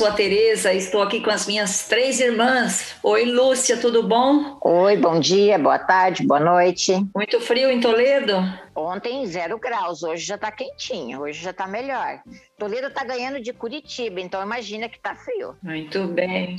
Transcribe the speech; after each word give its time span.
Sou 0.00 0.08
a 0.08 0.12
Tereza, 0.12 0.72
estou 0.72 1.02
aqui 1.02 1.20
com 1.20 1.28
as 1.28 1.46
minhas 1.46 1.86
três 1.86 2.20
irmãs. 2.20 2.96
Oi, 3.02 3.26
Lúcia, 3.26 3.76
tudo 3.76 4.02
bom? 4.02 4.58
Oi, 4.64 4.96
bom 4.96 5.20
dia, 5.20 5.58
boa 5.58 5.78
tarde, 5.78 6.26
boa 6.26 6.40
noite. 6.40 7.06
Muito 7.14 7.38
frio 7.38 7.70
em 7.70 7.80
Toledo? 7.80 8.32
Ontem 8.74 9.26
zero 9.26 9.58
graus, 9.58 10.02
hoje 10.02 10.24
já 10.24 10.38
tá 10.38 10.50
quentinho, 10.50 11.20
hoje 11.20 11.42
já 11.42 11.52
tá 11.52 11.66
melhor. 11.66 12.22
Toledo 12.58 12.88
tá 12.88 13.04
ganhando 13.04 13.42
de 13.42 13.52
Curitiba, 13.52 14.22
então 14.22 14.42
imagina 14.42 14.88
que 14.88 14.98
tá 14.98 15.14
frio. 15.14 15.54
Muito 15.62 16.06
bem. 16.06 16.56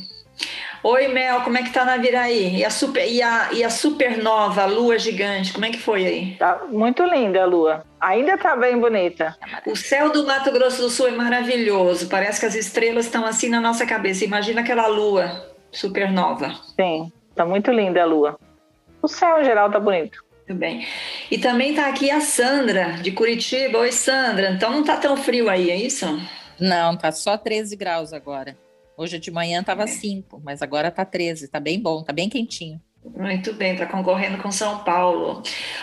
Oi, 0.83 1.07
Mel, 1.09 1.41
como 1.41 1.57
é 1.57 1.63
que 1.63 1.71
tá 1.71 1.85
na 1.85 1.97
Viraí? 1.97 2.55
E 2.57 2.65
a, 2.65 2.69
super, 2.71 3.07
e, 3.07 3.21
a, 3.21 3.49
e 3.53 3.63
a 3.63 3.69
supernova, 3.69 4.63
a 4.63 4.65
lua 4.65 4.97
gigante, 4.97 5.53
como 5.53 5.63
é 5.63 5.69
que 5.69 5.77
foi 5.77 6.05
aí? 6.07 6.35
Tá 6.37 6.63
muito 6.69 7.03
linda 7.03 7.43
a 7.43 7.45
lua. 7.45 7.83
Ainda 7.99 8.35
tá 8.35 8.55
bem 8.55 8.79
bonita. 8.79 9.37
O 9.67 9.75
céu 9.75 10.11
do 10.11 10.25
Mato 10.25 10.51
Grosso 10.51 10.81
do 10.81 10.89
Sul 10.89 11.09
é 11.09 11.11
maravilhoso. 11.11 12.09
Parece 12.09 12.39
que 12.39 12.47
as 12.47 12.55
estrelas 12.55 13.05
estão 13.05 13.23
assim 13.23 13.47
na 13.47 13.61
nossa 13.61 13.85
cabeça. 13.85 14.25
Imagina 14.25 14.61
aquela 14.61 14.87
lua 14.87 15.53
supernova. 15.71 16.51
Sim, 16.75 17.11
tá 17.35 17.45
muito 17.45 17.71
linda 17.71 18.01
a 18.01 18.05
lua. 18.05 18.39
O 19.03 19.07
céu 19.07 19.39
em 19.39 19.45
geral 19.45 19.69
tá 19.69 19.79
bonito. 19.79 20.23
Muito 20.47 20.59
bem. 20.59 20.87
E 21.29 21.37
também 21.37 21.75
tá 21.75 21.87
aqui 21.87 22.09
a 22.09 22.21
Sandra, 22.21 22.93
de 22.93 23.11
Curitiba. 23.11 23.77
Oi, 23.77 23.91
Sandra. 23.91 24.49
Então 24.49 24.71
não 24.71 24.83
tá 24.83 24.97
tão 24.97 25.15
frio 25.15 25.47
aí, 25.47 25.69
é 25.69 25.75
isso? 25.75 26.07
Não, 26.59 26.97
tá 26.97 27.11
só 27.11 27.37
13 27.37 27.75
graus 27.75 28.13
agora. 28.13 28.57
Hoje 28.97 29.19
de 29.19 29.31
manhã 29.31 29.61
estava 29.61 29.87
5, 29.87 30.41
mas 30.43 30.61
agora 30.61 30.89
está 30.89 31.03
13. 31.05 31.45
Está 31.45 31.59
bem 31.59 31.79
bom, 31.79 32.01
está 32.01 32.13
bem 32.13 32.29
quentinho. 32.29 32.79
Muito 33.03 33.51
bem, 33.53 33.73
está 33.73 33.87
concorrendo 33.87 34.37
com 34.37 34.51
São 34.51 34.83
Paulo. 34.83 35.41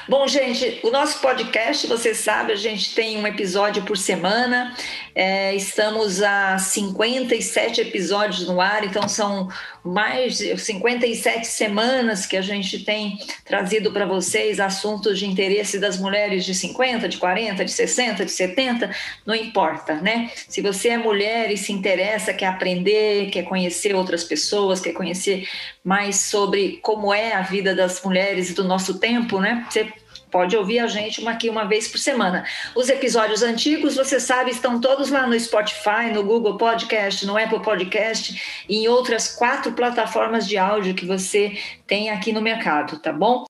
Bom, 0.09 0.29
gente, 0.29 0.79
o 0.85 0.91
nosso 0.91 1.21
podcast, 1.21 1.85
você 1.89 2.15
sabe, 2.15 2.53
a 2.53 2.57
gente 2.57 2.95
tem 2.95 3.19
um 3.19 3.27
episódio 3.27 3.83
por 3.83 3.97
semana. 3.97 4.73
É, 5.17 5.53
estamos 5.53 6.23
a 6.23 6.59
57 6.59 7.81
episódios 7.81 8.47
no 8.47 8.61
ar, 8.61 8.85
então 8.85 9.09
são 9.09 9.49
mais 9.85 10.39
de 10.39 10.57
57 10.57 11.47
semanas 11.47 12.27
que 12.27 12.37
a 12.37 12.43
gente 12.43 12.85
tem 12.85 13.19
trazido 13.45 13.93
para 13.93 14.07
vocês 14.07 14.61
assuntos 14.61 15.19
de 15.19 15.27
interesse 15.27 15.79
das 15.79 15.99
mulheres 15.99 16.45
de 16.45 16.55
50, 16.55 17.09
de 17.09 17.17
40, 17.17 17.65
de 17.65 17.71
60, 17.71 18.25
de 18.25 18.31
70, 18.31 18.91
não 19.25 19.35
importa, 19.35 19.95
né? 19.97 20.31
Se 20.49 20.61
você 20.61 20.91
é 20.91 20.99
mulher 20.99 21.51
e 21.51 21.57
se 21.57 21.73
interessa, 21.73 22.33
quer 22.33 22.47
aprender, 22.47 23.31
quer 23.31 23.45
conhecer 23.45 23.95
outras 23.95 24.25
pessoas, 24.25 24.81
quer 24.81 24.93
conhecer 24.93 25.49
mais 25.85 26.17
sobre 26.17 26.79
como 26.83 27.13
é 27.13 27.33
a 27.33 27.43
vida 27.43 27.75
das 27.75 28.03
mulheres 28.03 28.53
do 28.55 28.65
nosso 28.65 28.99
tempo, 28.99 29.41
né? 29.41 29.67
Você 29.71 29.93
pode 30.31 30.57
ouvir 30.57 30.79
a 30.79 30.87
gente 30.87 31.21
uma 31.21 31.33
aqui 31.33 31.49
uma 31.49 31.65
vez 31.65 31.89
por 31.89 31.99
semana. 31.99 32.45
Os 32.75 32.89
episódios 32.89 33.43
antigos, 33.43 33.97
você 33.97 34.21
sabe, 34.21 34.51
estão 34.51 34.81
todos 34.81 35.11
lá 35.11 35.27
no 35.27 35.39
Spotify, 35.39 36.11
no 36.13 36.23
Google 36.23 36.57
Podcast, 36.57 37.27
no 37.27 37.37
Apple 37.37 37.61
Podcast 37.61 38.65
e 38.69 38.85
em 38.85 38.89
outras 38.89 39.35
quatro 39.35 39.73
plataformas 39.73 40.47
de 40.47 40.57
áudio 40.57 40.95
que 40.95 41.07
você 41.07 41.59
tem 41.87 42.11
aqui 42.11 42.33
no 42.33 42.41
mercado, 42.41 42.99
tá 42.99 43.13
bom? 43.13 43.45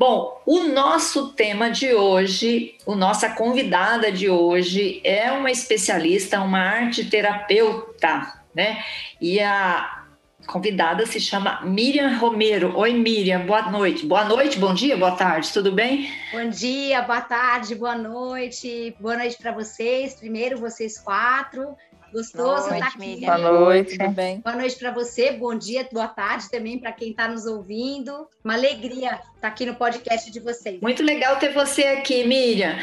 Bom, 0.00 0.40
o 0.46 0.60
nosso 0.60 1.28
tema 1.34 1.70
de 1.70 1.92
hoje, 1.92 2.74
a 2.88 2.96
nossa 2.96 3.28
convidada 3.28 4.10
de 4.10 4.30
hoje 4.30 4.98
é 5.04 5.30
uma 5.30 5.50
especialista, 5.50 6.40
uma 6.40 6.58
arte 6.58 7.04
terapeuta, 7.04 8.32
né? 8.54 8.82
E 9.20 9.38
a 9.40 9.99
convidada 10.50 11.06
se 11.06 11.20
chama 11.20 11.60
Miriam 11.62 12.18
Romero. 12.18 12.76
Oi, 12.76 12.92
Miriam, 12.92 13.46
boa 13.46 13.70
noite. 13.70 14.04
Boa 14.04 14.24
noite, 14.24 14.58
bom 14.58 14.74
dia, 14.74 14.96
boa 14.96 15.12
tarde, 15.12 15.52
tudo 15.52 15.70
bem? 15.70 16.10
Bom 16.32 16.48
dia, 16.48 17.00
boa 17.02 17.20
tarde, 17.20 17.74
boa 17.76 17.94
noite. 17.94 18.94
Boa 18.98 19.16
noite 19.16 19.38
para 19.40 19.52
vocês. 19.52 20.14
Primeiro, 20.14 20.58
vocês 20.58 20.98
quatro. 20.98 21.76
Gostoso 22.12 22.64
estar 22.64 22.80
tá 22.80 22.86
aqui. 22.88 23.20
Boa 23.20 23.38
noite. 23.38 23.96
Tudo 23.96 24.10
bem? 24.10 24.40
Boa 24.40 24.56
noite 24.56 24.76
para 24.76 24.90
você, 24.90 25.30
bom 25.30 25.54
dia, 25.54 25.88
boa 25.92 26.08
tarde 26.08 26.50
também 26.50 26.76
para 26.76 26.90
quem 26.90 27.10
está 27.12 27.28
nos 27.28 27.46
ouvindo. 27.46 28.26
Uma 28.44 28.54
alegria 28.54 29.12
estar 29.12 29.22
tá 29.40 29.48
aqui 29.48 29.64
no 29.64 29.76
podcast 29.76 30.28
de 30.32 30.40
vocês. 30.40 30.80
Muito 30.80 31.04
legal 31.04 31.36
ter 31.36 31.52
você 31.54 31.84
aqui, 31.84 32.26
Miriam. 32.26 32.76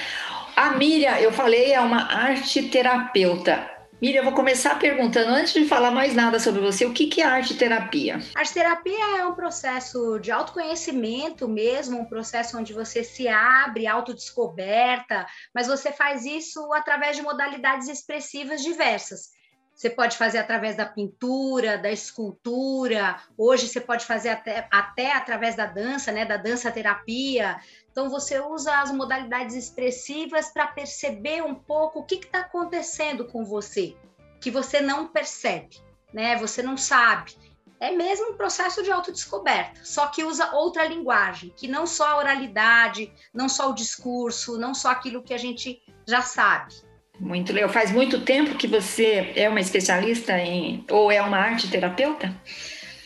A 0.56 0.72
Miriam, 0.72 1.18
eu 1.18 1.34
falei, 1.34 1.74
é 1.74 1.82
uma 1.82 2.04
arte 2.04 2.64
terapeuta. 2.70 3.77
Miriam, 4.00 4.20
eu 4.20 4.26
vou 4.26 4.34
começar 4.34 4.78
perguntando, 4.78 5.32
antes 5.32 5.54
de 5.54 5.66
falar 5.66 5.90
mais 5.90 6.14
nada 6.14 6.40
sobre 6.40 6.62
você, 6.62 6.86
o 6.86 6.94
que 6.94 7.20
é 7.20 7.26
arte 7.26 7.56
terapia? 7.56 8.20
Arte 8.36 8.54
terapia 8.54 9.18
é 9.18 9.26
um 9.26 9.34
processo 9.34 10.20
de 10.20 10.32
autoconhecimento 10.32 11.48
mesmo, 11.48 12.00
um 12.00 12.06
processo 12.06 12.60
onde 12.60 12.74
você 12.74 13.04
se 13.04 13.28
abre, 13.28 13.88
autodescoberta, 13.88 15.26
mas 15.52 15.66
você 15.66 15.92
faz 15.92 16.26
isso 16.26 16.72
através 16.74 17.16
de 17.16 17.24
modalidades 17.24 17.88
expressivas 17.88 18.62
diversas. 18.62 19.36
Você 19.78 19.92
pode 19.92 20.18
fazer 20.18 20.40
através 20.40 20.76
da 20.76 20.88
pintura, 20.88 21.78
da 21.78 21.92
escultura, 21.92 23.16
hoje 23.38 23.68
você 23.68 23.80
pode 23.80 24.06
fazer 24.06 24.30
até, 24.30 24.68
até 24.72 25.14
através 25.14 25.56
da 25.56 25.68
dança, 25.68 26.12
né, 26.12 26.26
da 26.26 26.36
dança 26.36 26.72
terapia. 26.72 27.58
Então 27.98 28.12
você 28.12 28.40
usa 28.40 28.80
as 28.80 28.92
modalidades 28.92 29.56
expressivas 29.56 30.54
para 30.54 30.68
perceber 30.68 31.42
um 31.42 31.56
pouco 31.56 31.98
o 31.98 32.04
que 32.04 32.14
está 32.14 32.42
acontecendo 32.42 33.26
com 33.26 33.44
você, 33.44 33.96
que 34.40 34.52
você 34.52 34.80
não 34.80 35.08
percebe, 35.08 35.78
né? 36.14 36.36
Você 36.38 36.62
não 36.62 36.78
sabe. 36.78 37.32
É 37.80 37.90
mesmo 37.90 38.34
um 38.34 38.38
processo 38.38 38.84
de 38.84 38.92
autodescoberta, 38.92 39.84
só 39.84 40.06
que 40.06 40.24
usa 40.24 40.54
outra 40.54 40.86
linguagem, 40.86 41.52
que 41.58 41.68
não 41.68 41.88
só 41.88 42.10
a 42.10 42.18
oralidade, 42.18 43.12
não 43.34 43.50
só 43.50 43.72
o 43.72 43.74
discurso, 43.74 44.60
não 44.60 44.76
só 44.76 44.92
aquilo 44.92 45.24
que 45.24 45.34
a 45.34 45.40
gente 45.40 45.82
já 46.08 46.22
sabe. 46.22 46.76
Muito 47.20 47.52
legal. 47.52 47.70
Faz 47.70 47.92
muito 47.92 48.22
tempo 48.22 48.60
que 48.60 48.68
você 48.68 49.34
é 49.36 49.50
uma 49.50 49.60
especialista 49.60 50.38
em 50.38 50.86
ou 50.92 51.12
é 51.12 51.20
uma 51.20 51.40
arte 51.40 51.68
terapeuta? 51.68 52.32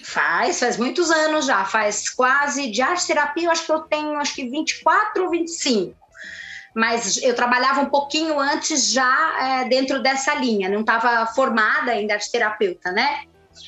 Faz, 0.04 0.60
faz 0.60 0.78
muitos 0.78 1.12
anos 1.12 1.46
já, 1.46 1.64
faz 1.66 2.10
quase 2.10 2.70
de 2.72 2.82
arte 2.82 3.08
terapia, 3.08 3.46
eu 3.46 3.52
acho 3.52 3.66
que 3.66 3.72
eu 3.72 3.80
tenho 3.82 4.18
acho 4.18 4.36
que 4.36 4.50
24 4.50 5.24
ou 5.24 5.30
25. 5.30 5.96
Mas 6.74 7.18
eu 7.22 7.36
trabalhava 7.36 7.82
um 7.82 7.90
pouquinho 7.90 8.40
antes 8.40 8.92
já 8.92 9.38
é, 9.42 9.66
dentro 9.66 10.02
dessa 10.02 10.34
linha, 10.36 10.70
não 10.70 10.82
estava 10.82 11.26
formada 11.28 11.92
ainda 11.92 12.14
arte 12.14 12.32
terapeuta, 12.32 12.92
né? 12.92 13.26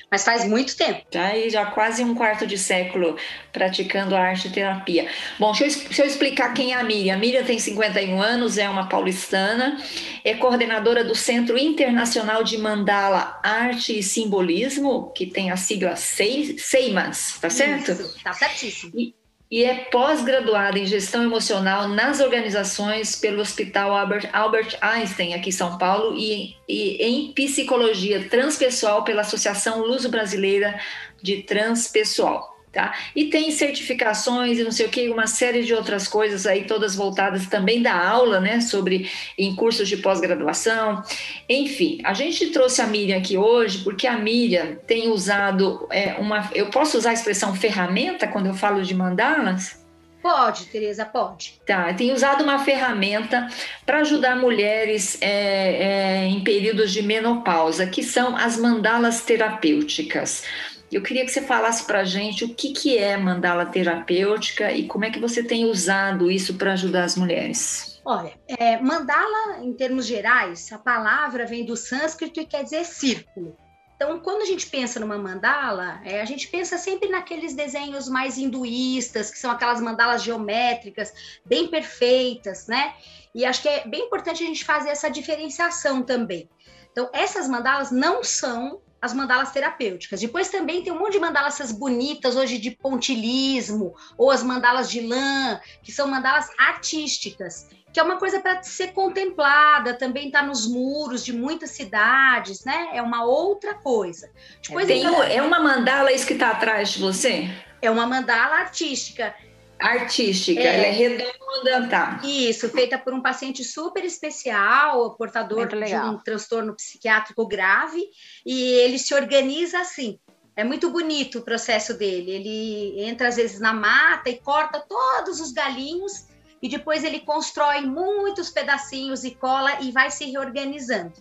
Mas 0.10 0.24
faz 0.24 0.48
muito 0.48 0.76
tempo. 0.76 1.02
Já 1.12 1.26
aí, 1.26 1.50
já 1.50 1.66
quase 1.66 2.04
um 2.04 2.14
quarto 2.14 2.46
de 2.46 2.58
século 2.58 3.18
praticando 3.52 4.16
a 4.16 4.20
arte 4.20 4.50
terapia. 4.50 5.08
Bom, 5.40 5.52
deixa 5.52 5.66
eu, 5.66 5.84
deixa 5.86 6.02
eu, 6.04 6.08
explicar 6.08 6.54
quem 6.54 6.74
é 6.74 6.76
a 6.76 6.84
Miriam. 6.84 7.16
A 7.16 7.18
Miriam 7.18 7.44
tem 7.44 7.58
51 7.58 8.22
anos, 8.22 8.58
é 8.58 8.70
uma 8.70 8.88
paulistana, 8.88 9.78
é 10.24 10.34
coordenadora 10.36 11.04
do 11.04 11.16
Centro 11.16 11.58
Internacional 11.58 12.44
de 12.44 12.58
Mandala 12.58 13.40
Arte 13.44 13.98
e 13.98 14.04
Simbolismo, 14.04 15.12
que 15.16 15.26
tem 15.26 15.52
a 15.52 15.58
sigla 15.58 15.96
SEIMAS, 15.96 17.40
tá 17.42 17.50
certo? 17.50 17.92
Isso, 17.92 18.24
tá 18.24 18.34
certíssimo. 18.34 18.92
E, 18.96 19.14
e 19.54 19.64
é 19.64 19.86
pós-graduada 19.92 20.80
em 20.80 20.86
gestão 20.88 21.22
emocional 21.22 21.88
nas 21.88 22.20
organizações 22.20 23.16
pelo 23.16 23.40
Hospital 23.40 23.96
Albert, 23.96 24.28
Albert 24.34 24.76
Einstein, 24.82 25.36
aqui 25.36 25.50
em 25.50 25.52
São 25.52 25.78
Paulo, 25.78 26.18
e, 26.18 26.56
e 26.68 26.96
em 26.96 27.32
psicologia 27.34 28.28
transpessoal 28.28 29.04
pela 29.04 29.22
Associação 29.22 29.86
Luso-Brasileira 29.86 30.82
de 31.22 31.44
Transpessoal. 31.44 32.53
Tá? 32.74 32.92
E 33.16 33.26
tem 33.26 33.52
certificações 33.52 34.58
e 34.58 34.64
não 34.64 34.72
sei 34.72 34.88
o 34.88 34.90
que, 34.90 35.08
uma 35.08 35.28
série 35.28 35.62
de 35.62 35.76
outras 35.76 36.08
coisas 36.08 36.48
aí, 36.48 36.64
todas 36.64 36.96
voltadas 36.96 37.46
também 37.46 37.84
da 37.84 37.94
aula, 37.96 38.40
né, 38.40 38.62
sobre 38.62 39.12
em 39.38 39.56
cursos 39.56 39.88
de 39.88 39.98
pós-graduação. 39.98 41.04
Enfim, 41.48 42.00
a 42.04 42.16
gente 42.16 42.48
trouxe 42.48 42.82
a 42.82 42.88
Miriam 42.88 43.20
aqui 43.20 43.38
hoje 43.38 43.84
porque 43.84 44.08
a 44.08 44.18
Miriam 44.18 44.76
tem 44.88 45.10
usado 45.10 45.88
é, 45.92 46.16
uma. 46.16 46.50
Eu 46.56 46.72
posso 46.72 46.98
usar 46.98 47.12
a 47.12 47.14
expressão 47.14 47.54
ferramenta 47.54 48.28
quando 48.28 48.48
eu 48.48 48.56
falo 48.56 48.82
de 48.82 48.96
mandalas? 48.96 49.84
Pode, 50.24 50.68
Tereza, 50.68 51.04
pode. 51.04 51.60
Tá, 51.68 51.94
tem 51.94 52.14
usado 52.14 52.46
uma 52.46 52.58
ferramenta 52.58 53.46
para 53.86 54.00
ajudar 54.00 54.38
mulheres 54.38 55.18
é, 55.22 55.28
é, 55.28 56.26
em 56.26 56.42
períodos 56.42 56.94
de 56.94 57.02
menopausa, 57.02 57.86
que 57.86 58.02
são 58.02 58.34
as 58.34 58.58
mandalas 58.58 59.20
terapêuticas. 59.22 60.46
Eu 60.94 61.02
queria 61.02 61.26
que 61.26 61.32
você 61.32 61.42
falasse 61.42 61.86
para 61.86 62.02
a 62.02 62.06
gente 62.06 62.46
o 62.46 62.54
que, 62.54 62.72
que 62.72 62.98
é 62.98 63.18
mandala 63.18 63.66
terapêutica 63.66 64.72
e 64.72 64.88
como 64.88 65.06
é 65.06 65.10
que 65.10 65.20
você 65.20 65.44
tem 65.44 65.66
usado 65.66 66.30
isso 66.30 66.54
para 66.54 66.74
ajudar 66.74 67.04
as 67.04 67.16
mulheres. 67.16 68.00
Olha, 68.06 68.34
é, 68.48 68.80
mandala, 68.80 69.64
em 69.64 69.74
termos 69.74 70.06
gerais, 70.06 70.72
a 70.72 70.78
palavra 70.78 71.46
vem 71.46 71.66
do 71.66 71.76
sânscrito 71.76 72.40
e 72.40 72.46
quer 72.46 72.64
dizer 72.64 72.86
círculo. 72.86 73.58
Então, 73.96 74.20
quando 74.20 74.42
a 74.42 74.46
gente 74.46 74.68
pensa 74.68 75.00
numa 75.00 75.18
mandala, 75.18 76.02
é, 76.04 76.22
a 76.22 76.26
gente 76.26 76.48
pensa 76.50 76.78
sempre 76.78 77.10
naqueles 77.10 77.56
desenhos 77.56 78.10
mais 78.10 78.38
hinduístas, 78.38 79.32
que 79.32 79.40
são 79.40 79.50
aquelas 79.50 79.80
mandalas 79.80 80.22
geométricas, 80.22 81.14
bem 81.46 81.68
perfeitas, 81.68 82.68
né? 82.68 82.94
E 83.34 83.46
acho 83.46 83.62
que 83.62 83.70
é 83.70 83.88
bem 83.88 84.06
importante 84.06 84.44
a 84.44 84.48
gente 84.48 84.66
fazer 84.66 84.90
essa 84.90 85.10
diferenciação 85.10 86.04
também. 86.04 86.50
Então, 86.92 87.10
essas 87.14 87.48
mandalas 87.48 87.92
não 87.92 88.24
são 88.24 88.82
as 89.04 89.14
mandalas 89.14 89.52
terapêuticas. 89.52 90.22
Depois 90.22 90.48
também 90.48 90.82
tem 90.82 90.94
um 90.94 90.98
monte 90.98 91.12
de 91.12 91.20
mandalas 91.20 91.74
bonitas 91.74 92.38
hoje 92.38 92.58
de 92.58 92.72
pontilismo, 92.72 93.94
ou 94.18 94.32
as 94.32 94.42
mandalas 94.42 94.90
de 94.90 95.02
lã, 95.02 95.60
que 95.84 95.92
são 95.92 96.08
mandalas 96.08 96.48
artísticas 96.58 97.68
que 97.92 98.00
é 98.00 98.04
uma 98.04 98.18
coisa 98.18 98.40
para 98.40 98.64
ser 98.64 98.88
contemplada, 98.88 99.94
também 99.94 100.26
está 100.26 100.42
nos 100.42 100.66
muros 100.66 101.24
de 101.24 101.32
muitas 101.32 101.70
cidades, 101.70 102.66
né? 102.66 102.90
É 102.92 103.04
uma 103.04 103.24
outra 103.24 103.76
coisa. 103.76 104.32
Depois, 104.64 104.88
Tem, 104.88 105.04
então, 105.04 105.22
é 105.22 105.40
uma 105.44 105.60
mandala 105.60 106.12
isso 106.12 106.26
que 106.26 106.34
está 106.34 106.50
atrás 106.50 106.94
de 106.94 107.00
você? 107.00 107.48
É 107.84 107.92
uma 107.92 108.08
mandala 108.08 108.56
artística. 108.56 109.36
Artística, 109.84 110.62
é, 110.62 110.66
ela 110.66 110.86
é 110.86 110.92
redonda, 110.92 111.88
tá? 111.90 112.22
Isso, 112.24 112.70
feita 112.70 112.98
por 112.98 113.14
um 113.14 113.22
paciente 113.22 113.64
super 113.64 114.04
especial, 114.06 115.16
portador 115.16 115.68
de 115.68 115.96
um 115.96 116.18
transtorno 116.18 116.74
psiquiátrico 116.76 117.46
grave, 117.46 118.02
e 118.46 118.64
ele 118.76 118.98
se 118.98 119.14
organiza 119.14 119.80
assim. 119.80 120.18
É 120.56 120.64
muito 120.64 120.90
bonito 120.90 121.40
o 121.40 121.42
processo 121.42 121.96
dele. 121.96 122.32
Ele 122.32 123.04
entra 123.04 123.28
às 123.28 123.36
vezes 123.36 123.60
na 123.60 123.74
mata 123.74 124.30
e 124.30 124.38
corta 124.40 124.80
todos 124.80 125.42
os 125.42 125.52
galinhos 125.52 126.28
e 126.62 126.70
depois 126.70 127.04
ele 127.04 127.20
constrói 127.20 127.82
muitos 127.82 128.50
pedacinhos 128.50 129.24
e 129.24 129.32
cola 129.32 129.82
e 129.82 129.92
vai 129.92 130.10
se 130.10 130.26
reorganizando. 130.32 131.14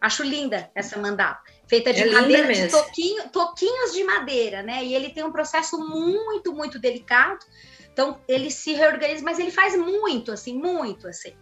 Acho 0.00 0.22
linda 0.22 0.70
essa 0.74 0.96
mandala, 0.96 1.38
feita 1.66 1.92
de 1.92 2.02
é 2.02 2.10
madeira, 2.10 2.54
de 2.54 2.68
toquinho, 2.68 3.28
toquinhos 3.30 3.92
de 3.92 4.04
madeira, 4.04 4.62
né? 4.62 4.84
E 4.84 4.94
ele 4.94 5.10
tem 5.10 5.24
um 5.24 5.32
processo 5.32 5.76
muito, 5.76 6.54
muito 6.54 6.78
delicado. 6.78 7.44
Então 7.98 8.16
ele 8.28 8.48
se 8.48 8.74
reorganiza, 8.74 9.24
mas 9.24 9.40
ele 9.40 9.50
faz 9.50 9.76
muito, 9.76 10.30
assim, 10.30 10.56
muito, 10.56 11.08
assim. 11.08 11.32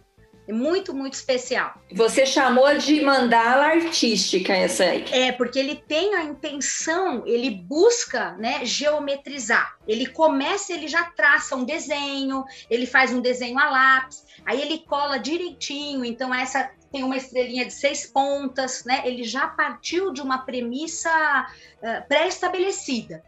É 0.47 0.51
muito, 0.51 0.91
muito 0.91 1.13
especial. 1.13 1.71
Você 1.91 2.25
chamou 2.25 2.75
de 2.79 2.99
mandala 3.01 3.67
artística 3.67 4.53
essa 4.53 4.85
aí. 4.85 5.05
É, 5.11 5.31
porque 5.31 5.59
ele 5.59 5.75
tem 5.75 6.15
a 6.15 6.23
intenção, 6.23 7.21
ele 7.27 7.51
busca 7.51 8.31
né, 8.37 8.65
geometrizar. 8.65 9.77
Ele 9.87 10.07
começa, 10.07 10.73
ele 10.73 10.87
já 10.87 11.03
traça 11.03 11.55
um 11.55 11.63
desenho, 11.63 12.43
ele 12.71 12.87
faz 12.87 13.13
um 13.13 13.21
desenho 13.21 13.59
a 13.59 13.69
lápis, 13.69 14.25
aí 14.43 14.59
ele 14.59 14.79
cola 14.79 15.19
direitinho, 15.19 16.03
então 16.03 16.33
essa 16.33 16.71
tem 16.91 17.03
uma 17.03 17.17
estrelinha 17.17 17.65
de 17.65 17.73
seis 17.73 18.07
pontas, 18.07 18.83
né? 18.83 19.03
Ele 19.05 19.23
já 19.23 19.45
partiu 19.45 20.11
de 20.11 20.21
uma 20.21 20.39
premissa 20.39 21.45
uh, 21.83 22.07
pré-estabelecida. 22.07 23.21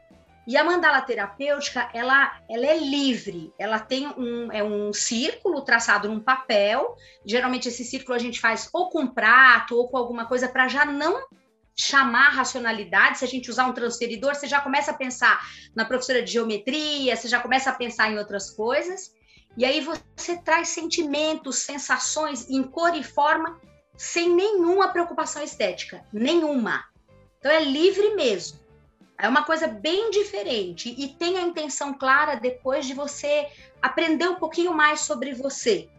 E 0.50 0.58
a 0.58 0.64
mandala 0.64 1.00
terapêutica, 1.04 1.92
ela, 1.94 2.42
ela 2.50 2.66
é 2.66 2.76
livre, 2.76 3.54
ela 3.60 3.78
tem 3.78 4.08
um, 4.08 4.52
é 4.52 4.64
um 4.64 4.92
círculo 4.92 5.62
traçado 5.62 6.10
num 6.10 6.20
papel. 6.20 6.98
Geralmente 7.24 7.68
esse 7.68 7.86
círculo 7.86 8.16
a 8.16 8.20
gente 8.20 8.40
faz 8.40 8.68
ou 8.74 8.90
com 8.90 9.06
prato 9.06 9.78
ou 9.78 9.88
com 9.88 9.96
alguma 9.96 10.26
coisa 10.26 10.48
para 10.48 10.68
já 10.68 10.86
não 10.86 11.24
chamar 11.76 12.30
racionalidade. 12.30 13.20
Se 13.20 13.26
a 13.26 13.28
gente 13.28 13.48
usar 13.48 13.68
um 13.68 13.74
transferidor, 13.74 14.34
você 14.34 14.48
já 14.48 14.60
começa 14.60 14.90
a 14.90 14.96
pensar 14.96 15.40
na 15.76 15.86
professora 15.86 16.24
de 16.24 16.32
geometria, 16.32 17.16
você 17.16 17.28
já 17.28 17.40
começa 17.40 17.70
a 17.70 17.76
pensar 17.76 18.12
em 18.12 18.18
outras 18.18 18.50
coisas. 18.50 19.14
E 19.56 19.64
aí 19.64 19.82
você 19.82 20.36
traz 20.38 20.70
sentimentos, 20.70 21.60
sensações 21.60 22.50
em 22.50 22.64
cor 22.64 22.96
e 22.96 23.04
forma 23.04 23.62
sem 23.96 24.34
nenhuma 24.34 24.88
preocupação 24.88 25.44
estética, 25.44 26.04
nenhuma. 26.12 26.86
Então 27.38 27.52
é 27.52 27.64
livre 27.64 28.16
mesmo. 28.16 28.68
É 29.20 29.28
uma 29.28 29.44
coisa 29.44 29.68
bem 29.68 30.10
diferente 30.12 30.96
e 30.98 31.10
tem 31.10 31.38
a 31.38 31.42
intenção 31.42 31.94
clara 31.94 32.36
depois 32.36 32.86
de 32.86 32.94
você 32.94 33.48
aprender 33.82 34.30
um 34.30 34.36
pouquinho 34.36 34.74
mais 34.74 35.02
sobre 35.02 35.34
você. 35.34 35.90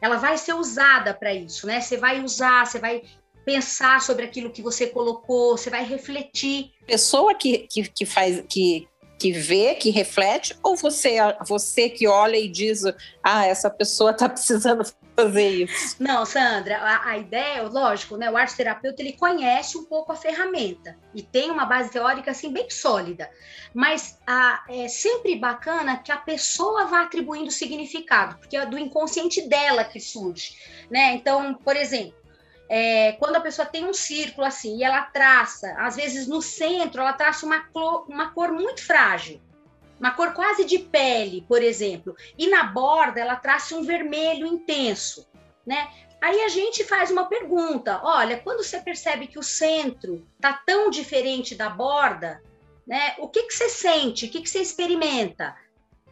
Ela 0.00 0.16
vai 0.16 0.38
ser 0.38 0.54
usada 0.54 1.12
para 1.12 1.34
isso, 1.34 1.66
né? 1.66 1.80
Você 1.80 1.96
vai 1.96 2.22
usar, 2.22 2.66
você 2.66 2.78
vai 2.78 3.02
pensar 3.44 4.00
sobre 4.00 4.24
aquilo 4.24 4.50
que 4.50 4.62
você 4.62 4.86
colocou, 4.86 5.56
você 5.56 5.68
vai 5.68 5.84
refletir. 5.84 6.70
Pessoa 6.86 7.34
que, 7.34 7.66
que, 7.70 7.88
que 7.88 8.06
faz, 8.06 8.42
que, 8.48 8.88
que 9.18 9.32
vê, 9.32 9.74
que 9.74 9.90
reflete, 9.90 10.56
ou 10.62 10.76
você, 10.76 11.16
você 11.44 11.88
que 11.88 12.06
olha 12.06 12.36
e 12.36 12.48
diz, 12.48 12.84
ah, 13.22 13.44
essa 13.44 13.68
pessoa 13.68 14.12
está 14.12 14.28
precisando 14.30 14.84
fazer 15.16 15.64
isso? 15.64 15.96
Não, 15.98 16.24
Sandra, 16.24 16.78
a, 16.78 17.10
a, 17.10 17.18
ideia, 17.18 17.62
lógico, 17.62 18.16
né? 18.16 18.30
O 18.30 18.36
arte 18.36 18.56
terapeuta 18.56 19.02
ele 19.02 19.14
conhece 19.14 19.76
um 19.76 19.84
pouco 19.84 20.12
a 20.12 20.16
ferramenta 20.16 20.96
e 21.12 21.22
tem 21.22 21.50
uma 21.50 21.64
base 21.64 21.90
teórica 21.90 22.30
assim 22.30 22.52
bem 22.52 22.70
sólida, 22.70 23.28
mas 23.74 24.18
a, 24.24 24.64
é 24.68 24.86
sempre 24.86 25.34
bacana 25.34 25.96
que 25.96 26.12
a 26.12 26.16
pessoa 26.16 26.86
vá 26.86 27.02
atribuindo 27.02 27.50
significado, 27.50 28.38
porque 28.38 28.56
é 28.56 28.64
do 28.64 28.78
inconsciente 28.78 29.48
dela 29.48 29.82
que 29.82 29.98
surge, 29.98 30.54
né? 30.88 31.14
Então, 31.14 31.54
por 31.54 31.76
exemplo, 31.76 32.17
é, 32.68 33.12
quando 33.12 33.36
a 33.36 33.40
pessoa 33.40 33.66
tem 33.66 33.84
um 33.84 33.94
círculo 33.94 34.46
assim 34.46 34.78
e 34.78 34.84
ela 34.84 35.02
traça, 35.02 35.74
às 35.78 35.96
vezes 35.96 36.26
no 36.26 36.42
centro, 36.42 37.00
ela 37.00 37.12
traça 37.12 37.46
uma, 37.46 37.60
cor, 37.64 38.04
uma 38.08 38.30
cor 38.30 38.52
muito 38.52 38.84
frágil 38.84 39.40
uma 39.98 40.12
cor 40.12 40.32
quase 40.32 40.64
de 40.64 40.78
pele, 40.78 41.44
por 41.48 41.62
exemplo, 41.62 42.16
e 42.38 42.48
na 42.48 42.64
borda 42.64 43.20
ela 43.20 43.36
traça 43.36 43.76
um 43.76 43.82
vermelho 43.82 44.46
intenso, 44.46 45.26
né? 45.66 45.90
Aí 46.20 46.42
a 46.42 46.48
gente 46.48 46.84
faz 46.84 47.10
uma 47.10 47.26
pergunta: 47.26 48.00
olha, 48.02 48.38
quando 48.38 48.62
você 48.62 48.80
percebe 48.80 49.26
que 49.26 49.38
o 49.38 49.42
centro 49.42 50.26
tá 50.40 50.62
tão 50.64 50.90
diferente 50.90 51.54
da 51.54 51.68
borda, 51.68 52.42
né? 52.86 53.14
O 53.18 53.28
que, 53.28 53.44
que 53.44 53.54
você 53.54 53.68
sente? 53.68 54.26
O 54.26 54.30
que, 54.30 54.40
que 54.40 54.48
você 54.48 54.60
experimenta? 54.60 55.54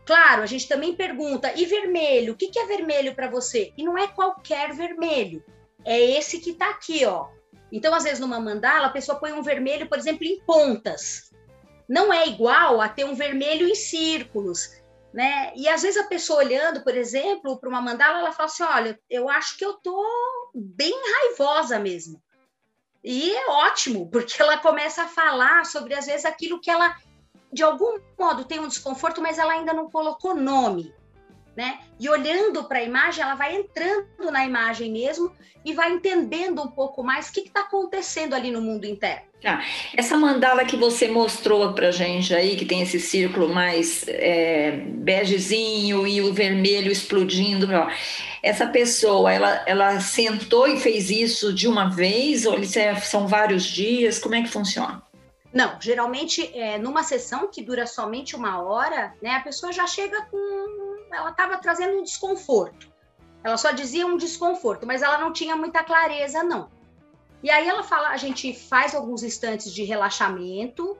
Claro, 0.05 0.43
a 0.43 0.47
gente 0.47 0.69
também 0.69 0.95
pergunta: 0.95 1.53
e 1.55 1.65
vermelho? 1.65 2.33
O 2.33 2.37
que, 2.37 2.49
que 2.49 2.59
é 2.59 2.67
vermelho 2.67 3.15
para 3.15 3.31
você? 3.31 3.73
E 3.77 3.85
não 3.85 3.97
é 3.97 4.07
qualquer 4.09 4.73
vermelho, 4.73 5.45
é 5.87 6.19
esse 6.19 6.41
que 6.41 6.51
está 6.51 6.69
aqui, 6.69 7.07
ó. 7.07 7.29
Então, 7.73 7.95
às 7.95 8.05
vezes, 8.05 8.21
numa 8.21 8.39
mandala, 8.39 8.89
a 8.89 8.93
pessoa 8.93 9.19
põe 9.19 9.33
um 9.33 9.43
vermelho, 9.43 9.89
por 9.89 9.99
exemplo, 9.99 10.25
em 10.25 10.39
pontas 10.41 11.31
não 11.89 12.13
é 12.13 12.27
igual 12.27 12.81
a 12.81 12.89
ter 12.89 13.05
um 13.05 13.15
vermelho 13.15 13.69
em 13.69 13.75
círculos, 13.75 14.71
né? 15.13 15.53
E 15.55 15.69
às 15.69 15.83
vezes 15.83 15.97
a 15.97 16.09
pessoa 16.09 16.41
olhando, 16.41 16.83
por 16.83 16.97
exemplo, 16.97 17.59
para 17.59 17.69
uma 17.69 17.81
mandala, 17.81 18.19
ela 18.19 18.33
fala 18.33 18.49
assim: 18.49 18.63
olha, 18.63 19.01
eu 19.09 19.29
acho 19.29 19.57
que 19.57 19.65
eu 19.65 19.75
tô 19.75 20.05
bem 20.55 20.93
raivosa 21.15 21.79
mesmo. 21.79 22.23
E 23.03 23.31
é 23.31 23.49
ótimo, 23.49 24.09
porque 24.11 24.41
ela 24.41 24.59
começa 24.59 25.05
a 25.05 25.09
falar 25.09 25.65
sobre, 25.65 25.95
às 25.95 26.07
vezes, 26.07 26.25
aquilo 26.25 26.61
que 26.61 26.71
ela, 26.71 26.95
de 27.53 27.63
algum 27.63 27.99
modo, 28.19 28.45
tem 28.45 28.59
um 28.59 28.69
desconforto, 28.69 29.23
mas 29.23 29.39
ela 29.39 29.53
ainda 29.53 29.73
não 29.73 29.89
colocou 29.91 30.35
nome 30.35 30.93
né? 31.57 31.79
E 31.99 32.09
olhando 32.09 32.65
para 32.65 32.79
a 32.79 32.83
imagem, 32.83 33.23
ela 33.23 33.35
vai 33.35 33.57
entrando 33.57 34.31
na 34.31 34.45
imagem 34.45 34.93
mesmo 34.93 35.33
e 35.65 35.73
vai 35.73 35.91
entendendo 35.91 36.63
um 36.63 36.69
pouco 36.69 37.03
mais 37.03 37.29
o 37.29 37.33
que 37.33 37.41
está 37.41 37.63
acontecendo 37.63 38.35
ali 38.35 38.51
no 38.51 38.61
mundo 38.61 38.85
interno. 38.85 39.27
Tá. 39.43 39.63
Essa 39.97 40.17
mandala 40.17 40.65
que 40.65 40.77
você 40.77 41.09
mostrou 41.09 41.73
para 41.73 41.91
gente 41.91 42.35
aí, 42.35 42.57
que 42.57 42.65
tem 42.65 42.83
esse 42.83 43.01
círculo 43.01 43.49
mais 43.49 44.05
é, 44.09 44.73
begezinho 44.87 46.07
e 46.07 46.21
o 46.21 46.33
vermelho 46.33 46.91
explodindo, 46.91 47.69
essa 48.43 48.67
pessoa, 48.67 49.33
ela, 49.33 49.63
ela 49.67 50.01
sentou 50.01 50.69
e 50.69 50.79
fez 50.79 51.11
isso 51.11 51.53
de 51.53 51.67
uma 51.67 51.89
vez 51.89 52.47
ou 52.47 52.57
são 53.03 53.27
vários 53.27 53.65
dias? 53.65 54.19
Como 54.19 54.35
é 54.35 54.43
que 54.43 54.49
funciona? 54.49 55.03
Não, 55.53 55.81
geralmente 55.81 56.51
é, 56.55 56.79
numa 56.79 57.03
sessão 57.03 57.49
que 57.49 57.63
dura 57.63 57.87
somente 57.87 58.37
uma 58.37 58.63
hora, 58.63 59.15
né, 59.23 59.31
a 59.31 59.41
pessoa 59.41 59.73
já 59.73 59.87
chega 59.87 60.23
com 60.31 60.86
ela 61.13 61.31
estava 61.31 61.59
trazendo 61.59 61.99
um 61.99 62.03
desconforto. 62.03 62.93
Ela 63.43 63.57
só 63.57 63.71
dizia 63.71 64.07
um 64.07 64.17
desconforto, 64.17 64.87
mas 64.87 65.03
ela 65.03 65.19
não 65.19 65.33
tinha 65.33 65.55
muita 65.55 65.85
clareza, 65.85 66.43
não. 66.43 66.71
E 67.43 67.51
aí 67.51 67.69
ela 67.69 67.83
fala, 67.83 68.09
a 68.09 68.17
gente 68.17 68.53
faz 68.53 68.95
alguns 68.95 69.23
instantes 69.23 69.73
de 69.73 69.85
relaxamento, 69.85 70.97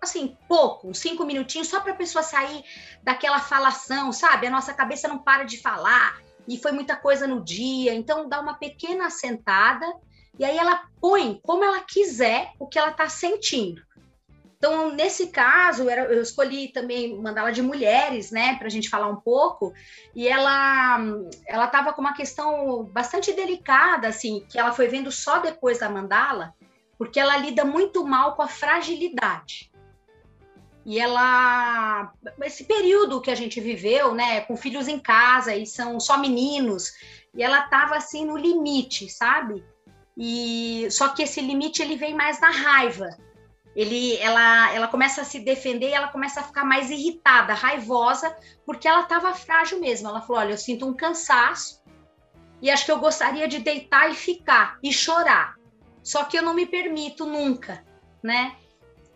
assim, 0.00 0.36
pouco, 0.46 0.94
cinco 0.94 1.24
minutinhos, 1.24 1.68
só 1.68 1.80
para 1.80 1.92
a 1.92 1.96
pessoa 1.96 2.22
sair 2.22 2.64
daquela 3.02 3.40
falação, 3.40 4.12
sabe? 4.12 4.46
A 4.46 4.50
nossa 4.50 4.72
cabeça 4.72 5.08
não 5.08 5.18
para 5.18 5.44
de 5.44 5.60
falar, 5.60 6.20
e 6.46 6.56
foi 6.56 6.72
muita 6.72 6.96
coisa 6.96 7.26
no 7.26 7.42
dia, 7.42 7.94
então 7.94 8.28
dá 8.28 8.40
uma 8.40 8.54
pequena 8.54 9.10
sentada, 9.10 9.86
e 10.38 10.44
aí 10.44 10.56
ela 10.56 10.84
põe 11.00 11.40
como 11.42 11.64
ela 11.64 11.80
quiser 11.80 12.52
o 12.58 12.66
que 12.66 12.78
ela 12.78 12.90
está 12.90 13.08
sentindo. 13.08 13.82
Então, 14.58 14.92
nesse 14.92 15.28
caso, 15.28 15.88
eu 15.88 16.20
escolhi 16.20 16.72
também 16.72 17.16
mandá-la 17.16 17.52
de 17.52 17.62
mulheres, 17.62 18.32
né, 18.32 18.56
para 18.56 18.66
a 18.66 18.70
gente 18.70 18.88
falar 18.88 19.06
um 19.06 19.20
pouco, 19.20 19.72
e 20.16 20.26
ela 20.26 20.98
ela 21.46 21.66
estava 21.66 21.92
com 21.92 22.00
uma 22.00 22.12
questão 22.12 22.84
bastante 22.86 23.32
delicada, 23.32 24.08
assim, 24.08 24.44
que 24.48 24.58
ela 24.58 24.72
foi 24.72 24.88
vendo 24.88 25.12
só 25.12 25.38
depois 25.38 25.78
da 25.78 25.88
mandala, 25.88 26.52
porque 26.98 27.20
ela 27.20 27.36
lida 27.36 27.64
muito 27.64 28.04
mal 28.04 28.34
com 28.34 28.42
a 28.42 28.48
fragilidade. 28.48 29.70
E 30.84 30.98
ela, 30.98 32.12
esse 32.42 32.64
período 32.64 33.20
que 33.20 33.30
a 33.30 33.36
gente 33.36 33.60
viveu, 33.60 34.12
né, 34.12 34.40
com 34.40 34.56
filhos 34.56 34.88
em 34.88 34.98
casa 34.98 35.54
e 35.54 35.66
são 35.66 36.00
só 36.00 36.18
meninos, 36.18 36.90
e 37.32 37.44
ela 37.44 37.64
estava 37.64 37.94
assim 37.94 38.24
no 38.24 38.36
limite, 38.36 39.08
sabe? 39.08 39.64
E 40.16 40.88
só 40.90 41.10
que 41.10 41.22
esse 41.22 41.40
limite 41.40 41.80
ele 41.80 41.94
vem 41.94 42.12
mais 42.12 42.40
na 42.40 42.50
raiva. 42.50 43.16
Ele, 43.78 44.16
ela, 44.16 44.74
ela 44.74 44.88
começa 44.88 45.20
a 45.20 45.24
se 45.24 45.38
defender 45.38 45.90
e 45.90 45.92
ela 45.92 46.08
começa 46.08 46.40
a 46.40 46.42
ficar 46.42 46.64
mais 46.64 46.90
irritada, 46.90 47.54
raivosa, 47.54 48.36
porque 48.66 48.88
ela 48.88 49.02
estava 49.02 49.32
frágil 49.32 49.78
mesmo. 49.78 50.08
Ela 50.08 50.20
falou: 50.20 50.42
Olha, 50.42 50.50
eu 50.50 50.58
sinto 50.58 50.84
um 50.84 50.92
cansaço 50.92 51.80
e 52.60 52.72
acho 52.72 52.84
que 52.84 52.90
eu 52.90 52.98
gostaria 52.98 53.46
de 53.46 53.60
deitar 53.60 54.10
e 54.10 54.16
ficar 54.16 54.80
e 54.82 54.92
chorar. 54.92 55.54
Só 56.02 56.24
que 56.24 56.36
eu 56.36 56.42
não 56.42 56.54
me 56.54 56.66
permito 56.66 57.24
nunca, 57.24 57.84
né? 58.20 58.56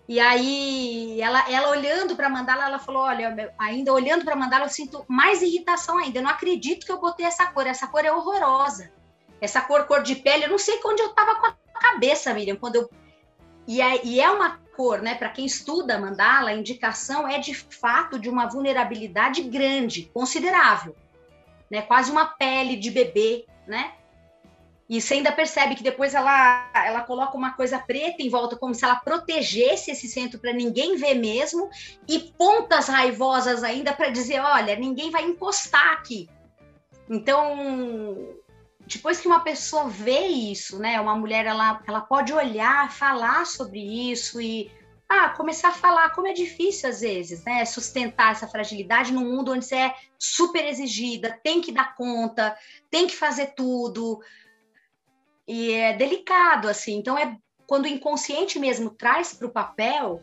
E 0.06 0.20
aí, 0.20 1.20
ela, 1.20 1.44
ela 1.50 1.70
olhando 1.70 2.14
para 2.14 2.28
mandala, 2.28 2.66
ela 2.66 2.78
falou: 2.78 3.02
Olha, 3.02 3.52
ainda 3.58 3.92
olhando 3.92 4.24
para 4.24 4.36
mandala, 4.36 4.66
eu 4.66 4.70
sinto 4.70 5.04
mais 5.08 5.42
irritação 5.42 5.98
ainda. 5.98 6.20
Eu 6.20 6.22
não 6.22 6.30
acredito 6.30 6.86
que 6.86 6.92
eu 6.92 7.00
botei 7.00 7.26
essa 7.26 7.46
cor. 7.46 7.66
Essa 7.66 7.88
cor 7.88 8.04
é 8.04 8.12
horrorosa. 8.12 8.92
Essa 9.40 9.60
cor, 9.60 9.88
cor 9.88 10.04
de 10.04 10.14
pele, 10.14 10.44
eu 10.44 10.50
não 10.50 10.58
sei 10.58 10.78
onde 10.84 11.02
eu 11.02 11.08
estava 11.08 11.34
com 11.34 11.46
a 11.46 11.80
cabeça, 11.80 12.32
Miriam, 12.32 12.54
quando 12.54 12.76
eu. 12.76 13.01
E 13.66 13.80
é, 13.80 14.04
e 14.04 14.20
é 14.20 14.30
uma 14.30 14.58
cor, 14.76 15.00
né? 15.00 15.14
Para 15.14 15.28
quem 15.28 15.44
estuda 15.44 15.98
mandala, 15.98 16.50
a 16.50 16.54
indicação 16.54 17.28
é 17.28 17.38
de 17.38 17.54
fato 17.54 18.18
de 18.18 18.28
uma 18.28 18.46
vulnerabilidade 18.46 19.42
grande, 19.42 20.10
considerável, 20.12 20.96
né? 21.70 21.82
Quase 21.82 22.10
uma 22.10 22.26
pele 22.26 22.76
de 22.76 22.90
bebê, 22.90 23.46
né? 23.66 23.92
E 24.88 25.00
você 25.00 25.14
ainda 25.14 25.32
percebe 25.32 25.74
que 25.74 25.82
depois 25.82 26.14
ela, 26.14 26.70
ela 26.74 27.00
coloca 27.00 27.36
uma 27.36 27.52
coisa 27.52 27.78
preta 27.78 28.22
em 28.22 28.28
volta, 28.28 28.56
como 28.56 28.74
se 28.74 28.84
ela 28.84 28.96
protegesse 28.96 29.90
esse 29.90 30.06
centro 30.06 30.38
para 30.38 30.52
ninguém 30.52 30.96
ver 30.96 31.14
mesmo, 31.14 31.70
e 32.06 32.18
pontas 32.18 32.88
raivosas 32.88 33.62
ainda 33.62 33.92
para 33.92 34.10
dizer: 34.10 34.40
olha, 34.40 34.76
ninguém 34.76 35.10
vai 35.10 35.24
encostar 35.24 35.92
aqui. 35.92 36.28
Então, 37.08 38.36
depois 38.86 39.20
que 39.20 39.26
uma 39.26 39.40
pessoa 39.40 39.88
vê 39.88 40.26
isso, 40.26 40.78
né, 40.78 41.00
uma 41.00 41.14
mulher 41.14 41.46
ela, 41.46 41.82
ela 41.86 42.00
pode 42.00 42.32
olhar, 42.32 42.90
falar 42.90 43.46
sobre 43.46 43.80
isso 44.10 44.40
e 44.40 44.70
ah, 45.08 45.28
começar 45.30 45.68
a 45.68 45.72
falar 45.72 46.10
como 46.10 46.26
é 46.26 46.32
difícil 46.32 46.88
às 46.88 47.00
vezes, 47.00 47.44
né, 47.44 47.64
sustentar 47.64 48.32
essa 48.32 48.48
fragilidade 48.48 49.12
num 49.12 49.24
mundo 49.24 49.52
onde 49.52 49.64
você 49.64 49.76
é 49.76 49.94
super 50.18 50.64
exigida, 50.64 51.38
tem 51.42 51.60
que 51.60 51.72
dar 51.72 51.94
conta, 51.94 52.56
tem 52.90 53.06
que 53.06 53.14
fazer 53.14 53.54
tudo 53.54 54.20
e 55.46 55.72
é 55.72 55.92
delicado, 55.92 56.68
assim. 56.68 56.96
Então, 56.96 57.18
é 57.18 57.36
quando 57.66 57.84
o 57.84 57.88
inconsciente 57.88 58.58
mesmo 58.58 58.90
traz 58.90 59.34
para 59.34 59.46
o 59.46 59.52
papel, 59.52 60.22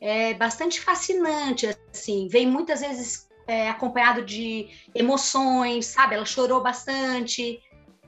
é 0.00 0.34
bastante 0.34 0.80
fascinante, 0.80 1.66
assim. 1.92 2.28
Vem 2.28 2.46
muitas 2.46 2.80
vezes 2.80 3.28
é, 3.46 3.68
acompanhado 3.68 4.24
de 4.24 4.68
emoções, 4.94 5.86
sabe? 5.86 6.14
Ela 6.14 6.24
chorou 6.24 6.62
bastante. 6.62 7.60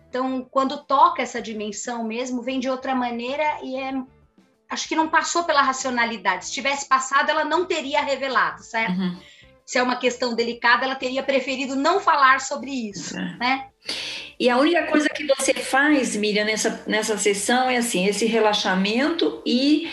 Então, 0.08 0.46
quando 0.50 0.84
toca 0.84 1.22
essa 1.22 1.40
dimensão 1.40 2.02
mesmo, 2.02 2.42
vem 2.42 2.58
de 2.58 2.68
outra 2.68 2.94
maneira 2.94 3.44
e 3.62 3.76
é. 3.76 3.92
Acho 4.70 4.86
que 4.86 4.96
não 4.96 5.08
passou 5.08 5.44
pela 5.44 5.62
racionalidade. 5.62 6.46
Se 6.46 6.52
tivesse 6.52 6.86
passado, 6.86 7.30
ela 7.30 7.44
não 7.44 7.64
teria 7.64 8.02
revelado, 8.02 8.62
certo? 8.62 8.98
Uhum. 8.98 9.18
Se 9.64 9.78
é 9.78 9.82
uma 9.82 9.96
questão 9.96 10.34
delicada, 10.34 10.84
ela 10.84 10.94
teria 10.94 11.22
preferido 11.22 11.74
não 11.74 12.00
falar 12.00 12.40
sobre 12.40 12.70
isso, 12.70 13.16
uhum. 13.16 13.38
né? 13.38 13.68
E 14.38 14.48
a 14.48 14.56
única 14.58 14.86
coisa 14.86 15.08
que 15.08 15.26
você 15.26 15.54
faz, 15.54 16.14
Miriam, 16.16 16.44
nessa, 16.44 16.82
nessa 16.86 17.16
sessão 17.16 17.68
é 17.68 17.78
assim, 17.78 18.06
esse 18.06 18.26
relaxamento 18.26 19.42
e 19.44 19.90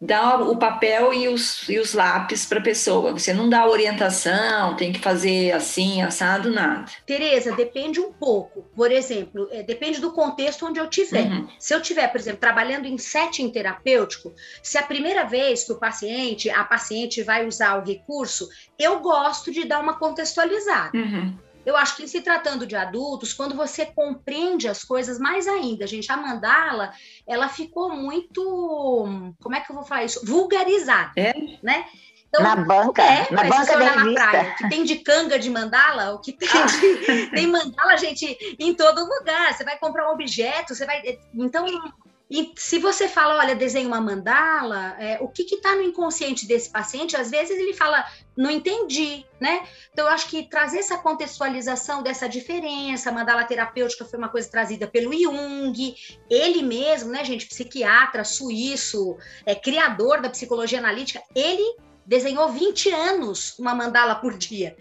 dá 0.00 0.36
o 0.36 0.56
papel 0.56 1.12
e 1.12 1.28
os, 1.28 1.68
e 1.68 1.78
os 1.78 1.94
lápis 1.94 2.44
para 2.46 2.58
a 2.58 2.62
pessoa. 2.62 3.12
Você 3.12 3.32
não 3.32 3.48
dá 3.48 3.66
orientação, 3.66 4.76
tem 4.76 4.92
que 4.92 4.98
fazer 4.98 5.52
assim, 5.52 6.02
assado, 6.02 6.50
nada. 6.50 6.84
Tereza, 7.06 7.54
depende 7.54 8.00
um 8.00 8.12
pouco. 8.12 8.62
Por 8.74 8.90
exemplo, 8.90 9.48
é, 9.50 9.62
depende 9.62 10.00
do 10.00 10.12
contexto 10.12 10.66
onde 10.66 10.78
eu 10.78 10.88
tiver. 10.88 11.26
Uhum. 11.26 11.48
Se 11.58 11.74
eu 11.74 11.80
tiver, 11.80 12.08
por 12.08 12.20
exemplo, 12.20 12.40
trabalhando 12.40 12.86
em 12.86 12.98
setting 12.98 13.50
terapêutico, 13.50 14.32
se 14.62 14.78
a 14.78 14.82
primeira 14.82 15.24
vez 15.24 15.64
que 15.64 15.72
o 15.72 15.78
paciente, 15.78 16.50
a 16.50 16.64
paciente 16.64 17.22
vai 17.22 17.46
usar 17.46 17.80
o 17.80 17.84
recurso, 17.84 18.48
eu 18.78 19.00
gosto 19.00 19.50
de 19.50 19.64
dar 19.64 19.80
uma 19.80 19.94
contextualizada. 19.98 20.96
Uhum. 20.96 21.36
Eu 21.64 21.76
acho 21.76 21.96
que 21.96 22.06
se 22.06 22.20
tratando 22.20 22.66
de 22.66 22.76
adultos, 22.76 23.32
quando 23.32 23.54
você 23.54 23.86
compreende 23.86 24.68
as 24.68 24.84
coisas 24.84 25.18
mais 25.18 25.46
ainda, 25.46 25.86
gente, 25.86 26.10
a 26.10 26.16
mandala, 26.16 26.92
ela 27.26 27.48
ficou 27.48 27.94
muito, 27.94 29.34
como 29.42 29.54
é 29.54 29.60
que 29.60 29.70
eu 29.70 29.76
vou 29.76 29.84
falar 29.84 30.04
isso? 30.04 30.24
Vulgarizada, 30.24 31.12
é? 31.16 31.32
né? 31.62 31.86
Então, 32.28 32.42
na 32.42 32.56
banca, 32.56 33.00
é, 33.00 33.30
na 33.30 33.44
banca 33.44 33.78
da 33.78 33.94
na 33.94 34.12
praia, 34.12 34.50
o 34.50 34.56
que 34.56 34.68
tem 34.68 34.84
de 34.84 34.96
canga 34.96 35.38
de 35.38 35.48
mandala, 35.48 36.14
o 36.14 36.18
que 36.18 36.32
tem 36.32 36.48
de, 36.48 37.26
tem 37.30 37.46
mandala, 37.46 37.96
gente, 37.96 38.56
em 38.58 38.74
todo 38.74 39.04
lugar. 39.04 39.54
Você 39.54 39.62
vai 39.62 39.78
comprar 39.78 40.08
um 40.08 40.12
objeto, 40.14 40.74
você 40.74 40.84
vai, 40.84 41.00
então 41.32 41.64
e 42.30 42.52
se 42.56 42.78
você 42.78 43.06
fala, 43.06 43.38
olha, 43.38 43.54
desenha 43.54 43.86
uma 43.86 44.00
mandala, 44.00 44.96
é, 44.98 45.18
o 45.20 45.28
que 45.28 45.42
está 45.42 45.76
no 45.76 45.82
inconsciente 45.82 46.46
desse 46.46 46.70
paciente? 46.70 47.16
Às 47.16 47.30
vezes 47.30 47.56
ele 47.58 47.74
fala, 47.74 48.02
não 48.34 48.50
entendi, 48.50 49.26
né? 49.38 49.66
Então, 49.92 50.06
eu 50.06 50.10
acho 50.10 50.28
que 50.28 50.48
trazer 50.48 50.78
essa 50.78 50.96
contextualização 50.96 52.02
dessa 52.02 52.26
diferença, 52.26 53.12
mandala 53.12 53.44
terapêutica 53.44 54.06
foi 54.06 54.18
uma 54.18 54.30
coisa 54.30 54.50
trazida 54.50 54.86
pelo 54.86 55.12
Jung, 55.12 55.94
ele 56.30 56.62
mesmo, 56.62 57.10
né, 57.10 57.22
gente, 57.24 57.46
psiquiatra 57.46 58.24
suíço, 58.24 59.18
é, 59.44 59.54
criador 59.54 60.22
da 60.22 60.30
psicologia 60.30 60.78
analítica, 60.78 61.22
ele 61.34 61.76
desenhou 62.06 62.48
20 62.48 62.90
anos 62.90 63.58
uma 63.58 63.74
mandala 63.74 64.14
por 64.14 64.36
dia. 64.36 64.76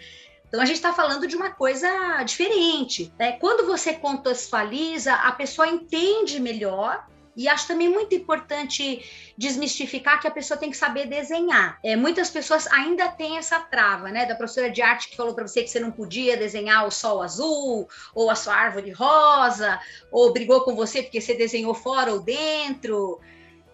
Então 0.47 0.61
a 0.61 0.65
gente 0.65 0.75
está 0.75 0.93
falando 0.93 1.27
de 1.27 1.35
uma 1.35 1.51
coisa 1.51 2.21
diferente. 2.23 3.11
Né? 3.17 3.33
Quando 3.33 3.65
você 3.65 3.93
contextualiza, 3.93 5.13
a 5.13 5.31
pessoa 5.31 5.67
entende 5.67 6.39
melhor 6.39 7.03
e 7.35 7.47
acho 7.47 7.67
também 7.67 7.89
muito 7.89 8.13
importante 8.13 9.03
desmistificar 9.37 10.21
que 10.21 10.27
a 10.27 10.31
pessoa 10.31 10.57
tem 10.57 10.69
que 10.69 10.77
saber 10.77 11.07
desenhar. 11.07 11.79
É, 11.83 11.95
muitas 11.95 12.29
pessoas 12.29 12.67
ainda 12.67 13.09
têm 13.09 13.37
essa 13.37 13.59
trava, 13.59 14.09
né? 14.09 14.25
Da 14.25 14.35
professora 14.35 14.69
de 14.69 14.81
arte 14.81 15.09
que 15.09 15.17
falou 15.17 15.33
para 15.33 15.47
você 15.47 15.63
que 15.63 15.69
você 15.69 15.79
não 15.79 15.91
podia 15.91 16.37
desenhar 16.37 16.85
o 16.85 16.91
sol 16.91 17.21
azul, 17.21 17.87
ou 18.13 18.29
a 18.29 18.35
sua 18.35 18.53
árvore 18.53 18.91
rosa, 18.91 19.79
ou 20.11 20.31
brigou 20.31 20.61
com 20.61 20.75
você 20.75 21.01
porque 21.01 21.19
você 21.19 21.33
desenhou 21.33 21.73
fora 21.73 22.13
ou 22.13 22.19
dentro. 22.19 23.19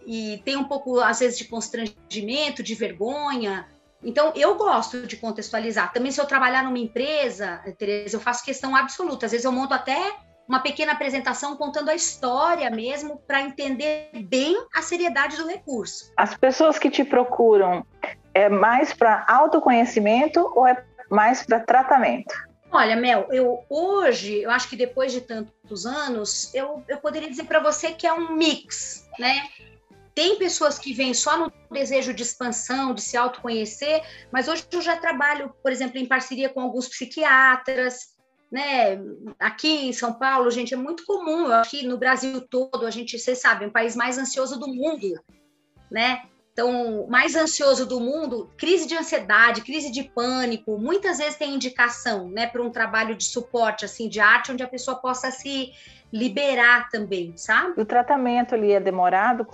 E 0.05 0.41
tem 0.45 0.55
um 0.55 0.63
pouco, 0.63 0.99
às 0.99 1.19
vezes, 1.19 1.37
de 1.37 1.45
constrangimento, 1.45 2.63
de 2.63 2.75
vergonha. 2.75 3.67
Então, 4.01 4.31
eu 4.35 4.55
gosto 4.55 5.05
de 5.05 5.17
contextualizar. 5.17 5.91
Também, 5.91 6.11
se 6.11 6.21
eu 6.21 6.25
trabalhar 6.25 6.63
numa 6.63 6.79
empresa, 6.79 7.61
Tereza, 7.77 8.15
eu 8.15 8.21
faço 8.21 8.45
questão 8.45 8.75
absoluta. 8.75 9.25
Às 9.25 9.33
vezes, 9.33 9.45
eu 9.45 9.51
monto 9.51 9.73
até 9.73 10.15
uma 10.49 10.59
pequena 10.59 10.93
apresentação 10.93 11.55
contando 11.55 11.89
a 11.89 11.95
história 11.95 12.71
mesmo, 12.71 13.21
para 13.27 13.41
entender 13.41 14.09
bem 14.23 14.57
a 14.73 14.81
seriedade 14.81 15.37
do 15.37 15.47
recurso. 15.47 16.11
As 16.17 16.35
pessoas 16.35 16.79
que 16.79 16.89
te 16.89 17.03
procuram 17.03 17.85
é 18.33 18.49
mais 18.49 18.91
para 18.91 19.23
autoconhecimento 19.29 20.51
ou 20.55 20.65
é 20.65 20.83
mais 21.11 21.43
para 21.43 21.59
tratamento? 21.59 22.33
Olha, 22.71 22.95
Mel, 22.95 23.27
eu 23.31 23.63
hoje, 23.69 24.41
eu 24.41 24.49
acho 24.49 24.67
que 24.69 24.75
depois 24.75 25.11
de 25.11 25.21
tantos 25.21 25.85
anos, 25.85 26.53
eu, 26.53 26.83
eu 26.87 26.97
poderia 26.97 27.29
dizer 27.29 27.45
para 27.45 27.59
você 27.59 27.91
que 27.91 28.07
é 28.07 28.13
um 28.13 28.35
mix, 28.35 29.07
né? 29.19 29.43
Tem 30.15 30.37
pessoas 30.37 30.77
que 30.77 30.93
vêm 30.93 31.13
só 31.13 31.37
no 31.37 31.51
desejo 31.71 32.13
de 32.13 32.23
expansão, 32.23 32.93
de 32.93 33.01
se 33.01 33.15
autoconhecer, 33.15 34.01
mas 34.31 34.47
hoje 34.47 34.65
eu 34.71 34.81
já 34.81 34.97
trabalho, 34.97 35.53
por 35.61 35.71
exemplo, 35.71 35.97
em 35.97 36.05
parceria 36.05 36.49
com 36.49 36.59
alguns 36.59 36.87
psiquiatras, 36.87 38.18
né? 38.51 38.99
Aqui 39.39 39.87
em 39.87 39.93
São 39.93 40.13
Paulo, 40.13 40.49
gente, 40.49 40.73
é 40.73 40.77
muito 40.77 41.05
comum, 41.05 41.47
que 41.69 41.85
no 41.85 41.97
Brasil 41.97 42.41
todo, 42.41 42.85
a 42.85 42.91
gente, 42.91 43.17
vocês 43.17 43.39
sabem, 43.39 43.67
o 43.67 43.71
país 43.71 43.95
mais 43.95 44.17
ansioso 44.17 44.59
do 44.59 44.67
mundo, 44.67 45.19
né? 45.91 46.23
Então, 46.51 47.07
mais 47.07 47.37
ansioso 47.37 47.85
do 47.85 48.01
mundo, 48.01 48.51
crise 48.57 48.85
de 48.85 48.93
ansiedade, 48.93 49.61
crise 49.61 49.89
de 49.89 50.03
pânico, 50.03 50.77
muitas 50.77 51.17
vezes 51.17 51.37
tem 51.37 51.55
indicação, 51.55 52.27
né, 52.29 52.47
para 52.47 52.61
um 52.61 52.69
trabalho 52.69 53.15
de 53.15 53.23
suporte, 53.23 53.85
assim, 53.85 54.09
de 54.09 54.19
arte, 54.19 54.51
onde 54.51 54.61
a 54.61 54.67
pessoa 54.67 54.97
possa 54.97 55.31
se 55.31 55.71
liberar 56.11 56.89
também, 56.89 57.31
sabe? 57.37 57.79
O 57.79 57.85
tratamento 57.85 58.55
ali 58.55 58.73
é 58.73 58.79
demorado, 58.79 59.47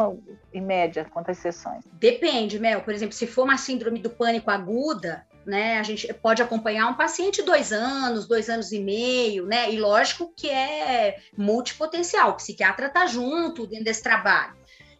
em 0.51 0.61
média, 0.61 1.05
quantas 1.05 1.37
sessões? 1.37 1.83
Depende, 1.93 2.57
Mel. 2.57 2.81
Por 2.81 2.93
exemplo, 2.93 3.13
se 3.13 3.27
for 3.27 3.43
uma 3.43 3.57
síndrome 3.57 3.99
do 3.99 4.09
pânico 4.09 4.49
aguda, 4.49 5.27
né? 5.45 5.79
A 5.79 5.83
gente 5.83 6.11
pode 6.15 6.41
acompanhar 6.41 6.87
um 6.87 6.95
paciente 6.95 7.41
dois 7.41 7.71
anos, 7.71 8.27
dois 8.27 8.49
anos 8.49 8.71
e 8.71 8.79
meio, 8.79 9.45
né? 9.45 9.71
E 9.71 9.77
lógico 9.77 10.33
que 10.35 10.49
é 10.49 11.19
multipotencial, 11.37 12.31
o 12.31 12.35
psiquiatra 12.35 12.89
tá 12.89 13.05
junto 13.05 13.67
dentro 13.67 13.85
desse 13.85 14.01
trabalho. 14.01 14.55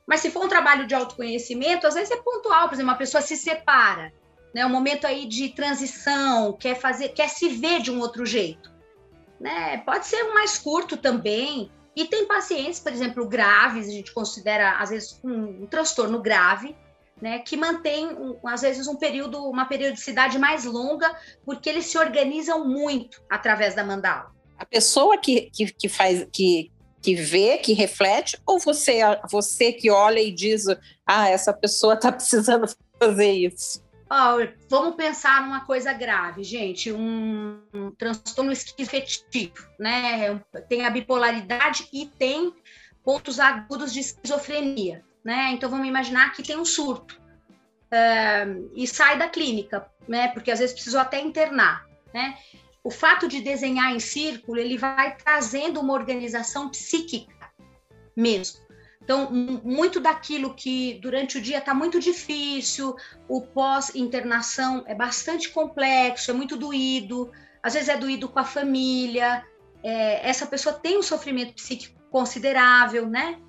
Mas 0.06 0.20
se 0.20 0.30
for 0.30 0.46
um 0.46 0.50
trabalho 0.50 0.86
de 0.86 0.94
autoconhecimento, 0.94 1.88
às 1.88 1.96
vezes 1.96 2.12
é 2.12 2.18
pontual, 2.18 2.68
por 2.68 2.76
exemplo, 2.76 2.92
uma 2.92 2.98
pessoa 2.98 3.22
se 3.22 3.36
separa, 3.36 4.14
né? 4.54 4.66
Um 4.66 4.70
momento 4.70 5.08
aí 5.08 5.26
de 5.26 5.50
transição, 5.50 6.54
quer 6.54 6.76
fazer, 6.76 7.10
quer 7.10 7.30
se 7.30 7.50
ver 7.50 7.82
de 7.82 7.92
um 7.92 8.00
outro 8.00 8.26
jeito, 8.26 8.72
né? 9.40 9.78
Pode 9.80 10.06
ser 10.06 10.24
mais 10.34 10.58
curto 10.58 10.96
também. 10.96 11.72
E 11.96 12.06
tem 12.06 12.28
pacientes, 12.28 12.80
por 12.80 12.92
exemplo, 12.92 13.28
graves, 13.28 13.88
a 13.88 13.92
gente 13.92 14.14
considera 14.14 14.78
às 14.80 14.90
vezes 14.90 15.20
um, 15.24 15.64
um 15.64 15.66
transtorno 15.66 16.22
grave, 16.22 16.76
né, 17.22 17.40
que 17.40 17.56
mantém, 17.56 18.10
às 18.46 18.62
vezes, 18.62 18.88
um 18.88 18.96
período, 18.96 19.44
uma 19.50 19.66
periodicidade 19.66 20.38
mais 20.38 20.66
longa, 20.66 21.14
porque 21.46 21.70
eles 21.70 21.86
se 21.86 21.98
organizam 21.98 22.68
muito 22.68 23.22
através 23.30 23.74
da 23.74 23.84
mandala. 23.84 24.32
A 24.58 24.66
pessoa 24.66 25.18
que, 25.18 25.50
que, 25.52 25.74
que 25.74 25.90
faz, 25.90 26.28
que, 26.32 26.72
que 27.02 27.16
vê, 27.16 27.58
que 27.58 27.74
reflete, 27.74 28.38
ou 28.46 28.60
você, 28.60 29.00
você 29.30 29.72
que 29.72 29.90
olha 29.90 30.20
e 30.20 30.32
diz, 30.32 30.66
ah, 31.06 31.30
essa 31.30 31.54
pessoa 31.54 31.94
está 31.94 32.12
precisando 32.12 32.68
fazer 33.00 33.32
isso? 33.32 33.84
Oh, 34.10 34.38
vamos 34.70 34.96
pensar 34.96 35.42
numa 35.42 35.66
coisa 35.66 35.92
grave, 35.92 36.44
gente, 36.44 36.92
um, 36.92 37.60
um 37.74 37.92
transtorno 37.92 38.52
esquizofrenico, 38.52 39.68
né? 39.80 40.40
Tem 40.70 40.86
a 40.86 40.92
bipolaridade 40.92 41.88
e 41.92 42.06
tem 42.06 42.54
pontos 43.04 43.40
agudos 43.40 43.92
de 43.92 44.02
esquizofrenia, 44.02 45.04
né? 45.26 45.52
Então 45.52 45.70
vamos 45.70 45.88
imaginar 45.88 46.32
que 46.34 46.44
tem 46.44 46.56
um 46.56 46.64
surto 46.64 47.20
uh, 47.92 48.72
e 48.76 48.86
sai 48.88 49.18
da 49.18 49.28
clínica, 49.28 49.90
né? 50.08 50.28
Porque 50.28 50.52
às 50.52 50.60
vezes 50.60 50.76
precisou 50.76 51.02
até 51.02 51.20
internar, 51.20 51.88
né? 52.14 52.38
O 52.84 52.92
fato 52.92 53.28
de 53.28 53.42
desenhar 53.42 53.92
em 53.92 54.00
círculo, 54.00 54.60
ele 54.60 54.78
vai 54.78 55.18
trazendo 55.18 55.82
uma 55.82 55.94
organização 55.94 56.70
psíquica 56.70 57.50
mesmo. 58.16 58.64
Então, 59.02 59.30
muito 59.32 60.00
daquilo 60.00 60.56
que 60.56 61.00
durante 61.02 61.38
o 61.38 61.42
dia 61.42 61.60
está 61.60 61.74
muito 61.76 62.00
difícil, 62.00 62.96
o 63.28 63.42
pós-internação 63.42 64.84
é 64.88 64.96
bastante 64.96 65.50
complexo, 65.50 66.32
é 66.32 66.34
muito 66.34 66.56
doído, 66.56 67.32
às 67.62 67.74
vezes 67.74 67.90
é 67.90 67.98
doído 67.98 68.28
com 68.28 68.40
a 68.40 68.44
família, 68.44 69.44
é, 69.84 70.28
essa 70.28 70.48
pessoa 70.48 70.74
tem 70.74 70.98
um 70.98 71.04
sofrimento 71.04 71.54
psíquico 71.54 72.00
considerável, 72.10 73.08
né? 73.08 73.40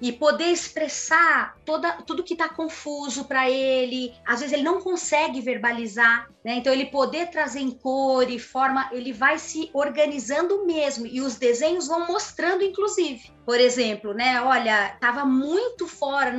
E 0.00 0.12
poder 0.12 0.46
expressar 0.46 1.56
toda, 1.64 1.92
tudo 2.02 2.22
que 2.22 2.34
está 2.34 2.48
confuso 2.48 3.24
para 3.24 3.50
ele. 3.50 4.12
Às 4.26 4.40
vezes 4.40 4.52
ele 4.52 4.62
não 4.62 4.80
consegue 4.80 5.40
verbalizar, 5.40 6.28
né? 6.44 6.56
Então 6.56 6.72
ele 6.72 6.86
poder 6.86 7.30
trazer 7.30 7.60
em 7.60 7.70
cor 7.70 8.28
e 8.30 8.38
forma, 8.38 8.88
ele 8.92 9.12
vai 9.12 9.38
se 9.38 9.70
organizando 9.72 10.66
mesmo 10.66 11.06
e 11.06 11.20
os 11.20 11.36
desenhos 11.36 11.88
vão 11.88 12.06
mostrando, 12.06 12.62
inclusive. 12.62 13.30
Por 13.44 13.58
exemplo, 13.58 14.12
né? 14.12 14.40
Olha, 14.42 14.92
estava 14.94 15.24
muito 15.24 15.86
fora. 15.86 16.32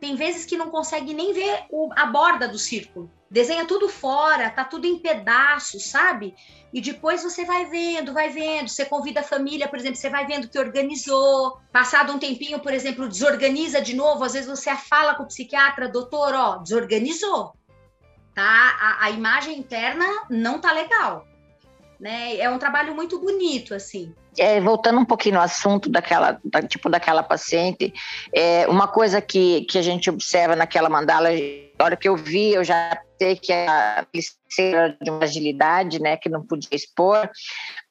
Tem 0.00 0.16
vezes 0.16 0.46
que 0.46 0.56
não 0.56 0.70
consegue 0.70 1.12
nem 1.12 1.32
ver 1.32 1.64
o, 1.70 1.90
a 1.94 2.06
borda 2.06 2.48
do 2.48 2.58
círculo. 2.58 3.10
Desenha 3.30 3.64
tudo 3.64 3.88
fora, 3.88 4.50
tá 4.50 4.64
tudo 4.64 4.86
em 4.86 4.98
pedaços, 4.98 5.84
sabe? 5.84 6.34
E 6.72 6.80
depois 6.80 7.22
você 7.22 7.44
vai 7.44 7.66
vendo, 7.66 8.12
vai 8.12 8.28
vendo, 8.30 8.68
você 8.68 8.84
convida 8.84 9.20
a 9.20 9.24
família, 9.24 9.68
por 9.68 9.78
exemplo, 9.78 9.96
você 9.96 10.08
vai 10.08 10.26
vendo 10.26 10.48
que 10.48 10.58
organizou, 10.58 11.60
passado 11.70 12.12
um 12.12 12.18
tempinho, 12.18 12.58
por 12.58 12.72
exemplo, 12.72 13.08
desorganiza 13.08 13.80
de 13.80 13.94
novo, 13.94 14.24
às 14.24 14.32
vezes 14.32 14.48
você 14.48 14.74
fala 14.74 15.14
com 15.14 15.22
o 15.22 15.28
psiquiatra, 15.28 15.88
doutor, 15.88 16.34
ó, 16.34 16.56
desorganizou, 16.56 17.52
tá? 18.34 18.76
A, 18.80 19.04
a 19.04 19.10
imagem 19.10 19.58
interna 19.58 20.06
não 20.28 20.60
tá 20.60 20.72
legal, 20.72 21.24
né? 22.00 22.38
É 22.38 22.48
um 22.48 22.58
trabalho 22.58 22.94
muito 22.94 23.20
bonito, 23.20 23.74
assim. 23.74 24.12
É, 24.38 24.60
voltando 24.60 24.98
um 24.98 25.04
pouquinho 25.04 25.34
no 25.34 25.40
assunto 25.40 25.90
daquela, 25.90 26.40
da, 26.42 26.62
tipo 26.62 26.88
daquela 26.88 27.22
paciente, 27.22 27.92
é, 28.34 28.66
uma 28.68 28.88
coisa 28.88 29.20
que, 29.20 29.62
que 29.62 29.76
a 29.76 29.82
gente 29.82 30.08
observa 30.08 30.56
naquela 30.56 30.88
mandala, 30.88 31.28
a 31.80 31.84
hora 31.84 31.96
que 31.96 32.08
eu 32.08 32.16
vi, 32.16 32.52
eu 32.52 32.64
já 32.64 32.98
sei 33.20 33.36
que 33.36 33.52
a 33.52 34.06
ser 34.50 34.96
de 35.00 35.10
uma 35.10 35.24
agilidade, 35.24 36.00
né, 36.00 36.16
que 36.16 36.28
não 36.28 36.44
podia 36.44 36.70
expor, 36.72 37.28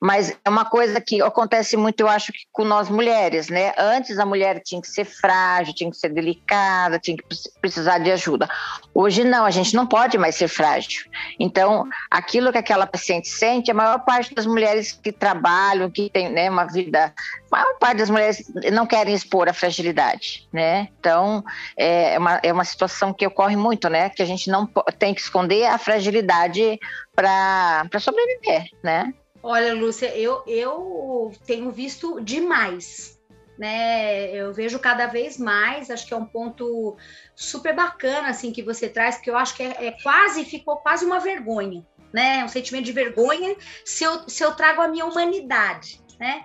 mas 0.02 0.36
é 0.44 0.50
uma 0.50 0.66
coisa 0.66 1.00
que 1.00 1.22
acontece 1.22 1.78
muito, 1.78 2.02
eu 2.02 2.08
acho 2.08 2.32
que 2.34 2.40
com 2.52 2.66
nós 2.66 2.90
mulheres, 2.90 3.48
né? 3.48 3.74
Antes 3.78 4.18
a 4.18 4.26
mulher 4.26 4.62
tinha 4.64 4.82
que 4.82 4.88
ser 4.88 5.06
frágil, 5.06 5.74
tinha 5.74 5.90
que 5.90 5.98
ser 5.98 6.10
delicada, 6.10 7.00
tinha 7.00 7.16
que 7.16 7.24
precisar 7.62 8.00
de 8.00 8.12
ajuda. 8.12 8.50
Hoje 8.94 9.24
não, 9.24 9.46
a 9.46 9.52
gente 9.52 9.76
não 9.76 9.86
pode 9.88 10.18
mais 10.18 10.36
ser 10.36 10.48
frágil. 10.48 11.04
Então, 11.40 11.88
aquilo 12.10 12.52
que 12.52 12.58
aquela 12.58 12.88
paciente 12.88 13.30
sente, 13.30 13.72
a 13.72 13.74
maior 13.74 14.00
parte 14.04 14.34
das 14.34 14.46
mulheres 14.46 14.92
que 14.92 15.12
trabalham, 15.12 15.90
que 15.90 16.10
tem, 16.10 16.30
né, 16.30 16.50
uma 16.50 16.66
vida, 16.66 17.14
a 17.52 17.74
parte 17.80 17.98
das 17.98 18.10
mulheres 18.10 18.52
não 18.72 18.86
querem 18.86 19.14
expor 19.14 19.50
a 19.50 19.54
fragilidade, 19.54 20.48
né? 20.52 20.90
Então, 21.00 21.44
é 21.78 22.18
uma, 22.18 22.40
é 22.44 22.54
uma 22.54 22.66
situação 22.66 23.14
que 23.14 23.26
ocorre 23.26 23.56
muito, 23.56 23.90
né? 23.90 24.10
Que 24.10 24.22
a 24.22 24.26
gente 24.26 24.50
não 24.50 24.66
tem 24.98 25.14
que 25.14 25.22
esconder 25.22 25.66
a 25.66 25.78
fragilidade 25.78 26.80
para 27.16 27.88
sobreviver, 28.00 28.66
né? 28.84 29.14
Olha, 29.42 29.74
Lúcia, 29.74 30.16
eu, 30.18 30.44
eu 30.46 31.32
tenho 31.46 31.72
visto 31.72 32.20
demais, 32.22 33.18
né? 33.58 34.32
Eu 34.32 34.54
vejo 34.54 34.80
cada 34.80 35.08
vez 35.08 35.38
mais, 35.38 35.90
acho 35.90 36.06
que 36.06 36.14
é 36.14 36.18
um 36.18 36.26
ponto 36.26 36.98
super 37.36 37.74
bacana, 37.74 38.30
assim, 38.30 38.52
que 38.52 38.62
você 38.62 38.90
traz, 38.90 39.16
porque 39.16 39.30
eu 39.30 39.38
acho 39.38 39.56
que 39.56 39.64
é, 39.64 39.88
é 39.88 39.92
quase, 40.04 40.44
ficou 40.44 40.78
quase 40.78 41.06
uma 41.06 41.20
vergonha, 41.20 41.86
né? 42.14 42.44
Um 42.44 42.50
sentimento 42.50 42.86
de 42.86 42.92
vergonha 42.92 43.56
se 43.86 44.04
eu, 44.04 44.28
se 44.28 44.44
eu 44.44 44.54
trago 44.54 44.82
a 44.82 44.88
minha 44.88 45.06
humanidade, 45.06 46.02
né? 46.20 46.44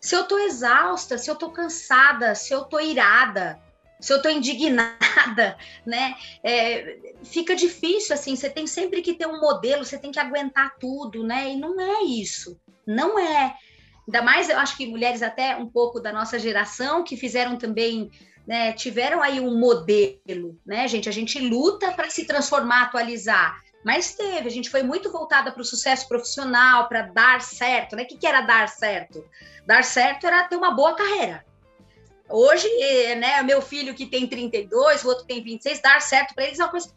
Se 0.00 0.14
eu 0.16 0.24
tô 0.24 0.38
exausta, 0.38 1.18
se 1.18 1.30
eu 1.30 1.36
tô 1.36 1.50
cansada, 1.50 2.34
se 2.34 2.52
eu 2.54 2.64
tô 2.64 2.80
irada, 2.80 3.60
se 4.00 4.12
eu 4.12 4.16
estou 4.16 4.32
indignada, 4.32 5.56
né? 5.84 6.14
É, 6.42 6.98
fica 7.22 7.54
difícil 7.54 8.14
assim. 8.14 8.34
Você 8.34 8.48
tem 8.48 8.66
sempre 8.66 9.02
que 9.02 9.14
ter 9.14 9.26
um 9.26 9.40
modelo, 9.40 9.84
você 9.84 9.98
tem 9.98 10.10
que 10.10 10.18
aguentar 10.18 10.76
tudo, 10.78 11.22
né? 11.22 11.52
E 11.52 11.56
não 11.56 11.78
é 11.80 12.02
isso, 12.04 12.58
não 12.86 13.18
é. 13.18 13.54
Ainda 14.08 14.22
mais, 14.22 14.48
eu 14.48 14.58
acho 14.58 14.76
que 14.76 14.86
mulheres 14.86 15.22
até 15.22 15.56
um 15.56 15.66
pouco 15.66 16.00
da 16.00 16.12
nossa 16.12 16.38
geração 16.38 17.04
que 17.04 17.16
fizeram 17.16 17.56
também, 17.56 18.10
né? 18.46 18.72
Tiveram 18.72 19.22
aí 19.22 19.38
um 19.38 19.58
modelo, 19.58 20.58
né, 20.64 20.88
gente? 20.88 21.08
A 21.08 21.12
gente 21.12 21.38
luta 21.38 21.92
para 21.92 22.08
se 22.08 22.24
transformar, 22.26 22.84
atualizar. 22.84 23.60
Mas 23.84 24.14
teve, 24.14 24.46
a 24.46 24.50
gente 24.50 24.68
foi 24.68 24.82
muito 24.82 25.10
voltada 25.10 25.50
para 25.52 25.62
o 25.62 25.64
sucesso 25.64 26.06
profissional, 26.06 26.88
para 26.88 27.02
dar 27.02 27.40
certo, 27.40 27.96
né? 27.96 28.02
O 28.02 28.06
que, 28.06 28.18
que 28.18 28.26
era 28.26 28.42
dar 28.42 28.68
certo? 28.68 29.24
Dar 29.66 29.82
certo 29.84 30.26
era 30.26 30.44
ter 30.44 30.56
uma 30.56 30.70
boa 30.70 30.94
carreira, 30.94 31.44
Hoje, 32.32 32.68
né, 33.16 33.42
meu 33.42 33.60
filho 33.60 33.92
que 33.92 34.06
tem 34.06 34.24
32, 34.24 35.04
o 35.04 35.08
outro 35.08 35.26
tem 35.26 35.42
26, 35.42 35.82
dar 35.82 36.00
certo 36.00 36.32
para 36.32 36.44
eles 36.44 36.60
é 36.60 36.62
uma 36.62 36.70
coisa 36.70 36.88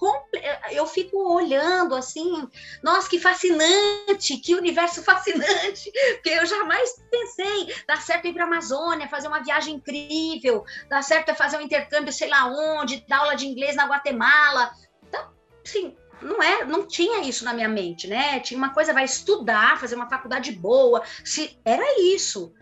eu 0.71 0.85
fico 0.85 1.17
olhando 1.33 1.95
assim, 1.95 2.47
nossa, 2.83 3.09
que 3.09 3.19
fascinante, 3.19 4.37
que 4.37 4.53
universo 4.53 5.01
fascinante, 5.03 5.91
porque 6.13 6.29
eu 6.29 6.45
jamais 6.45 7.01
pensei, 7.09 7.75
dar 7.87 7.99
certo 7.99 8.27
ir 8.27 8.33
para 8.33 8.43
a 8.43 8.47
Amazônia, 8.47 9.09
fazer 9.09 9.27
uma 9.27 9.43
viagem 9.43 9.75
incrível, 9.75 10.63
dar 10.87 11.01
certo 11.01 11.29
é 11.29 11.33
fazer 11.33 11.57
um 11.57 11.61
intercâmbio, 11.61 12.13
sei 12.13 12.29
lá 12.29 12.45
onde, 12.45 13.03
dar 13.07 13.19
aula 13.19 13.35
de 13.35 13.47
inglês 13.47 13.75
na 13.75 13.87
Guatemala. 13.87 14.71
Então, 15.07 15.33
assim, 15.65 15.97
não 16.23 16.41
é, 16.41 16.65
não 16.65 16.87
tinha 16.87 17.21
isso 17.21 17.45
na 17.45 17.53
minha 17.53 17.69
mente, 17.69 18.07
né? 18.07 18.39
Tinha 18.39 18.57
uma 18.57 18.73
coisa, 18.73 18.93
vai 18.93 19.05
estudar, 19.05 19.79
fazer 19.79 19.95
uma 19.95 20.09
faculdade 20.09 20.51
boa, 20.51 21.03
se 21.23 21.57
era 21.63 21.99
isso, 21.99 22.53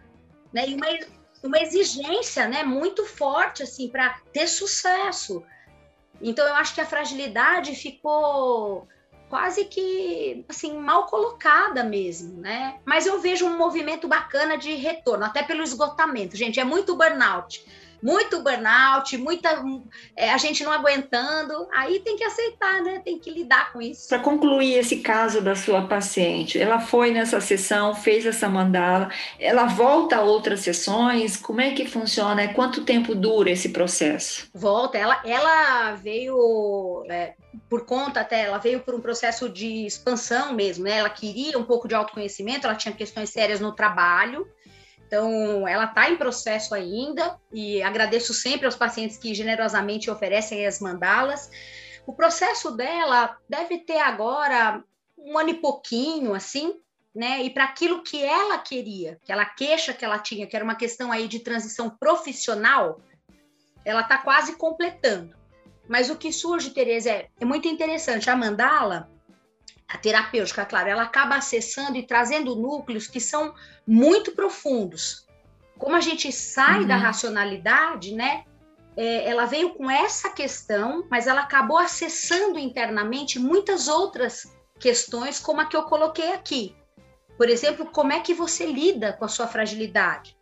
né? 0.54 0.67
E 0.67 0.76
uma 0.76 0.88
uma 1.43 1.60
exigência, 1.60 2.47
né, 2.47 2.63
muito 2.63 3.06
forte 3.06 3.63
assim 3.63 3.89
para 3.89 4.15
ter 4.32 4.47
sucesso. 4.47 5.43
Então 6.21 6.47
eu 6.47 6.54
acho 6.56 6.76
que 6.76 6.82
a 6.82 6.86
fragilidade 6.86 7.76
ficou 7.76 8.88
quase 9.28 9.65
que 9.65 10.45
assim 10.47 10.78
mal 10.78 11.08
colocada 11.08 11.84
mesmo, 11.84 12.39
né? 12.39 12.80
Mas 12.86 13.08
eu 13.08 13.19
vejo 13.19 13.45
um 13.45 13.58
movimento 13.58 14.08
bacana 14.08 14.58
de 14.58 14.76
retorno, 14.76 15.26
até 15.26 15.41
pelo 15.41 15.63
esgotamento. 15.63 16.36
Gente, 16.36 16.60
é 16.60 16.63
muito 16.63 16.95
burnout 16.95 17.65
muito 18.01 18.41
burnout, 18.41 19.17
muita 19.17 19.63
é, 20.15 20.31
a 20.31 20.37
gente 20.37 20.63
não 20.63 20.71
aguentando, 20.71 21.67
aí 21.73 21.99
tem 21.99 22.15
que 22.15 22.23
aceitar, 22.23 22.81
né? 22.81 23.01
Tem 23.03 23.19
que 23.19 23.29
lidar 23.29 23.71
com 23.71 23.81
isso. 23.81 24.09
Para 24.09 24.19
concluir 24.19 24.73
esse 24.73 24.97
caso 24.97 25.41
da 25.41 25.55
sua 25.55 25.87
paciente, 25.87 26.59
ela 26.59 26.79
foi 26.79 27.11
nessa 27.11 27.39
sessão, 27.39 27.93
fez 27.93 28.25
essa 28.25 28.49
mandala, 28.49 29.09
ela 29.39 29.65
volta 29.65 30.17
a 30.17 30.21
outras 30.21 30.61
sessões, 30.61 31.37
como 31.37 31.61
é 31.61 31.71
que 31.71 31.87
funciona? 31.87 32.53
Quanto 32.53 32.83
tempo 32.83 33.13
dura 33.13 33.51
esse 33.51 33.69
processo? 33.69 34.49
Volta, 34.53 34.97
ela, 34.97 35.21
ela 35.25 35.93
veio 35.93 37.03
é, 37.09 37.33
por 37.69 37.85
conta 37.85 38.21
até, 38.21 38.45
ela 38.45 38.57
veio 38.57 38.79
por 38.81 38.95
um 38.95 39.01
processo 39.01 39.49
de 39.49 39.85
expansão 39.85 40.53
mesmo, 40.53 40.85
né? 40.85 40.97
Ela 40.97 41.09
queria 41.09 41.57
um 41.57 41.63
pouco 41.63 41.87
de 41.87 41.95
autoconhecimento, 41.95 42.65
ela 42.65 42.75
tinha 42.75 42.93
questões 42.93 43.29
sérias 43.29 43.59
no 43.59 43.73
trabalho, 43.73 44.47
então, 45.12 45.67
ela 45.67 45.84
está 45.84 46.10
em 46.10 46.15
processo 46.15 46.74
ainda 46.74 47.38
e 47.52 47.84
agradeço 47.84 48.34
sempre 48.34 48.65
aos 48.65 48.78
pacientes 48.78 49.17
que 49.17 49.36
generosamente 49.36 50.10
oferecem 50.10 50.65
as 50.65 50.80
mandalas. 50.80 51.52
O 52.08 52.13
processo 52.13 52.71
dela 52.71 53.38
deve 53.50 53.80
ter 53.80 54.00
agora 54.00 54.82
um 55.17 55.38
ano 55.38 55.50
e 55.50 55.56
pouquinho, 55.56 56.34
assim, 56.34 56.80
né? 57.13 57.43
E 57.43 57.50
para 57.50 57.65
aquilo 57.65 58.04
que 58.04 58.24
ela 58.24 58.58
queria, 58.60 59.19
aquela 59.21 59.43
queixa 59.43 59.93
que 59.93 60.06
ela 60.06 60.17
tinha, 60.17 60.47
que 60.47 60.56
era 60.56 60.63
uma 60.63 60.76
questão 60.76 61.12
aí 61.12 61.28
de 61.28 61.39
transição 61.39 61.89
profissional, 61.89 63.02
ela 63.84 64.04
está 64.04 64.17
quase 64.17 64.56
completando. 64.56 65.36
Mas 65.89 66.10
o 66.10 66.15
que 66.15 66.32
surge, 66.32 66.69
Tereza, 66.69 67.10
é, 67.10 67.28
é 67.38 67.43
muito 67.43 67.67
interessante. 67.67 68.30
A 68.30 68.36
mandala, 68.38 69.11
a 69.93 69.97
terapêutica, 69.97 70.65
claro, 70.65 70.89
ela 70.89 71.04
acaba 71.04 71.36
acessando 71.36 71.97
e 71.97 72.06
trazendo 72.06 72.56
núcleos 72.56 73.08
que 73.08 73.19
são 73.19 73.54
muito 73.86 74.32
profundos. 74.34 75.27
Como 75.77 75.95
a 75.95 76.01
gente 76.01 76.32
sai 76.32 76.82
uhum. 76.82 76.88
da 76.88 76.95
racionalidade, 76.95 78.13
né? 78.13 78.45
É, 78.95 79.30
ela 79.30 79.45
veio 79.45 79.73
com 79.73 79.89
essa 79.89 80.30
questão, 80.30 81.06
mas 81.10 81.27
ela 81.27 81.41
acabou 81.41 81.77
acessando 81.77 82.60
internamente 82.60 83.39
muitas 83.39 83.88
outras 83.88 84.51
questões, 84.80 85.39
como 85.39 85.62
a 85.62 85.65
que 85.65 85.75
eu 85.75 85.84
coloquei 85.84 86.34
aqui. 86.34 86.75
Por 87.38 87.49
exemplo, 87.49 87.86
como 87.88 88.13
é 88.13 88.19
que 88.19 88.34
você 88.34 88.65
lida 88.65 89.13
com 89.13 89.25
a 89.25 89.30
sua 89.30 89.47
fragilidade? 89.47 90.38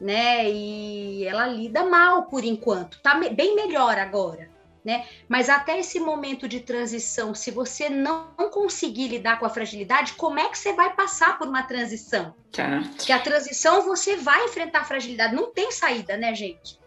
né? 0.00 0.50
E 0.50 1.24
ela 1.24 1.46
lida 1.46 1.84
mal 1.84 2.24
por 2.24 2.42
enquanto. 2.42 3.00
Tá 3.02 3.14
bem 3.14 3.54
melhor 3.54 3.98
agora, 3.98 4.49
né? 4.84 5.06
Mas 5.28 5.48
até 5.48 5.78
esse 5.78 6.00
momento 6.00 6.48
de 6.48 6.60
transição, 6.60 7.34
se 7.34 7.50
você 7.50 7.88
não 7.88 8.28
conseguir 8.50 9.08
lidar 9.08 9.38
com 9.38 9.46
a 9.46 9.50
fragilidade, 9.50 10.14
como 10.14 10.38
é 10.38 10.48
que 10.48 10.58
você 10.58 10.72
vai 10.72 10.94
passar 10.94 11.38
por 11.38 11.46
uma 11.46 11.62
transição? 11.62 12.34
Tá. 12.50 12.82
Que 12.98 13.12
a 13.12 13.18
transição 13.18 13.82
você 13.82 14.16
vai 14.16 14.44
enfrentar 14.46 14.80
a 14.80 14.84
fragilidade, 14.84 15.34
não 15.34 15.52
tem 15.52 15.70
saída, 15.70 16.16
né, 16.16 16.34
gente? 16.34 16.79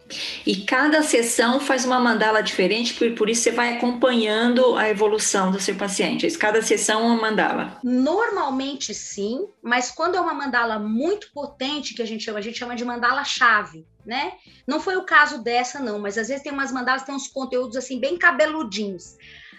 E 0.46 0.56
cada 0.56 1.02
sessão 1.02 1.58
faz 1.58 1.84
uma 1.84 1.98
mandala 1.98 2.42
diferente, 2.42 2.94
por, 2.94 3.10
por 3.12 3.30
isso 3.30 3.42
você 3.42 3.50
vai 3.50 3.76
acompanhando 3.76 4.76
a 4.76 4.88
evolução 4.88 5.50
do 5.50 5.60
seu 5.60 5.74
paciente. 5.74 6.30
Cada 6.36 6.60
sessão 6.62 7.00
é 7.00 7.04
uma 7.04 7.20
mandala. 7.20 7.78
Normalmente 7.82 8.94
sim, 8.94 9.46
mas 9.62 9.90
quando 9.90 10.16
é 10.16 10.20
uma 10.20 10.34
mandala 10.34 10.78
muito 10.78 11.32
potente, 11.32 11.94
que 11.94 12.02
a 12.02 12.06
gente 12.06 12.24
chama, 12.24 12.38
a 12.38 12.42
gente 12.42 12.58
chama 12.58 12.76
de 12.76 12.84
mandala 12.84 13.24
chave, 13.24 13.86
né? 14.04 14.32
Não 14.66 14.80
foi 14.80 14.96
o 14.96 15.04
caso 15.04 15.42
dessa, 15.42 15.80
não, 15.80 15.98
mas 15.98 16.18
às 16.18 16.28
vezes 16.28 16.42
tem 16.42 16.52
umas 16.52 16.72
mandalas 16.72 17.02
que 17.02 17.06
tem 17.06 17.14
uns 17.14 17.28
conteúdos 17.28 17.76
assim 17.76 17.98
bem 17.98 18.18
cabeludinhos. 18.18 19.16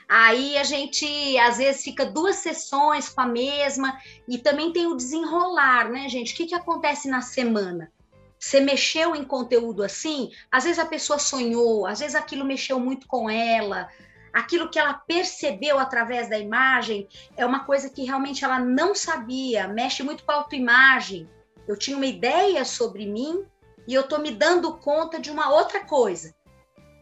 Aí 0.07 0.55
a 0.57 0.63
gente 0.63 1.05
às 1.39 1.57
vezes 1.57 1.83
fica 1.83 2.05
duas 2.05 2.35
sessões 2.35 3.09
com 3.09 3.21
a 3.21 3.25
mesma, 3.25 3.97
e 4.27 4.37
também 4.37 4.71
tem 4.71 4.85
o 4.85 4.95
desenrolar, 4.95 5.89
né, 5.89 6.07
gente? 6.07 6.33
O 6.33 6.37
que, 6.37 6.45
que 6.45 6.55
acontece 6.55 7.07
na 7.07 7.21
semana? 7.21 7.91
Você 8.39 8.59
mexeu 8.59 9.15
em 9.15 9.23
conteúdo 9.23 9.83
assim, 9.83 10.29
às 10.51 10.65
vezes 10.65 10.79
a 10.79 10.85
pessoa 10.85 11.17
sonhou, 11.17 11.85
às 11.85 11.99
vezes 11.99 12.15
aquilo 12.15 12.45
mexeu 12.45 12.79
muito 12.79 13.07
com 13.07 13.29
ela, 13.29 13.87
aquilo 14.35 14.69
que 14.69 14.77
ela 14.77 14.93
percebeu 14.93 15.79
através 15.79 16.29
da 16.29 16.37
imagem 16.37 17.07
é 17.37 17.45
uma 17.45 17.63
coisa 17.63 17.89
que 17.89 18.03
realmente 18.03 18.43
ela 18.43 18.59
não 18.59 18.93
sabia, 18.93 19.67
mexe 19.67 20.03
muito 20.03 20.25
com 20.25 20.31
a 20.33 20.35
autoimagem. 20.35 21.29
Eu 21.65 21.77
tinha 21.77 21.95
uma 21.95 22.05
ideia 22.05 22.65
sobre 22.65 23.05
mim 23.05 23.45
e 23.87 23.93
eu 23.93 24.01
estou 24.01 24.19
me 24.19 24.31
dando 24.31 24.77
conta 24.77 25.19
de 25.19 25.31
uma 25.31 25.49
outra 25.51 25.85
coisa. 25.85 26.35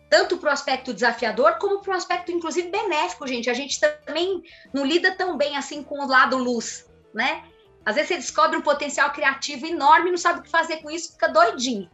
Tanto 0.10 0.38
para 0.38 0.52
o 0.52 0.54
aspecto 0.54 0.94
desafiador, 0.94 1.58
como 1.58 1.82
para 1.82 1.94
o 1.94 1.98
aspecto, 1.98 2.32
inclusive, 2.32 2.70
benéfico, 2.70 3.26
gente. 3.26 3.50
A 3.50 3.54
gente 3.54 3.80
também 3.80 4.44
não 4.72 4.86
lida 4.86 5.16
tão 5.16 5.36
bem 5.36 5.58
assim 5.58 5.82
com 5.82 6.00
o 6.00 6.08
lado 6.08 6.38
luz, 6.38 6.88
né? 7.14 7.44
Às 7.86 7.96
vezes 7.96 8.10
você 8.10 8.18
descobre 8.18 8.58
um 8.58 8.62
potencial 8.62 9.12
criativo 9.12 9.66
enorme 9.66 10.10
não 10.10 10.18
sabe 10.18 10.40
o 10.40 10.44
que 10.44 10.50
fazer 10.50 10.78
com 10.78 10.90
isso, 10.90 11.14
fica 11.14 11.28
doidinho. 11.28 11.90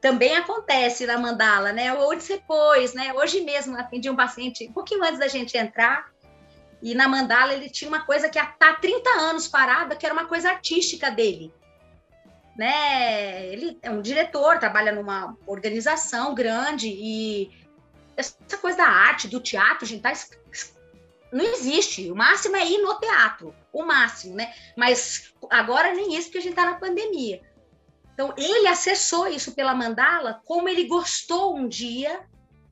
Também 0.00 0.36
acontece 0.36 1.06
na 1.06 1.16
mandala, 1.16 1.72
né? 1.72 1.94
Ou 1.94 2.16
depois, 2.16 2.92
né? 2.92 3.12
Hoje 3.14 3.40
mesmo 3.40 3.78
atendi 3.78 4.10
um 4.10 4.16
paciente 4.16 4.68
um 4.68 4.72
pouquinho 4.72 5.04
antes 5.04 5.20
da 5.20 5.28
gente 5.28 5.56
entrar, 5.56 6.12
e 6.82 6.94
na 6.94 7.06
mandala 7.06 7.54
ele 7.54 7.70
tinha 7.70 7.88
uma 7.88 8.04
coisa 8.04 8.28
que 8.28 8.38
há 8.38 8.46
30 8.80 9.08
anos 9.10 9.46
parada, 9.46 9.94
que 9.94 10.04
era 10.04 10.12
uma 10.12 10.26
coisa 10.26 10.50
artística 10.50 11.08
dele. 11.08 11.54
Né? 12.56 13.46
Ele 13.46 13.78
é 13.80 13.90
um 13.90 14.02
diretor, 14.02 14.58
trabalha 14.58 14.90
numa 14.90 15.36
organização 15.46 16.34
grande 16.34 16.88
e 16.88 17.50
essa 18.16 18.58
coisa 18.60 18.78
da 18.78 18.88
arte, 18.88 19.28
do 19.28 19.40
teatro, 19.40 19.86
gente, 19.86 20.02
tá 20.02 20.12
não 21.32 21.44
existe. 21.44 22.10
O 22.10 22.16
máximo 22.16 22.56
é 22.56 22.66
ir 22.66 22.78
no 22.78 22.98
teatro, 22.98 23.54
o 23.72 23.84
máximo, 23.84 24.34
né? 24.34 24.52
Mas 24.76 25.32
agora 25.50 25.94
nem 25.94 26.14
isso, 26.14 26.26
porque 26.26 26.38
a 26.38 26.42
gente 26.42 26.52
está 26.52 26.64
na 26.64 26.78
pandemia. 26.78 27.40
Então, 28.12 28.34
ele 28.36 28.68
acessou 28.68 29.26
isso 29.26 29.52
pela 29.52 29.74
mandala, 29.74 30.42
como 30.44 30.68
ele 30.68 30.84
gostou 30.84 31.56
um 31.56 31.66
dia, 31.66 32.24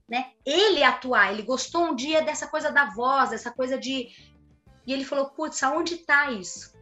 né? 0.09 0.33
Ele 0.45 0.83
atuar, 0.83 1.33
ele 1.33 1.43
gostou 1.43 1.87
um 1.87 1.95
dia 1.95 2.23
dessa 2.23 2.47
coisa 2.47 2.71
da 2.71 2.87
voz, 2.87 3.31
dessa 3.31 3.51
coisa 3.51 3.79
de. 3.79 4.09
E 4.87 4.93
ele 4.93 5.05
falou: 5.05 5.31
putz, 5.31 5.63
aonde 5.63 5.95
está 5.95 6.31
isso? 6.31 6.75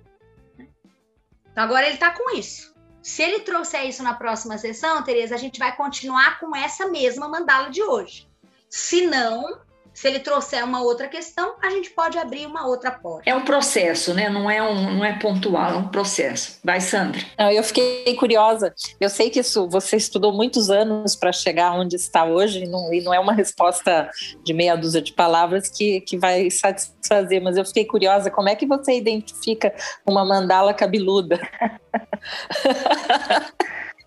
Então, 1.50 1.64
agora 1.64 1.86
ele 1.86 1.94
está 1.94 2.10
com 2.10 2.36
isso. 2.36 2.74
Se 3.02 3.22
ele 3.22 3.40
trouxer 3.40 3.86
isso 3.86 4.02
na 4.02 4.14
próxima 4.14 4.58
sessão, 4.58 5.02
Tereza, 5.02 5.34
a 5.34 5.38
gente 5.38 5.58
vai 5.58 5.74
continuar 5.74 6.40
com 6.40 6.54
essa 6.54 6.88
mesma 6.88 7.28
mandala 7.28 7.70
de 7.70 7.82
hoje. 7.82 8.28
Se 8.68 9.06
não, 9.06 9.60
se 9.98 10.06
ele 10.06 10.20
trouxer 10.20 10.64
uma 10.64 10.80
outra 10.80 11.08
questão, 11.08 11.56
a 11.60 11.70
gente 11.70 11.90
pode 11.90 12.16
abrir 12.16 12.46
uma 12.46 12.68
outra 12.68 12.92
porta. 12.92 13.28
É 13.28 13.34
um 13.34 13.44
processo, 13.44 14.14
né? 14.14 14.28
Não 14.28 14.48
é, 14.48 14.62
um, 14.62 14.94
não 14.94 15.04
é 15.04 15.18
pontual, 15.18 15.72
é 15.72 15.76
um 15.76 15.88
processo. 15.88 16.60
Vai, 16.62 16.80
Sandra. 16.80 17.20
Não, 17.36 17.50
eu 17.50 17.64
fiquei 17.64 18.14
curiosa. 18.14 18.72
Eu 19.00 19.08
sei 19.08 19.28
que 19.28 19.40
isso 19.40 19.68
você 19.68 19.96
estudou 19.96 20.32
muitos 20.32 20.70
anos 20.70 21.16
para 21.16 21.32
chegar 21.32 21.72
onde 21.72 21.96
está 21.96 22.24
hoje, 22.24 22.62
e 22.62 22.68
não, 22.68 22.94
e 22.94 23.00
não 23.00 23.12
é 23.12 23.18
uma 23.18 23.32
resposta 23.32 24.08
de 24.44 24.54
meia 24.54 24.76
dúzia 24.76 25.02
de 25.02 25.12
palavras 25.12 25.68
que, 25.68 26.00
que 26.02 26.16
vai 26.16 26.48
satisfazer, 26.48 27.42
mas 27.42 27.56
eu 27.56 27.64
fiquei 27.64 27.84
curiosa, 27.84 28.30
como 28.30 28.48
é 28.48 28.54
que 28.54 28.66
você 28.66 28.96
identifica 28.96 29.74
uma 30.06 30.24
mandala 30.24 30.72
cabeluda? 30.72 31.40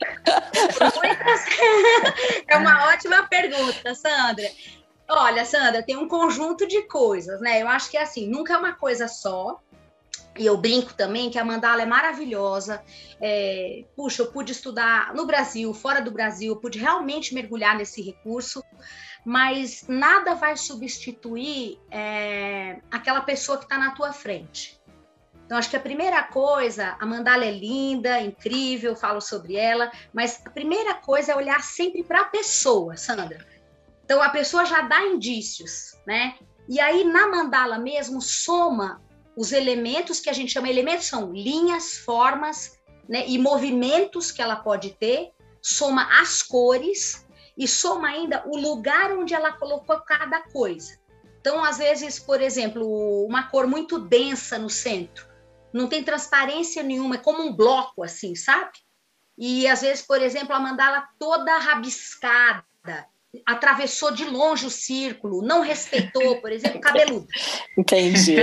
é 2.47 2.57
uma 2.57 2.87
ótima 2.87 3.27
pergunta, 3.27 3.93
Sandra. 3.93 4.47
Olha, 5.13 5.43
Sandra, 5.43 5.83
tem 5.83 5.97
um 5.97 6.07
conjunto 6.07 6.65
de 6.65 6.83
coisas, 6.83 7.41
né? 7.41 7.61
Eu 7.61 7.67
acho 7.67 7.91
que 7.91 7.97
é 7.97 8.01
assim, 8.01 8.29
nunca 8.29 8.53
é 8.53 8.57
uma 8.57 8.73
coisa 8.73 9.09
só. 9.09 9.59
E 10.37 10.45
eu 10.45 10.55
brinco 10.55 10.93
também 10.93 11.29
que 11.29 11.37
a 11.37 11.43
mandala 11.43 11.81
é 11.81 11.85
maravilhosa. 11.85 12.81
É, 13.19 13.83
puxa, 13.93 14.21
eu 14.21 14.31
pude 14.31 14.53
estudar 14.53 15.13
no 15.13 15.25
Brasil, 15.25 15.73
fora 15.73 16.01
do 16.01 16.11
Brasil, 16.11 16.53
eu 16.53 16.59
pude 16.61 16.79
realmente 16.79 17.33
mergulhar 17.33 17.77
nesse 17.77 18.01
recurso, 18.01 18.63
mas 19.25 19.83
nada 19.85 20.33
vai 20.33 20.55
substituir 20.55 21.77
é, 21.91 22.79
aquela 22.89 23.19
pessoa 23.19 23.57
que 23.57 23.65
está 23.65 23.77
na 23.77 23.91
tua 23.91 24.13
frente. 24.13 24.79
Então, 25.45 25.57
acho 25.57 25.69
que 25.69 25.75
a 25.75 25.81
primeira 25.81 26.23
coisa, 26.23 26.95
a 26.97 27.05
mandala 27.05 27.43
é 27.43 27.51
linda, 27.51 28.21
incrível, 28.21 28.95
falo 28.95 29.19
sobre 29.19 29.57
ela, 29.57 29.91
mas 30.13 30.41
a 30.45 30.49
primeira 30.49 30.93
coisa 30.93 31.33
é 31.33 31.35
olhar 31.35 31.61
sempre 31.61 32.01
para 32.01 32.21
a 32.21 32.25
pessoa, 32.25 32.95
Sandra. 32.95 33.50
Então 34.03 34.21
a 34.21 34.29
pessoa 34.29 34.65
já 34.65 34.81
dá 34.81 35.03
indícios, 35.05 35.97
né? 36.05 36.35
E 36.67 36.79
aí 36.79 37.03
na 37.03 37.27
mandala 37.27 37.77
mesmo 37.77 38.21
soma 38.21 39.01
os 39.35 39.51
elementos 39.51 40.19
que 40.19 40.29
a 40.29 40.33
gente 40.33 40.51
chama 40.51 40.69
elementos 40.69 41.07
são 41.07 41.31
linhas, 41.31 41.97
formas, 41.97 42.77
né, 43.07 43.25
e 43.27 43.37
movimentos 43.37 44.31
que 44.31 44.41
ela 44.41 44.55
pode 44.55 44.91
ter, 44.91 45.31
soma 45.61 46.07
as 46.21 46.41
cores 46.41 47.25
e 47.57 47.67
soma 47.67 48.09
ainda 48.09 48.43
o 48.47 48.57
lugar 48.57 49.11
onde 49.13 49.33
ela 49.33 49.51
colocou 49.53 49.99
cada 50.01 50.41
coisa. 50.41 50.99
Então, 51.39 51.63
às 51.63 51.77
vezes, 51.77 52.19
por 52.19 52.39
exemplo, 52.41 53.25
uma 53.25 53.43
cor 53.43 53.65
muito 53.65 53.97
densa 53.97 54.59
no 54.59 54.69
centro, 54.69 55.27
não 55.73 55.87
tem 55.87 56.03
transparência 56.03 56.83
nenhuma, 56.83 57.15
é 57.15 57.19
como 57.19 57.41
um 57.41 57.53
bloco 57.53 58.03
assim, 58.03 58.35
sabe? 58.35 58.71
E 59.37 59.67
às 59.67 59.81
vezes, 59.81 60.05
por 60.05 60.21
exemplo, 60.21 60.53
a 60.53 60.59
mandala 60.59 61.07
toda 61.17 61.57
rabiscada, 61.57 63.07
atravessou 63.45 64.11
de 64.11 64.25
longe 64.25 64.65
o 64.65 64.69
círculo, 64.69 65.41
não 65.41 65.61
respeitou, 65.61 66.41
por 66.41 66.51
exemplo, 66.51 66.81
cabeludo. 66.81 67.27
Entendi. 67.77 68.35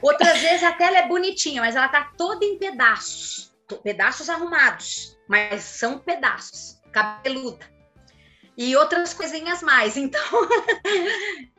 Outras 0.00 0.38
vezes 0.40 0.62
até 0.62 0.84
ela 0.84 0.98
é 0.98 1.08
bonitinha, 1.08 1.60
mas 1.60 1.74
ela 1.74 1.88
tá 1.88 2.12
toda 2.16 2.44
em 2.44 2.58
pedaços, 2.58 3.52
pedaços 3.82 4.30
arrumados, 4.30 5.18
mas 5.28 5.62
são 5.62 5.98
pedaços, 5.98 6.80
cabeluda. 6.92 7.70
E 8.56 8.76
outras 8.76 9.14
coisinhas 9.14 9.62
mais. 9.62 9.96
Então, 9.96 10.20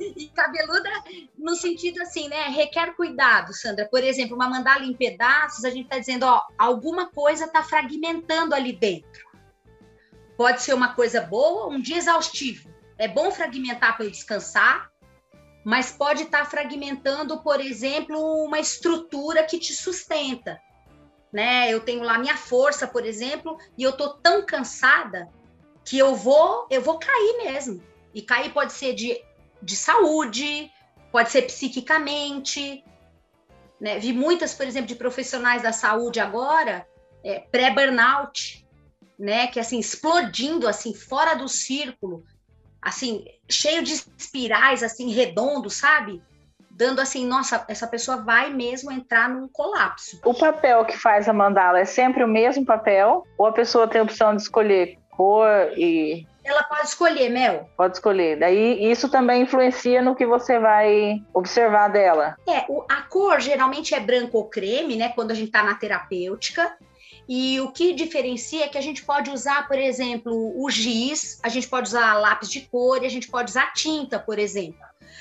e 0.00 0.28
cabeluda 0.28 0.90
no 1.36 1.54
sentido 1.54 2.02
assim, 2.02 2.28
né? 2.28 2.48
Requer 2.48 2.94
cuidado, 2.94 3.52
Sandra. 3.54 3.88
Por 3.88 4.02
exemplo, 4.02 4.34
uma 4.34 4.48
mandala 4.48 4.84
em 4.84 4.94
pedaços, 4.94 5.64
a 5.64 5.70
gente 5.70 5.84
está 5.84 5.98
dizendo, 5.98 6.24
ó, 6.24 6.40
alguma 6.58 7.10
coisa 7.10 7.44
está 7.44 7.62
fragmentando 7.62 8.54
ali 8.54 8.72
dentro. 8.72 9.25
Pode 10.36 10.62
ser 10.62 10.74
uma 10.74 10.94
coisa 10.94 11.20
boa, 11.22 11.68
um 11.68 11.80
dia 11.80 11.96
exaustivo. 11.96 12.68
É 12.98 13.08
bom 13.08 13.30
fragmentar 13.30 13.96
para 13.96 14.08
descansar, 14.08 14.90
mas 15.64 15.90
pode 15.90 16.24
estar 16.24 16.40
tá 16.40 16.44
fragmentando, 16.44 17.42
por 17.42 17.60
exemplo, 17.60 18.18
uma 18.44 18.60
estrutura 18.60 19.42
que 19.44 19.58
te 19.58 19.74
sustenta. 19.74 20.60
Né? 21.32 21.72
Eu 21.72 21.80
tenho 21.80 22.02
lá 22.02 22.18
minha 22.18 22.36
força, 22.36 22.86
por 22.86 23.04
exemplo, 23.04 23.58
e 23.76 23.82
eu 23.82 23.92
tô 23.92 24.10
tão 24.10 24.44
cansada 24.44 25.28
que 25.84 25.98
eu 25.98 26.14
vou, 26.14 26.66
eu 26.70 26.82
vou 26.82 26.98
cair 26.98 27.44
mesmo. 27.44 27.82
E 28.14 28.20
cair 28.20 28.52
pode 28.52 28.72
ser 28.72 28.94
de, 28.94 29.22
de 29.62 29.76
saúde, 29.76 30.70
pode 31.10 31.30
ser 31.30 31.42
psiquicamente. 31.42 32.84
Né? 33.80 33.98
Vi 33.98 34.12
muitas, 34.12 34.54
por 34.54 34.66
exemplo, 34.66 34.88
de 34.88 34.94
profissionais 34.94 35.62
da 35.62 35.72
saúde 35.72 36.20
agora, 36.20 36.86
é, 37.24 37.40
pré-burnout, 37.40 38.65
né? 39.18 39.46
Que 39.46 39.60
assim, 39.60 39.78
explodindo 39.78 40.68
assim, 40.68 40.94
fora 40.94 41.34
do 41.34 41.48
círculo, 41.48 42.24
assim, 42.80 43.24
cheio 43.48 43.82
de 43.82 43.92
espirais, 44.16 44.82
assim, 44.82 45.10
redondo, 45.10 45.70
sabe? 45.70 46.22
Dando 46.70 47.00
assim, 47.00 47.26
nossa, 47.26 47.64
essa 47.68 47.86
pessoa 47.86 48.18
vai 48.18 48.52
mesmo 48.52 48.92
entrar 48.92 49.28
num 49.28 49.48
colapso. 49.48 50.20
O 50.24 50.34
papel 50.34 50.84
que 50.84 50.96
faz 50.96 51.28
a 51.28 51.32
mandala 51.32 51.80
é 51.80 51.84
sempre 51.84 52.22
o 52.22 52.28
mesmo 52.28 52.66
papel? 52.66 53.26
Ou 53.38 53.46
a 53.46 53.52
pessoa 53.52 53.88
tem 53.88 54.00
a 54.00 54.04
opção 54.04 54.36
de 54.36 54.42
escolher 54.42 54.98
cor 55.10 55.48
e 55.76 56.26
ela 56.46 56.62
pode 56.62 56.86
escolher, 56.86 57.28
Mel. 57.28 57.68
Pode 57.76 57.96
escolher. 57.96 58.38
Daí 58.38 58.88
isso 58.88 59.08
também 59.08 59.42
influencia 59.42 60.00
no 60.00 60.14
que 60.14 60.24
você 60.24 60.60
vai 60.60 61.20
observar 61.34 61.88
dela. 61.88 62.36
É, 62.46 62.64
a 62.88 63.02
cor 63.02 63.40
geralmente 63.40 63.96
é 63.96 64.00
branco 64.00 64.38
ou 64.38 64.44
creme, 64.44 64.94
né? 64.94 65.08
Quando 65.08 65.32
a 65.32 65.34
gente 65.34 65.50
tá 65.50 65.64
na 65.64 65.74
terapêutica. 65.74 66.76
E 67.28 67.60
o 67.60 67.72
que 67.72 67.92
diferencia 67.92 68.64
é 68.64 68.68
que 68.68 68.78
a 68.78 68.82
gente 68.82 69.04
pode 69.04 69.30
usar, 69.30 69.66
por 69.66 69.78
exemplo, 69.78 70.54
o 70.62 70.70
giz, 70.70 71.40
a 71.42 71.48
gente 71.48 71.66
pode 71.66 71.88
usar 71.88 72.14
lápis 72.14 72.48
de 72.48 72.60
cor 72.60 73.02
e 73.02 73.06
a 73.06 73.10
gente 73.10 73.28
pode 73.28 73.50
usar 73.50 73.72
tinta, 73.72 74.18
por 74.18 74.38
exemplo. 74.38 74.80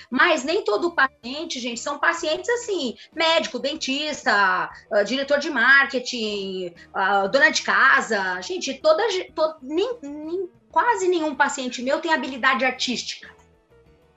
Mas 0.09 0.43
nem 0.43 0.63
todo 0.63 0.91
paciente, 0.91 1.59
gente, 1.59 1.79
são 1.79 1.97
pacientes 1.97 2.49
assim, 2.49 2.95
médico, 3.13 3.57
dentista, 3.57 4.69
uh, 4.91 5.03
diretor 5.03 5.39
de 5.39 5.49
marketing, 5.49 6.73
uh, 6.93 7.27
dona 7.29 7.49
de 7.49 7.63
casa. 7.63 8.39
Gente, 8.41 8.75
toda, 8.75 9.03
to, 9.33 9.55
nem, 9.63 9.97
nem, 10.03 10.49
quase 10.71 11.07
nenhum 11.07 11.35
paciente 11.35 11.81
meu 11.81 11.99
tem 11.99 12.13
habilidade 12.13 12.63
artística. 12.63 13.33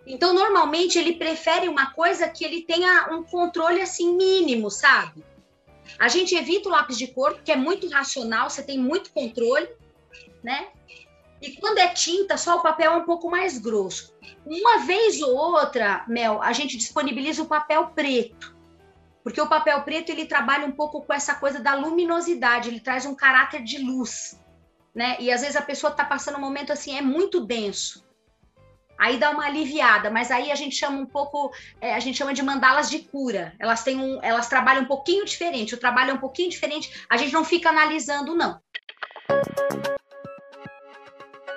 Então, 0.07 0.33
normalmente, 0.33 0.99
ele 0.99 1.15
prefere 1.15 1.69
uma 1.69 1.93
coisa 1.93 2.29
que 2.29 2.45
ele 2.45 2.63
tenha 2.63 3.09
um 3.13 3.23
controle 3.23 3.81
assim 3.81 4.15
mínimo, 4.15 4.71
sabe? 4.71 5.23
A 5.99 6.09
gente 6.09 6.35
evita 6.35 6.69
o 6.69 6.73
lápis 6.73 6.99
de 6.99 7.07
cor, 7.09 7.41
que 7.43 7.53
é 7.53 7.57
muito 7.57 7.89
racional, 7.89 8.51
você 8.51 8.63
tem 8.63 8.79
muito 8.79 9.13
controle, 9.13 9.69
né? 10.43 10.69
E 11.41 11.53
quando 11.53 11.79
é 11.79 11.89
tinta, 11.89 12.37
só 12.37 12.57
o 12.57 12.63
papel 12.63 12.93
é 12.93 12.97
um 12.97 13.05
pouco 13.05 13.31
mais 13.31 13.59
grosso. 13.59 14.13
Uma 14.45 14.79
vez 14.79 15.21
ou 15.23 15.37
outra, 15.37 16.05
Mel, 16.09 16.43
a 16.43 16.53
gente 16.53 16.77
disponibiliza 16.77 17.43
o 17.43 17.47
papel 17.47 17.89
preto. 17.95 18.57
Porque 19.23 19.41
o 19.41 19.49
papel 19.49 19.83
preto 19.83 20.11
ele 20.11 20.27
trabalha 20.27 20.67
um 20.67 20.73
pouco 20.73 21.03
com 21.03 21.13
essa 21.13 21.35
coisa 21.35 21.61
da 21.61 21.75
luminosidade, 21.75 22.69
ele 22.69 22.81
traz 22.81 23.05
um 23.05 23.15
caráter 23.15 23.63
de 23.63 23.79
luz, 23.79 24.41
né? 24.95 25.17
E 25.21 25.31
às 25.31 25.43
vezes 25.43 25.57
a 25.57 25.63
pessoa 25.63 25.91
está 25.91 26.05
passando 26.05 26.39
um 26.39 26.41
momento 26.41 26.73
assim, 26.73 26.97
é 26.97 27.03
muito 27.03 27.45
denso. 27.45 28.08
Aí 28.99 29.17
dá 29.17 29.31
uma 29.31 29.47
aliviada, 29.47 30.11
mas 30.11 30.31
aí 30.31 30.51
a 30.51 30.57
gente 30.57 30.75
chama 30.75 30.99
um 30.99 31.07
pouco, 31.07 31.53
é, 31.81 31.95
a 31.95 32.01
gente 32.01 32.19
chama 32.19 32.35
de 32.35 32.43
mandalas 32.43 32.91
de 32.91 32.99
cura. 32.99 33.55
Elas 33.59 33.85
têm 33.85 33.97
um, 33.97 34.19
elas 34.23 34.49
trabalham 34.49 34.83
um 34.83 34.87
pouquinho 34.87 35.25
diferente, 35.25 35.75
o 35.75 35.79
trabalho 35.79 36.11
é 36.11 36.15
um 36.15 36.19
pouquinho 36.19 36.51
diferente. 36.51 37.05
A 37.09 37.17
gente 37.17 37.33
não 37.33 37.45
fica 37.45 37.69
analisando, 37.69 38.35
não. 38.35 38.61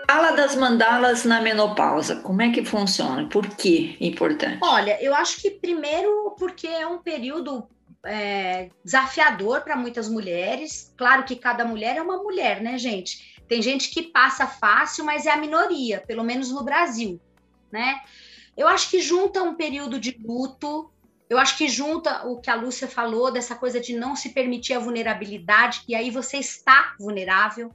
Fala 0.07 0.31
das 0.31 0.55
mandalas 0.55 1.23
na 1.23 1.41
menopausa. 1.41 2.17
Como 2.17 2.41
é 2.41 2.51
que 2.51 2.63
funciona? 2.63 3.27
Por 3.29 3.47
que 3.47 3.97
é 3.99 4.05
importante? 4.05 4.59
Olha, 4.61 5.01
eu 5.01 5.15
acho 5.15 5.41
que 5.41 5.49
primeiro 5.49 6.35
porque 6.37 6.67
é 6.67 6.85
um 6.85 6.99
período 6.99 7.67
é, 8.05 8.69
desafiador 8.83 9.61
para 9.61 9.75
muitas 9.75 10.09
mulheres. 10.09 10.93
Claro 10.97 11.23
que 11.23 11.35
cada 11.35 11.65
mulher 11.65 11.95
é 11.97 12.01
uma 12.01 12.17
mulher, 12.17 12.61
né, 12.61 12.77
gente? 12.77 13.41
Tem 13.47 13.61
gente 13.61 13.89
que 13.89 14.03
passa 14.03 14.45
fácil, 14.47 15.05
mas 15.05 15.25
é 15.25 15.31
a 15.31 15.37
minoria, 15.37 16.03
pelo 16.05 16.23
menos 16.23 16.51
no 16.51 16.63
Brasil, 16.63 17.19
né? 17.71 18.01
Eu 18.55 18.67
acho 18.67 18.89
que 18.89 18.99
junta 18.99 19.41
um 19.41 19.55
período 19.55 19.99
de 19.99 20.17
luto, 20.23 20.91
eu 21.29 21.37
acho 21.37 21.57
que 21.57 21.67
junta 21.69 22.27
o 22.27 22.39
que 22.39 22.49
a 22.49 22.55
Lúcia 22.55 22.87
falou, 22.87 23.31
dessa 23.31 23.55
coisa 23.55 23.79
de 23.79 23.95
não 23.95 24.15
se 24.15 24.29
permitir 24.29 24.73
a 24.73 24.79
vulnerabilidade, 24.79 25.83
e 25.87 25.95
aí 25.95 26.09
você 26.11 26.37
está 26.37 26.95
vulnerável, 26.99 27.73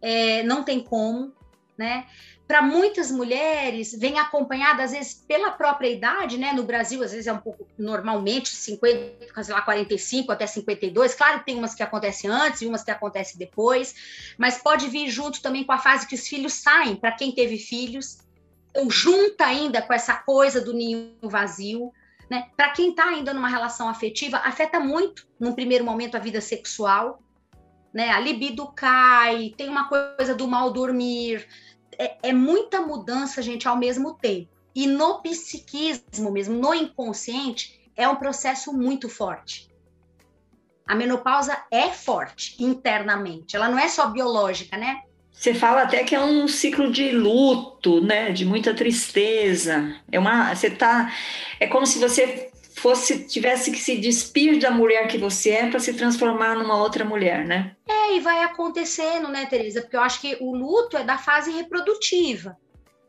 é, 0.00 0.42
não 0.42 0.62
tem 0.62 0.80
como 0.80 1.34
né? 1.80 2.04
Para 2.46 2.60
muitas 2.60 3.10
mulheres, 3.10 3.96
vem 3.98 4.18
acompanhada, 4.18 4.82
às 4.82 4.90
vezes, 4.92 5.14
pela 5.14 5.50
própria 5.52 5.88
idade, 5.88 6.36
né? 6.36 6.52
No 6.52 6.64
Brasil, 6.64 7.02
às 7.02 7.12
vezes 7.12 7.26
é 7.26 7.32
um 7.32 7.38
pouco, 7.38 7.66
normalmente, 7.78 8.50
50, 8.50 9.42
sei 9.42 9.54
lá, 9.54 9.62
45 9.62 10.30
até 10.30 10.46
52. 10.46 11.14
Claro 11.14 11.42
tem 11.42 11.56
umas 11.56 11.74
que 11.74 11.82
acontecem 11.82 12.28
antes 12.28 12.60
e 12.60 12.66
umas 12.66 12.84
que 12.84 12.90
acontecem 12.90 13.38
depois, 13.38 14.34
mas 14.36 14.58
pode 14.58 14.88
vir 14.88 15.08
junto 15.08 15.40
também 15.40 15.64
com 15.64 15.72
a 15.72 15.78
fase 15.78 16.06
que 16.06 16.14
os 16.14 16.28
filhos 16.28 16.52
saem, 16.52 16.96
para 16.96 17.12
quem 17.12 17.32
teve 17.32 17.56
filhos. 17.56 18.18
Então, 18.70 18.90
junta 18.90 19.46
ainda 19.46 19.82
com 19.82 19.92
essa 19.92 20.14
coisa 20.14 20.60
do 20.60 20.72
ninho 20.72 21.16
vazio. 21.22 21.92
Né? 22.28 22.48
Para 22.56 22.70
quem 22.70 22.90
está 22.90 23.04
ainda 23.04 23.34
numa 23.34 23.48
relação 23.48 23.88
afetiva, 23.88 24.38
afeta 24.38 24.78
muito, 24.78 25.26
num 25.38 25.52
primeiro 25.52 25.84
momento, 25.84 26.16
a 26.16 26.20
vida 26.20 26.40
sexual. 26.40 27.20
Né? 27.92 28.10
A 28.10 28.20
libido 28.20 28.70
cai, 28.72 29.52
tem 29.56 29.68
uma 29.68 29.88
coisa 29.88 30.34
do 30.34 30.46
mal 30.46 30.72
dormir, 30.72 31.46
é, 31.98 32.30
é 32.30 32.32
muita 32.32 32.80
mudança, 32.80 33.42
gente, 33.42 33.68
ao 33.68 33.76
mesmo 33.76 34.14
tempo. 34.14 34.48
E 34.74 34.86
no 34.86 35.20
psiquismo 35.20 36.30
mesmo, 36.30 36.56
no 36.56 36.72
inconsciente, 36.72 37.90
é 37.96 38.08
um 38.08 38.16
processo 38.16 38.72
muito 38.72 39.08
forte. 39.08 39.68
A 40.86 40.94
menopausa 40.94 41.62
é 41.70 41.90
forte 41.90 42.62
internamente, 42.62 43.54
ela 43.54 43.68
não 43.68 43.78
é 43.78 43.86
só 43.86 44.08
biológica, 44.08 44.76
né? 44.76 45.02
Você 45.32 45.54
fala 45.54 45.82
até 45.82 46.04
que 46.04 46.14
é 46.14 46.20
um 46.20 46.46
ciclo 46.46 46.90
de 46.90 47.12
luto, 47.12 48.00
né? 48.02 48.30
De 48.30 48.44
muita 48.44 48.74
tristeza. 48.74 49.96
É 50.12 50.18
uma, 50.18 50.54
você 50.54 50.70
tá, 50.70 51.12
é 51.58 51.66
como 51.66 51.86
se 51.86 51.98
você 51.98 52.50
fosse 52.80 53.26
tivesse 53.26 53.70
que 53.70 53.78
se 53.78 53.96
despir 53.98 54.58
da 54.58 54.70
mulher 54.70 55.06
que 55.06 55.18
você 55.18 55.50
é 55.50 55.68
para 55.68 55.78
se 55.78 55.92
transformar 55.94 56.54
numa 56.56 56.76
outra 56.76 57.04
mulher, 57.04 57.46
né? 57.46 57.76
É, 57.88 58.16
e 58.16 58.20
vai 58.20 58.42
acontecendo, 58.42 59.28
né, 59.28 59.46
Teresa? 59.46 59.82
Porque 59.82 59.96
eu 59.96 60.02
acho 60.02 60.20
que 60.20 60.36
o 60.40 60.54
luto 60.54 60.96
é 60.96 61.04
da 61.04 61.18
fase 61.18 61.50
reprodutiva. 61.50 62.56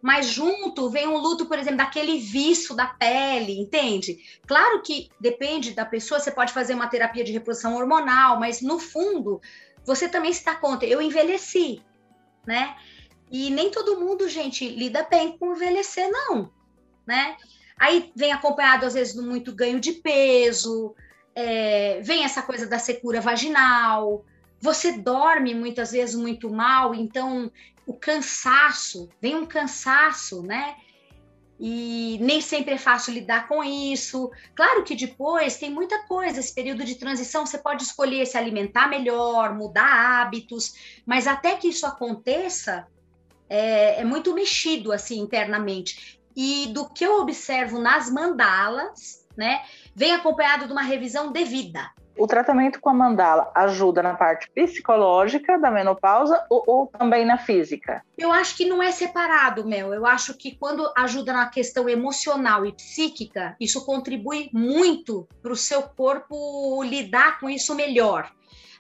Mas 0.01 0.27
junto 0.27 0.89
vem 0.89 1.07
um 1.07 1.17
luto, 1.17 1.45
por 1.45 1.59
exemplo, 1.59 1.77
daquele 1.77 2.17
vício 2.17 2.75
da 2.75 2.87
pele, 2.87 3.59
entende? 3.59 4.17
Claro 4.47 4.81
que 4.81 5.09
depende 5.19 5.71
da 5.71 5.85
pessoa, 5.85 6.19
você 6.19 6.31
pode 6.31 6.51
fazer 6.51 6.73
uma 6.73 6.87
terapia 6.87 7.23
de 7.23 7.31
reposição 7.31 7.75
hormonal, 7.75 8.39
mas 8.39 8.61
no 8.61 8.79
fundo, 8.79 9.39
você 9.85 10.09
também 10.09 10.33
se 10.33 10.43
dá 10.43 10.55
conta, 10.55 10.85
eu 10.85 11.01
envelheci, 11.01 11.81
né? 12.45 12.75
E 13.31 13.49
nem 13.49 13.71
todo 13.71 13.99
mundo, 13.99 14.27
gente, 14.27 14.67
lida 14.67 15.03
bem 15.03 15.37
com 15.37 15.53
envelhecer, 15.53 16.09
não, 16.09 16.51
né? 17.05 17.37
Aí 17.77 18.11
vem 18.15 18.31
acompanhado, 18.31 18.85
às 18.85 18.93
vezes, 18.93 19.13
do 19.13 19.23
muito 19.23 19.53
ganho 19.53 19.79
de 19.79 19.93
peso, 19.93 20.93
é, 21.33 22.01
vem 22.01 22.23
essa 22.23 22.41
coisa 22.41 22.67
da 22.67 22.77
secura 22.77 23.21
vaginal, 23.21 24.25
você 24.59 24.91
dorme 24.91 25.55
muitas 25.55 25.91
vezes 25.91 26.15
muito 26.15 26.49
mal, 26.49 26.93
então 26.93 27.51
o 27.85 27.93
cansaço, 27.93 29.09
vem 29.19 29.35
um 29.35 29.45
cansaço, 29.45 30.43
né? 30.43 30.75
E 31.63 32.17
nem 32.19 32.41
sempre 32.41 32.73
é 32.73 32.77
fácil 32.77 33.13
lidar 33.13 33.47
com 33.47 33.63
isso. 33.63 34.31
Claro 34.55 34.83
que 34.83 34.95
depois 34.95 35.57
tem 35.57 35.69
muita 35.69 36.07
coisa, 36.07 36.39
esse 36.39 36.55
período 36.55 36.83
de 36.83 36.95
transição, 36.95 37.45
você 37.45 37.59
pode 37.59 37.83
escolher 37.83 38.25
se 38.25 38.35
alimentar 38.35 38.87
melhor, 38.87 39.53
mudar 39.53 40.21
hábitos, 40.23 40.73
mas 41.05 41.27
até 41.27 41.55
que 41.55 41.67
isso 41.67 41.85
aconteça, 41.85 42.87
é, 43.47 44.01
é 44.01 44.03
muito 44.03 44.33
mexido 44.33 44.91
assim 44.91 45.19
internamente 45.19 46.19
e 46.35 46.67
do 46.73 46.89
que 46.89 47.05
eu 47.05 47.19
observo 47.19 47.79
nas 47.79 48.09
mandalas, 48.09 49.27
né, 49.37 49.63
vem 49.93 50.13
acompanhado 50.13 50.65
de 50.65 50.71
uma 50.71 50.81
revisão 50.81 51.31
devida. 51.31 51.91
O 52.17 52.27
tratamento 52.27 52.79
com 52.79 52.89
a 52.89 52.93
mandala 52.93 53.51
ajuda 53.55 54.03
na 54.03 54.13
parte 54.13 54.49
psicológica 54.51 55.57
da 55.57 55.71
menopausa 55.71 56.45
ou, 56.49 56.63
ou, 56.67 56.87
também 56.87 57.25
na 57.25 57.37
física? 57.37 58.03
Eu 58.17 58.31
acho 58.31 58.55
que 58.55 58.65
não 58.65 58.83
é 58.83 58.91
separado, 58.91 59.65
Mel. 59.65 59.93
Eu 59.93 60.05
acho 60.05 60.33
que 60.35 60.55
quando 60.55 60.91
ajuda 60.95 61.33
na 61.33 61.47
questão 61.47 61.89
emocional 61.89 62.65
e 62.65 62.73
psíquica, 62.73 63.55
isso 63.59 63.85
contribui 63.85 64.49
muito 64.53 65.27
para 65.41 65.53
o 65.53 65.55
seu 65.55 65.81
corpo 65.83 66.83
lidar 66.83 67.39
com 67.39 67.49
isso 67.49 67.73
melhor. 67.73 68.31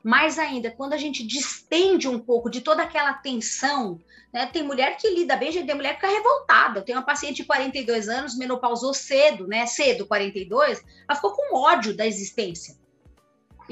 Mais 0.03 0.37
ainda, 0.37 0.71
quando 0.71 0.93
a 0.93 0.97
gente 0.97 1.25
distende 1.25 2.07
um 2.07 2.19
pouco 2.19 2.49
de 2.49 2.61
toda 2.61 2.83
aquela 2.83 3.13
tensão, 3.13 3.99
né? 4.33 4.47
Tem 4.47 4.63
mulher 4.63 4.97
que 4.97 5.09
lida 5.09 5.35
bem, 5.35 5.51
tem 5.51 5.75
mulher 5.75 5.95
que 5.95 6.01
fica 6.01 6.11
revoltada. 6.11 6.79
Eu 6.79 6.83
tenho 6.83 6.97
uma 6.97 7.05
paciente 7.05 7.37
de 7.37 7.45
42 7.45 8.07
anos, 8.07 8.37
menopausou 8.37 8.93
cedo, 8.93 9.47
né? 9.47 9.65
Cedo, 9.65 10.07
42, 10.07 10.81
ela 11.07 11.15
ficou 11.15 11.31
com 11.31 11.55
ódio 11.55 11.95
da 11.95 12.05
existência. 12.05 12.80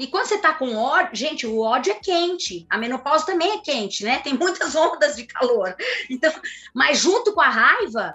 E 0.00 0.06
quando 0.06 0.24
você 0.24 0.38
tá 0.38 0.54
com 0.54 0.74
ódio, 0.74 1.14
gente, 1.14 1.46
o 1.46 1.60
ódio 1.60 1.92
é 1.92 1.96
quente, 1.96 2.66
a 2.70 2.78
menopausa 2.78 3.26
também 3.26 3.52
é 3.52 3.58
quente, 3.58 4.02
né? 4.02 4.18
Tem 4.20 4.32
muitas 4.32 4.72
ondas 4.74 5.14
de 5.14 5.26
calor. 5.26 5.76
Então, 6.08 6.32
mas 6.72 6.98
junto 6.98 7.34
com 7.34 7.40
a 7.42 7.50
raiva, 7.50 8.14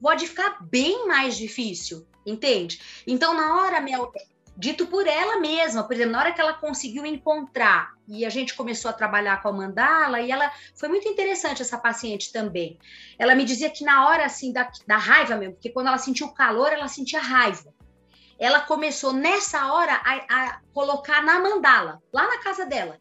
pode 0.00 0.28
ficar 0.28 0.58
bem 0.60 1.08
mais 1.08 1.36
difícil, 1.36 2.06
entende? 2.24 2.80
Então, 3.04 3.34
na 3.34 3.56
hora, 3.56 3.80
meu, 3.80 4.12
dito 4.56 4.86
por 4.86 5.08
ela 5.08 5.40
mesma. 5.40 5.82
Por 5.82 5.94
exemplo, 5.94 6.12
na 6.12 6.20
hora 6.20 6.32
que 6.32 6.40
ela 6.40 6.52
conseguiu 6.52 7.04
encontrar 7.04 7.94
e 8.06 8.24
a 8.24 8.30
gente 8.30 8.54
começou 8.54 8.88
a 8.88 8.94
trabalhar 8.94 9.42
com 9.42 9.48
a 9.48 9.52
mandala, 9.52 10.20
e 10.20 10.30
ela 10.30 10.52
foi 10.76 10.88
muito 10.88 11.08
interessante 11.08 11.62
essa 11.62 11.76
paciente 11.76 12.30
também. 12.30 12.78
Ela 13.18 13.34
me 13.34 13.44
dizia 13.44 13.70
que 13.70 13.82
na 13.82 14.06
hora 14.06 14.24
assim 14.24 14.52
da, 14.52 14.70
da 14.86 14.98
raiva 14.98 15.34
mesmo, 15.34 15.54
porque 15.54 15.70
quando 15.70 15.88
ela 15.88 15.98
sentiu 15.98 16.28
calor, 16.28 16.72
ela 16.72 16.86
sentia 16.86 17.18
raiva. 17.18 17.73
Ela 18.38 18.60
começou 18.60 19.12
nessa 19.12 19.72
hora 19.72 19.94
a, 20.04 20.14
a 20.28 20.60
colocar 20.72 21.22
na 21.22 21.40
mandala, 21.40 22.02
lá 22.12 22.26
na 22.26 22.38
casa 22.38 22.66
dela. 22.66 22.98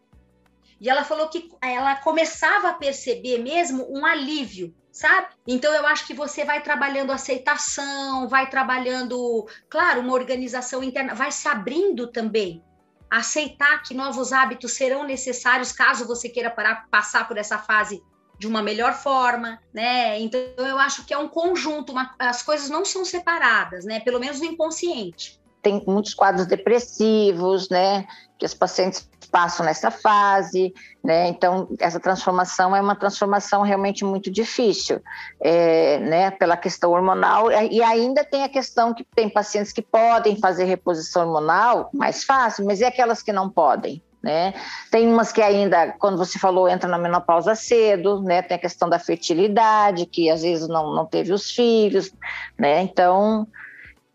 E 0.80 0.90
ela 0.90 1.04
falou 1.04 1.30
que 1.30 1.50
ela 1.62 1.96
começava 1.96 2.70
a 2.70 2.74
perceber 2.74 3.40
mesmo 3.40 3.88
um 3.90 4.06
alívio 4.06 4.74
sabe? 4.94 5.30
Então 5.48 5.74
eu 5.74 5.88
acho 5.88 6.06
que 6.06 6.14
você 6.14 6.46
vai 6.46 6.62
trabalhando 6.62 7.12
aceitação, 7.12 8.28
vai 8.28 8.48
trabalhando, 8.48 9.48
claro, 9.68 10.00
uma 10.00 10.14
organização 10.14 10.84
interna, 10.84 11.16
vai 11.16 11.32
se 11.32 11.48
abrindo 11.48 12.08
também. 12.08 12.64
Aceitar 13.10 13.82
que 13.82 13.94
novos 13.94 14.32
hábitos 14.32 14.74
serão 14.74 15.04
necessários 15.04 15.72
caso 15.72 16.08
você 16.08 16.30
queira 16.30 16.50
parar, 16.50 16.88
passar 16.90 17.28
por 17.28 17.38
essa 17.38 17.58
fase 17.58 18.02
de 18.38 18.48
uma 18.48 18.62
melhor 18.62 18.94
forma, 18.94 19.60
né? 19.74 20.20
Então 20.20 20.40
eu 20.58 20.78
acho 20.78 21.06
que 21.06 21.14
é 21.14 21.18
um 21.18 21.28
conjunto, 21.28 21.92
uma, 21.92 22.14
as 22.20 22.42
coisas 22.42 22.70
não 22.70 22.84
são 22.84 23.06
separadas, 23.06 23.86
né? 23.86 24.00
Pelo 24.00 24.20
menos 24.20 24.40
no 24.40 24.46
inconsciente. 24.46 25.40
tem 25.64 25.82
muitos 25.88 26.14
quadros 26.14 26.46
depressivos, 26.46 27.70
né? 27.70 28.06
Que 28.38 28.46
os 28.46 28.54
pacientes 28.54 29.10
passam 29.32 29.66
nessa 29.66 29.90
fase, 29.90 30.74
né? 31.04 31.28
Então, 31.30 31.68
essa 31.80 32.00
transformação 32.00 32.76
é 32.76 32.82
uma 32.82 32.96
transformação 32.96 33.64
realmente 33.64 34.06
muito 34.06 34.30
difícil, 34.30 35.02
é, 35.40 35.98
né? 36.00 36.30
Pela 36.30 36.56
questão 36.56 36.92
hormonal, 36.92 37.52
e 37.52 37.82
ainda 37.82 38.24
tem 38.24 38.44
a 38.44 38.50
questão 38.50 38.94
que 38.94 39.04
tem 39.16 39.30
pacientes 39.30 39.72
que 39.72 39.82
podem 39.82 40.40
fazer 40.40 40.66
reposição 40.66 41.24
hormonal 41.24 41.90
mais 41.94 42.24
fácil, 42.24 42.66
mas 42.66 42.80
e 42.82 42.84
aquelas 42.84 43.24
que 43.24 43.34
não 43.34 43.50
podem? 43.50 44.04
Né? 44.24 44.54
Tem 44.90 45.06
umas 45.06 45.34
que 45.34 45.42
ainda, 45.42 45.92
quando 46.00 46.18
você 46.18 46.40
falou, 46.40 46.70
entra 46.70 46.90
na 46.90 46.98
menopausa 46.98 47.56
cedo, 47.56 48.22
né? 48.22 48.42
Tem 48.42 48.56
a 48.56 48.60
questão 48.60 48.88
da 48.88 48.98
fertilidade, 48.98 50.06
que 50.06 50.30
às 50.30 50.44
vezes 50.44 50.66
não, 50.70 50.96
não 50.96 51.06
teve 51.06 51.34
os 51.34 51.52
filhos, 51.52 52.10
né? 52.58 52.82
Então, 52.82 53.46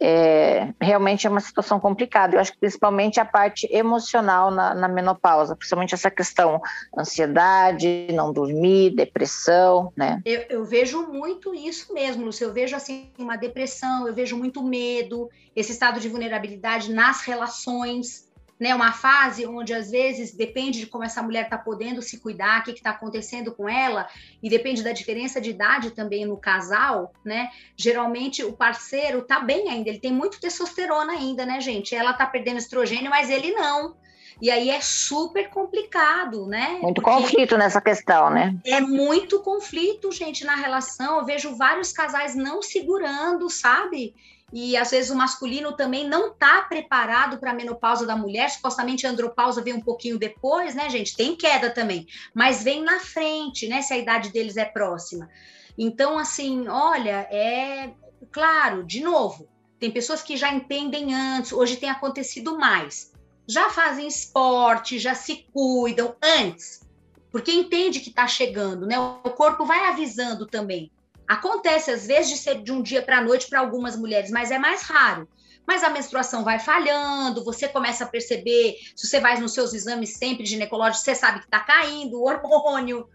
é, 0.00 0.72
realmente 0.80 1.26
é 1.26 1.30
uma 1.30 1.40
situação 1.40 1.80
complicada. 1.80 2.36
Eu 2.36 2.40
acho 2.40 2.52
que 2.52 2.58
principalmente 2.58 3.18
a 3.18 3.24
parte 3.24 3.68
emocional 3.70 4.50
na, 4.50 4.74
na, 4.74 4.88
menopausa, 4.88 5.56
principalmente 5.56 5.94
essa 5.94 6.10
questão 6.10 6.60
ansiedade, 6.96 8.06
não 8.12 8.32
dormir, 8.32 8.94
depressão, 8.94 9.92
né? 9.96 10.22
Eu, 10.24 10.44
eu, 10.48 10.64
vejo 10.64 11.06
muito 11.08 11.54
isso 11.54 11.92
mesmo, 11.92 12.24
Lúcia. 12.24 12.44
Eu 12.44 12.52
vejo 12.52 12.76
assim 12.76 13.10
uma 13.18 13.36
depressão, 13.36 14.06
eu 14.06 14.14
vejo 14.14 14.36
muito 14.36 14.62
medo, 14.62 15.28
esse 15.54 15.72
estado 15.72 15.98
de 15.98 16.08
vulnerabilidade 16.08 16.92
nas 16.92 17.22
relações 17.22 18.27
né, 18.58 18.74
uma 18.74 18.92
fase 18.92 19.46
onde 19.46 19.72
às 19.72 19.90
vezes 19.90 20.34
depende 20.34 20.80
de 20.80 20.86
como 20.86 21.04
essa 21.04 21.22
mulher 21.22 21.44
está 21.44 21.56
podendo 21.56 22.02
se 22.02 22.18
cuidar, 22.18 22.60
o 22.60 22.64
que 22.64 22.72
está 22.72 22.90
acontecendo 22.90 23.52
com 23.54 23.68
ela, 23.68 24.08
e 24.42 24.50
depende 24.50 24.82
da 24.82 24.92
diferença 24.92 25.40
de 25.40 25.50
idade 25.50 25.92
também 25.92 26.26
no 26.26 26.36
casal, 26.36 27.12
né? 27.24 27.50
Geralmente 27.76 28.42
o 28.42 28.52
parceiro 28.52 29.22
tá 29.22 29.40
bem 29.40 29.68
ainda, 29.68 29.88
ele 29.88 30.00
tem 30.00 30.12
muito 30.12 30.40
testosterona 30.40 31.12
ainda, 31.12 31.46
né, 31.46 31.60
gente? 31.60 31.94
Ela 31.94 32.12
tá 32.12 32.26
perdendo 32.26 32.58
estrogênio, 32.58 33.10
mas 33.10 33.30
ele 33.30 33.52
não. 33.52 33.96
E 34.40 34.50
aí 34.50 34.70
é 34.70 34.80
super 34.80 35.50
complicado, 35.50 36.46
né? 36.46 36.78
Muito 36.80 37.02
Porque 37.02 37.10
conflito 37.10 37.56
nessa 37.56 37.80
questão, 37.80 38.30
né? 38.30 38.56
É 38.64 38.80
muito 38.80 39.40
conflito, 39.40 40.12
gente, 40.12 40.44
na 40.44 40.54
relação. 40.54 41.18
Eu 41.18 41.24
vejo 41.24 41.56
vários 41.56 41.92
casais 41.92 42.36
não 42.36 42.62
segurando, 42.62 43.50
sabe? 43.50 44.14
E 44.52 44.76
às 44.76 44.90
vezes 44.90 45.10
o 45.10 45.16
masculino 45.16 45.72
também 45.72 46.08
não 46.08 46.32
está 46.32 46.62
preparado 46.62 47.38
para 47.38 47.50
a 47.50 47.54
menopausa 47.54 48.06
da 48.06 48.16
mulher, 48.16 48.48
supostamente 48.50 49.06
a 49.06 49.10
andropausa 49.10 49.62
vem 49.62 49.74
um 49.74 49.80
pouquinho 49.80 50.18
depois, 50.18 50.74
né, 50.74 50.88
gente? 50.88 51.16
Tem 51.16 51.36
queda 51.36 51.70
também, 51.70 52.06
mas 52.34 52.62
vem 52.62 52.82
na 52.82 52.98
frente, 53.00 53.68
né, 53.68 53.82
se 53.82 53.92
a 53.92 53.98
idade 53.98 54.30
deles 54.30 54.56
é 54.56 54.64
próxima. 54.64 55.28
Então, 55.76 56.18
assim, 56.18 56.66
olha, 56.68 57.28
é 57.30 57.90
claro, 58.32 58.84
de 58.84 59.00
novo, 59.00 59.48
tem 59.78 59.90
pessoas 59.90 60.22
que 60.22 60.36
já 60.36 60.52
entendem 60.52 61.14
antes, 61.14 61.52
hoje 61.52 61.76
tem 61.76 61.90
acontecido 61.90 62.58
mais. 62.58 63.12
Já 63.46 63.70
fazem 63.70 64.06
esporte, 64.06 64.98
já 64.98 65.14
se 65.14 65.46
cuidam 65.52 66.16
antes, 66.22 66.86
porque 67.30 67.52
entende 67.52 68.00
que 68.00 68.10
está 68.10 68.26
chegando, 68.26 68.86
né? 68.86 68.98
O 68.98 69.30
corpo 69.30 69.64
vai 69.64 69.86
avisando 69.86 70.46
também. 70.46 70.90
Acontece 71.28 71.90
às 71.90 72.06
vezes 72.06 72.30
de 72.30 72.38
ser 72.38 72.62
de 72.62 72.72
um 72.72 72.82
dia 72.82 73.02
para 73.02 73.18
a 73.18 73.20
noite 73.20 73.48
para 73.48 73.60
algumas 73.60 73.94
mulheres, 73.94 74.30
mas 74.30 74.50
é 74.50 74.58
mais 74.58 74.82
raro. 74.82 75.28
Mas 75.66 75.84
a 75.84 75.90
menstruação 75.90 76.42
vai 76.42 76.58
falhando, 76.58 77.44
você 77.44 77.68
começa 77.68 78.04
a 78.04 78.08
perceber, 78.08 78.76
se 78.96 79.06
você 79.06 79.20
vai 79.20 79.38
nos 79.38 79.52
seus 79.52 79.74
exames 79.74 80.16
sempre 80.16 80.46
ginecológicos, 80.46 81.04
você 81.04 81.14
sabe 81.14 81.40
que 81.40 81.44
está 81.44 81.60
caindo 81.60 82.18
o 82.18 82.24
hormônio, 82.24 83.06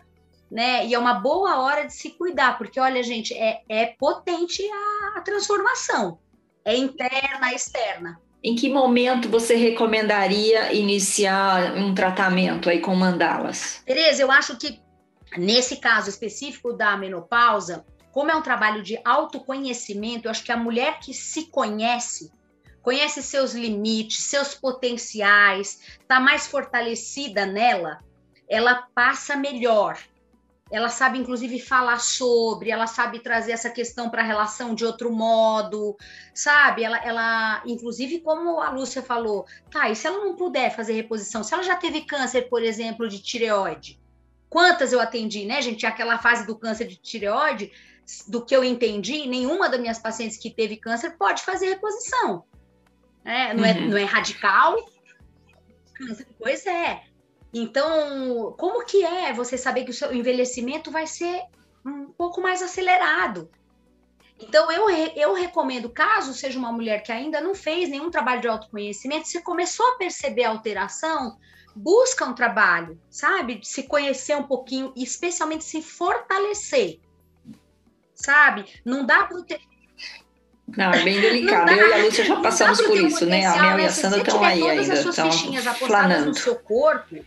né? 0.52 0.86
E 0.86 0.94
é 0.94 1.00
uma 1.00 1.16
boa 1.16 1.60
hora 1.60 1.88
de 1.88 1.94
se 1.94 2.12
cuidar, 2.12 2.60
porque 2.60 2.80
olha, 2.80 3.02
gente, 3.02 3.34
é, 3.34 3.62
é 3.68 3.88
potente 3.98 4.62
a, 4.62 5.18
a 5.18 5.22
transformação. 5.22 6.20
É 6.64 6.78
interna, 6.78 7.52
externa. 7.52 8.22
Em 8.44 8.56
que 8.56 8.70
momento 8.70 9.28
você 9.28 9.56
recomendaria 9.56 10.72
iniciar 10.74 11.76
um 11.76 11.96
tratamento 11.96 12.70
aí 12.70 12.80
com 12.80 12.94
mandalas? 12.94 13.82
Tereza, 13.84 14.22
eu 14.22 14.30
acho 14.30 14.56
que 14.58 14.80
nesse 15.38 15.78
caso 15.78 16.10
específico 16.10 16.74
da 16.74 16.96
menopausa, 16.98 17.84
como 18.14 18.30
é 18.30 18.36
um 18.36 18.44
trabalho 18.44 18.84
de 18.84 19.00
autoconhecimento, 19.04 20.28
eu 20.28 20.32
acho 20.32 20.44
que 20.44 20.52
a 20.52 20.58
mulher 20.58 21.00
que 21.00 21.16
se 21.16 21.48
conhece, 21.48 22.32
conhece 22.84 23.24
seus 23.24 23.54
limites, 23.54 24.26
seus 24.26 24.54
potenciais, 24.54 25.82
está 26.00 26.20
mais 26.20 26.46
fortalecida 26.46 27.48
nela, 27.48 28.04
ela 28.48 28.88
passa 28.94 29.36
melhor. 29.36 29.98
Ela 30.72 30.90
sabe, 30.90 31.18
inclusive, 31.18 31.60
falar 31.60 32.00
sobre, 32.00 32.70
ela 32.70 32.86
sabe 32.86 33.20
trazer 33.20 33.52
essa 33.52 33.70
questão 33.70 34.12
para 34.12 34.22
a 34.22 34.26
relação 34.26 34.76
de 34.76 34.86
outro 34.86 35.12
modo, 35.12 35.98
sabe? 36.36 36.84
Ela, 36.84 36.98
ela, 37.04 37.64
inclusive, 37.66 38.20
como 38.20 38.62
a 38.62 38.70
Lúcia 38.70 39.02
falou, 39.02 39.46
tá, 39.72 39.90
e 39.90 39.96
se 39.96 40.06
ela 40.06 40.24
não 40.24 40.36
puder 40.36 40.76
fazer 40.76 40.94
reposição, 40.94 41.44
se 41.44 41.54
ela 41.54 41.64
já 41.64 41.76
teve 41.76 42.02
câncer, 42.02 42.44
por 42.44 42.62
exemplo, 42.62 43.10
de 43.10 43.20
tireoide, 43.20 44.00
quantas 44.50 44.94
eu 44.94 45.02
atendi, 45.02 45.46
né, 45.46 45.64
gente? 45.64 45.84
Aquela 45.86 46.20
fase 46.20 46.46
do 46.46 46.56
câncer 46.56 46.88
de 46.88 46.96
tireoide, 46.96 47.72
do 48.28 48.44
que 48.44 48.56
eu 48.56 48.64
entendi, 48.64 49.28
nenhuma 49.28 49.70
das 49.70 49.80
minhas 49.80 50.00
pacientes 50.00 50.38
que 50.38 50.50
teve 50.50 50.78
câncer 50.78 51.18
pode 51.18 51.42
fazer 51.44 51.70
reposição. 51.70 52.44
É, 53.24 53.54
não, 53.54 53.64
é, 53.64 53.72
uhum. 53.72 53.78
é, 53.78 53.88
não 53.88 53.98
é 53.98 54.04
radical? 54.04 54.76
Pois 56.38 56.66
é. 56.66 57.04
Então, 57.54 58.56
como 58.58 58.84
que 58.86 59.04
é 59.04 59.32
você 59.32 59.58
saber 59.58 59.86
que 59.86 59.92
o 59.92 59.94
seu 59.94 60.14
envelhecimento 60.14 60.92
vai 60.92 61.06
ser 61.06 61.44
um 61.86 62.06
pouco 62.08 62.42
mais 62.42 62.62
acelerado? 62.62 63.50
Então, 64.40 64.72
eu, 64.72 64.90
eu 64.90 65.34
recomendo, 65.34 65.90
caso 65.90 66.34
seja 66.34 66.58
uma 66.58 66.72
mulher 66.72 67.04
que 67.04 67.12
ainda 67.12 67.40
não 67.40 67.54
fez 67.54 67.90
nenhum 67.90 68.10
trabalho 68.10 68.42
de 68.42 68.48
autoconhecimento, 68.48 69.28
se 69.28 69.42
começou 69.42 69.86
a 69.90 69.98
perceber 69.98 70.44
a 70.44 70.50
alteração, 70.50 71.38
busca 71.76 72.26
um 72.26 72.34
trabalho, 72.34 73.00
sabe? 73.10 73.62
Se 73.64 73.84
conhecer 73.84 74.36
um 74.36 74.44
pouquinho 74.44 74.92
e 74.96 75.04
especialmente 75.04 75.64
se 75.64 75.82
fortalecer 75.82 77.00
sabe? 78.24 78.66
Não 78.86 79.06
dá 79.06 79.24
para 79.24 79.42
ter. 79.44 79.60
Não, 80.76 80.92
é 80.92 81.04
bem 81.04 81.20
delicado. 81.20 81.72
Eu 81.72 81.90
e 81.90 81.94
a 81.94 81.98
Lúcia 82.06 82.26
já 82.26 82.36
passamos 82.38 82.82
por 82.82 82.98
isso, 82.98 83.26
né? 83.26 83.46
A 83.46 83.62
Mel 83.62 83.80
e 83.80 83.86
a 83.86 83.92
Sandra 83.92 84.20
estão 84.20 84.44
aí 84.44 84.70
ainda, 84.70 84.94
estão 84.94 85.32
flanando. 85.74 86.28
no 86.28 86.34
seu 86.34 86.56
corpo, 86.56 87.18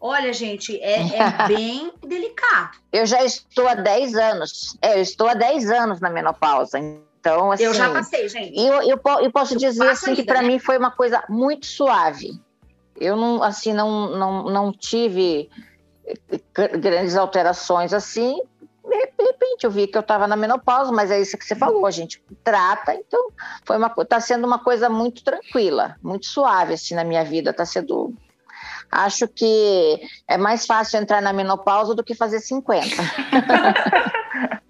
olha, 0.00 0.32
gente, 0.32 0.80
é, 0.80 1.00
é 1.00 1.46
bem 1.46 1.92
delicado. 2.04 2.78
Eu 2.90 3.06
já 3.06 3.22
estou 3.24 3.68
há 3.68 3.74
10 3.74 4.14
anos. 4.16 4.76
É, 4.80 4.96
eu 4.96 5.02
estou 5.02 5.28
há 5.28 5.34
10 5.34 5.70
anos 5.70 6.00
na 6.00 6.10
menopausa. 6.10 6.78
Então, 6.78 7.52
assim, 7.52 7.64
eu 7.64 7.74
já 7.74 7.92
passei, 7.92 8.28
gente. 8.28 8.58
E 8.58 8.66
eu, 8.66 8.82
eu, 8.82 9.00
eu 9.20 9.30
posso 9.30 9.56
dizer 9.56 9.88
assim 9.88 10.14
que 10.14 10.24
para 10.24 10.42
né? 10.42 10.48
mim 10.48 10.58
foi 10.58 10.78
uma 10.78 10.90
coisa 10.90 11.22
muito 11.28 11.66
suave. 11.66 12.40
Eu 12.98 13.16
não, 13.16 13.42
assim, 13.42 13.72
não, 13.72 14.16
não, 14.16 14.42
não 14.44 14.72
tive 14.72 15.48
grandes 16.52 17.16
alterações 17.16 17.92
assim, 17.92 18.40
de 19.22 19.28
repente 19.28 19.64
eu 19.64 19.70
vi 19.70 19.86
que 19.86 19.96
eu 19.96 20.00
estava 20.00 20.26
na 20.26 20.36
menopausa, 20.36 20.90
mas 20.92 21.10
é 21.10 21.20
isso 21.20 21.38
que 21.38 21.44
você 21.44 21.54
falou, 21.54 21.86
a 21.86 21.90
gente 21.90 22.22
trata, 22.42 22.94
então 22.94 23.30
foi 23.64 23.76
uma 23.76 23.88
tá 23.90 24.20
sendo 24.20 24.46
uma 24.46 24.58
coisa 24.58 24.88
muito 24.88 25.22
tranquila, 25.22 25.96
muito 26.02 26.26
suave 26.26 26.74
assim 26.74 26.94
na 26.94 27.04
minha 27.04 27.24
vida, 27.24 27.50
está 27.50 27.64
sendo 27.64 28.14
Acho 28.90 29.26
que 29.26 30.00
é 30.28 30.36
mais 30.36 30.66
fácil 30.66 31.00
entrar 31.00 31.22
na 31.22 31.32
menopausa 31.32 31.94
do 31.94 32.04
que 32.04 32.14
fazer 32.14 32.40
50. 32.40 32.84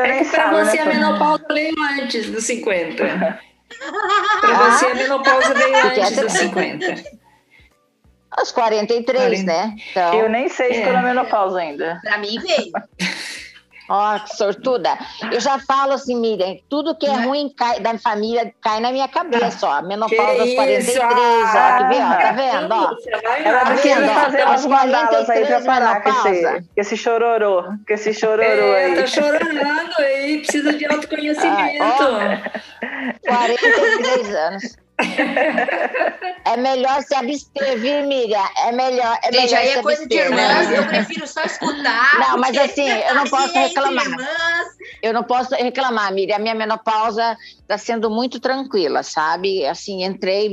é 0.00 0.24
que 0.24 0.30
para 0.30 0.50
você 0.50 0.76
né? 0.76 0.82
a 0.82 0.86
menopausa 0.86 1.46
veio 1.48 1.74
antes 2.02 2.28
dos 2.30 2.44
50. 2.44 3.04
Para 4.40 4.70
você 4.70 4.86
a 4.86 4.94
menopausa 4.94 5.54
veio 5.54 5.76
antes 5.76 6.16
dos 6.16 6.32
50. 6.32 7.23
Aos 8.36 8.50
43, 8.50 9.44
40. 9.44 9.44
né? 9.44 9.76
Então, 9.90 10.14
eu 10.14 10.28
nem 10.28 10.48
sei 10.48 10.72
se 10.72 10.78
estou 10.78 10.92
é. 10.92 10.96
na 10.96 11.02
menopausa 11.02 11.60
ainda. 11.60 12.00
Para 12.02 12.18
mim 12.18 12.38
veio. 12.38 12.72
Ó, 13.88 14.16
oh, 14.16 14.20
que 14.20 14.34
sortuda. 14.36 14.96
Eu 15.30 15.38
já 15.40 15.58
falo 15.58 15.92
assim, 15.92 16.18
Miriam, 16.18 16.56
tudo 16.70 16.94
que 16.94 17.06
é 17.06 17.16
né? 17.16 17.26
ruim 17.26 17.50
cai, 17.54 17.80
da 17.80 17.98
família 17.98 18.52
cai 18.62 18.80
na 18.80 18.90
minha 18.90 19.06
cabeça, 19.06 19.66
ó. 19.66 19.82
Menopausa 19.82 20.40
aos 20.40 20.54
43, 20.54 20.98
ó, 21.00 21.08
que 21.08 21.84
vem, 21.88 22.02
ó, 22.02 22.16
tá 22.16 22.32
vendo, 22.32 22.72
ó? 22.72 22.96
Ela 23.44 23.60
tá 23.60 23.70
precisa 23.72 24.08
fazer 24.08 24.44
umas 24.44 24.66
mandalas 24.66 25.30
aí 25.30 25.46
pra 25.46 25.60
parar 25.60 26.02
com 26.02 26.08
esse, 26.08 26.64
esse 26.76 26.96
chororô, 26.96 27.62
com 27.62 27.92
esse 27.92 28.14
chororô 28.14 28.42
é, 28.42 28.84
aí. 28.84 28.94
Tá 28.96 29.06
chorando 29.06 29.98
aí, 29.98 30.38
precisa 30.38 30.72
de 30.72 30.86
autoconhecimento. 30.86 31.82
Ah, 31.82 32.42
ó, 33.26 33.28
43 33.28 34.34
anos. 34.34 34.83
É 36.44 36.56
melhor 36.56 37.02
se 37.02 37.14
abster, 37.14 37.78
viu, 37.78 38.06
Miriam? 38.06 38.44
É 38.58 38.70
melhor. 38.70 39.18
É 39.22 39.32
Gente, 39.32 39.50
melhor 39.50 39.58
aí 39.58 39.68
é 39.70 39.82
coisa 39.82 40.02
abster, 40.02 40.08
de 40.08 40.24
irmãs, 40.24 40.68
né? 40.68 40.78
eu 40.78 40.86
prefiro 40.86 41.26
só 41.26 41.42
escutar. 41.42 42.20
Não, 42.20 42.38
mas 42.38 42.56
assim, 42.56 42.88
eu 42.88 43.14
não 43.14 43.24
posso 43.24 43.54
reclamar. 43.54 44.04
Eu 45.02 45.12
não 45.12 45.24
posso 45.24 45.54
reclamar, 45.54 46.12
Miriam. 46.12 46.36
A 46.36 46.38
minha 46.38 46.54
menopausa 46.54 47.36
está 47.60 47.76
sendo 47.76 48.08
muito 48.08 48.38
tranquila, 48.38 49.02
sabe? 49.02 49.66
Assim, 49.66 50.04
entrei 50.04 50.52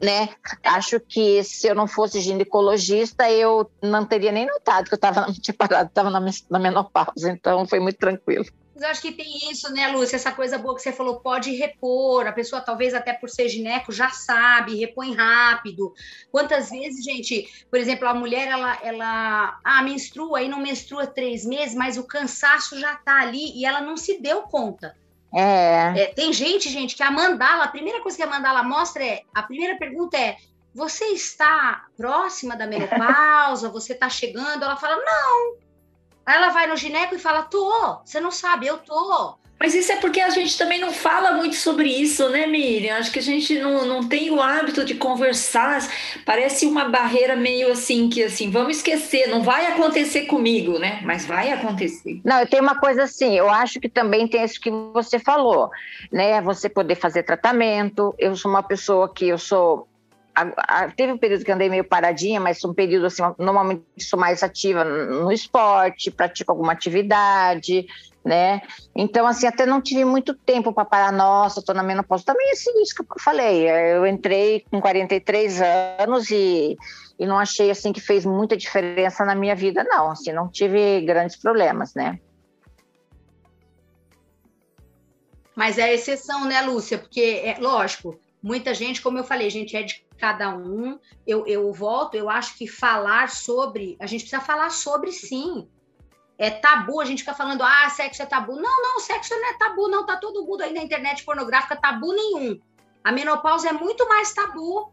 né? 0.00 0.28
Acho 0.62 1.00
que 1.00 1.42
se 1.42 1.66
eu 1.66 1.74
não 1.74 1.86
fosse 1.86 2.20
ginecologista, 2.20 3.30
eu 3.30 3.70
não 3.82 4.04
teria 4.04 4.30
nem 4.30 4.46
notado 4.46 4.86
que 4.86 4.94
eu 4.94 4.96
estava 4.96 5.26
tinha 5.40 5.54
parado, 5.54 5.88
estava 5.88 6.10
na, 6.10 6.20
na 6.50 6.58
menopausa, 6.58 7.30
então 7.30 7.66
foi 7.66 7.80
muito 7.80 7.98
tranquilo. 7.98 8.44
Mas 8.74 8.82
eu 8.82 8.88
acho 8.88 9.02
que 9.02 9.12
tem 9.12 9.50
isso, 9.50 9.72
né, 9.72 9.88
Lúcia? 9.88 10.16
Essa 10.16 10.32
coisa 10.32 10.58
boa 10.58 10.74
que 10.74 10.82
você 10.82 10.92
falou, 10.92 11.20
pode 11.20 11.54
repor. 11.54 12.26
A 12.26 12.32
pessoa, 12.32 12.60
talvez 12.60 12.92
até 12.92 13.12
por 13.12 13.30
ser 13.30 13.48
gineco, 13.48 13.92
já 13.92 14.10
sabe, 14.10 14.74
repõe 14.74 15.14
rápido. 15.14 15.94
Quantas 16.32 16.70
vezes, 16.70 17.04
gente, 17.04 17.66
por 17.70 17.78
exemplo, 17.78 18.08
a 18.08 18.14
mulher, 18.14 18.48
ela, 18.48 18.78
ela 18.82 19.60
ah, 19.62 19.82
menstrua 19.82 20.42
e 20.42 20.48
não 20.48 20.58
menstrua 20.58 21.06
três 21.06 21.44
meses, 21.44 21.74
mas 21.74 21.96
o 21.96 22.04
cansaço 22.04 22.78
já 22.80 22.96
tá 22.96 23.20
ali 23.20 23.56
e 23.56 23.64
ela 23.64 23.80
não 23.80 23.96
se 23.96 24.20
deu 24.20 24.42
conta. 24.42 24.96
É. 25.32 26.02
É, 26.02 26.06
tem 26.06 26.32
gente, 26.32 26.68
gente, 26.68 26.96
que 26.96 27.02
a 27.02 27.10
mandala, 27.10 27.64
a 27.64 27.68
primeira 27.68 28.00
coisa 28.00 28.16
que 28.16 28.22
a 28.22 28.26
mandala 28.26 28.62
mostra 28.62 29.04
é, 29.04 29.22
a 29.34 29.42
primeira 29.42 29.76
pergunta 29.76 30.16
é, 30.16 30.36
você 30.74 31.06
está 31.06 31.86
próxima 31.96 32.56
da 32.56 32.66
menopausa? 32.66 33.68
Você 33.70 33.92
está 33.92 34.08
chegando? 34.08 34.64
Ela 34.64 34.76
fala, 34.76 34.96
não. 34.96 35.63
Aí 36.26 36.36
ela 36.36 36.50
vai 36.50 36.66
no 36.66 36.76
gineco 36.76 37.14
e 37.14 37.18
fala, 37.18 37.42
tô. 37.42 37.98
Você 38.04 38.20
não 38.20 38.30
sabe, 38.30 38.66
eu 38.66 38.78
tô. 38.78 39.36
Mas 39.58 39.74
isso 39.74 39.92
é 39.92 39.96
porque 39.96 40.20
a 40.20 40.30
gente 40.30 40.58
também 40.58 40.80
não 40.80 40.92
fala 40.92 41.32
muito 41.32 41.54
sobre 41.56 41.88
isso, 41.88 42.28
né, 42.28 42.46
Miriam? 42.46 42.98
Acho 42.98 43.10
que 43.12 43.18
a 43.18 43.22
gente 43.22 43.58
não, 43.58 43.86
não 43.86 44.06
tem 44.06 44.30
o 44.30 44.42
hábito 44.42 44.84
de 44.84 44.94
conversar. 44.94 45.80
Parece 46.26 46.66
uma 46.66 46.86
barreira 46.86 47.36
meio 47.36 47.72
assim, 47.72 48.08
que 48.10 48.22
assim, 48.22 48.50
vamos 48.50 48.78
esquecer, 48.78 49.28
não 49.28 49.42
vai 49.42 49.66
acontecer 49.66 50.26
comigo, 50.26 50.78
né? 50.78 51.00
Mas 51.04 51.24
vai 51.24 51.52
acontecer. 51.52 52.20
Não, 52.24 52.40
eu 52.40 52.46
tenho 52.46 52.62
uma 52.62 52.78
coisa 52.78 53.04
assim, 53.04 53.38
eu 53.38 53.48
acho 53.48 53.80
que 53.80 53.88
também 53.88 54.26
tem 54.26 54.44
isso 54.44 54.60
que 54.60 54.70
você 54.92 55.18
falou, 55.18 55.70
né? 56.12 56.40
Você 56.42 56.68
poder 56.68 56.96
fazer 56.96 57.22
tratamento. 57.22 58.14
Eu 58.18 58.36
sou 58.36 58.50
uma 58.50 58.62
pessoa 58.62 59.12
que 59.12 59.28
eu 59.28 59.38
sou 59.38 59.88
teve 60.96 61.12
um 61.12 61.18
período 61.18 61.44
que 61.44 61.52
andei 61.52 61.68
meio 61.68 61.84
paradinha, 61.84 62.40
mas 62.40 62.64
um 62.64 62.74
período 62.74 63.06
assim, 63.06 63.22
normalmente 63.38 63.84
sou 64.00 64.18
mais 64.18 64.42
ativa 64.42 64.84
no 64.84 65.30
esporte, 65.30 66.10
pratico 66.10 66.50
alguma 66.50 66.72
atividade, 66.72 67.86
né? 68.24 68.62
Então, 68.96 69.26
assim, 69.26 69.46
até 69.46 69.66
não 69.66 69.80
tive 69.80 70.04
muito 70.04 70.34
tempo 70.34 70.72
para 70.72 70.84
parar, 70.84 71.12
nossa, 71.12 71.60
estou 71.60 71.74
na 71.74 71.82
menopausa. 71.82 72.24
Também, 72.24 72.50
assim, 72.50 72.82
isso 72.82 72.94
que 72.94 73.02
eu 73.02 73.06
falei, 73.20 73.68
eu 73.68 74.06
entrei 74.06 74.64
com 74.70 74.80
43 74.80 75.60
anos 75.98 76.30
e, 76.30 76.76
e 77.18 77.26
não 77.26 77.38
achei, 77.38 77.70
assim, 77.70 77.92
que 77.92 78.00
fez 78.00 78.24
muita 78.24 78.56
diferença 78.56 79.24
na 79.24 79.34
minha 79.34 79.54
vida, 79.54 79.84
não. 79.84 80.10
Assim, 80.10 80.32
não 80.32 80.48
tive 80.48 81.02
grandes 81.02 81.36
problemas, 81.36 81.94
né? 81.94 82.18
Mas 85.54 85.78
é 85.78 85.92
exceção, 85.94 86.46
né, 86.46 86.62
Lúcia? 86.62 86.98
Porque, 86.98 87.42
é 87.44 87.56
lógico, 87.60 88.18
muita 88.42 88.74
gente, 88.74 89.00
como 89.00 89.18
eu 89.18 89.24
falei, 89.24 89.48
gente 89.50 89.76
é 89.76 89.82
de 89.82 90.04
cada 90.18 90.54
um. 90.54 90.98
Eu, 91.26 91.46
eu 91.46 91.72
volto, 91.72 92.14
eu 92.14 92.30
acho 92.30 92.56
que 92.56 92.66
falar 92.66 93.28
sobre, 93.28 93.96
a 94.00 94.06
gente 94.06 94.22
precisa 94.22 94.40
falar 94.40 94.70
sobre 94.70 95.12
sim. 95.12 95.68
É 96.36 96.50
tabu, 96.50 97.00
a 97.00 97.04
gente 97.04 97.20
fica 97.20 97.34
falando, 97.34 97.62
ah, 97.62 97.88
sexo 97.90 98.22
é 98.22 98.26
tabu. 98.26 98.56
Não, 98.56 98.82
não, 98.82 98.98
sexo 98.98 99.34
não 99.34 99.50
é 99.50 99.54
tabu, 99.54 99.88
não. 99.88 100.04
Tá 100.04 100.16
todo 100.16 100.44
mundo 100.44 100.62
aí 100.62 100.72
na 100.72 100.82
internet 100.82 101.24
pornográfica, 101.24 101.76
tabu 101.76 102.12
nenhum. 102.12 102.58
A 103.04 103.12
menopausa 103.12 103.68
é 103.68 103.72
muito 103.72 104.08
mais 104.08 104.32
tabu. 104.32 104.92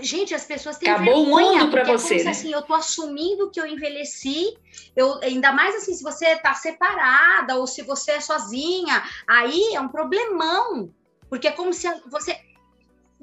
Gente, 0.00 0.34
as 0.34 0.44
pessoas 0.44 0.76
têm 0.76 0.90
Acabou 0.90 1.24
vergonha, 1.24 1.46
o 1.46 1.58
mundo 1.60 1.70
para 1.70 1.84
você. 1.84 2.20
É 2.20 2.24
né? 2.24 2.30
assim, 2.30 2.52
eu 2.52 2.62
tô 2.62 2.74
assumindo 2.74 3.50
que 3.50 3.58
eu 3.58 3.66
envelheci. 3.66 4.56
Eu 4.94 5.18
ainda 5.22 5.50
mais 5.50 5.74
assim, 5.76 5.94
se 5.94 6.02
você 6.02 6.36
tá 6.36 6.52
separada 6.52 7.56
ou 7.56 7.66
se 7.66 7.82
você 7.82 8.12
é 8.12 8.20
sozinha, 8.20 9.02
aí 9.26 9.74
é 9.74 9.80
um 9.80 9.88
problemão. 9.88 10.92
Porque 11.28 11.48
é 11.48 11.52
como 11.52 11.72
se 11.72 11.88
você 12.10 12.38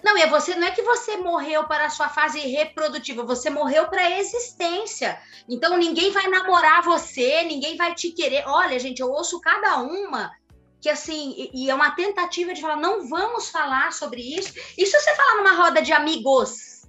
não, 0.05 0.15
é 0.19 0.27
você 0.27 0.53
não 0.53 0.67
é 0.67 0.71
que 0.71 0.83
você 0.83 1.17
morreu 1.17 1.63
para 1.63 1.87
a 1.87 1.89
sua 1.89 2.07
fase 2.07 2.39
reprodutiva, 2.39 3.23
você 3.23 3.49
morreu 3.49 3.87
para 3.87 4.01
a 4.03 4.19
existência. 4.19 5.19
Então 5.49 5.79
ninguém 5.79 6.11
vai 6.11 6.27
namorar 6.27 6.83
você, 6.83 7.41
ninguém 7.41 7.75
vai 7.75 7.95
te 7.95 8.11
querer. 8.11 8.43
Olha, 8.45 8.77
gente, 8.77 8.99
eu 9.01 9.09
ouço 9.09 9.41
cada 9.41 9.77
uma 9.79 10.31
que 10.79 10.87
assim, 10.87 11.49
e, 11.51 11.71
é 11.71 11.73
uma 11.73 11.95
tentativa 11.95 12.53
de 12.53 12.61
falar, 12.61 12.75
não 12.75 13.09
vamos 13.09 13.49
falar 13.49 13.91
sobre 13.91 14.21
isso. 14.21 14.53
E 14.77 14.85
se 14.85 14.91
você 14.91 15.15
falar 15.15 15.37
numa 15.37 15.55
roda 15.55 15.81
de 15.81 15.91
amigos? 15.91 16.83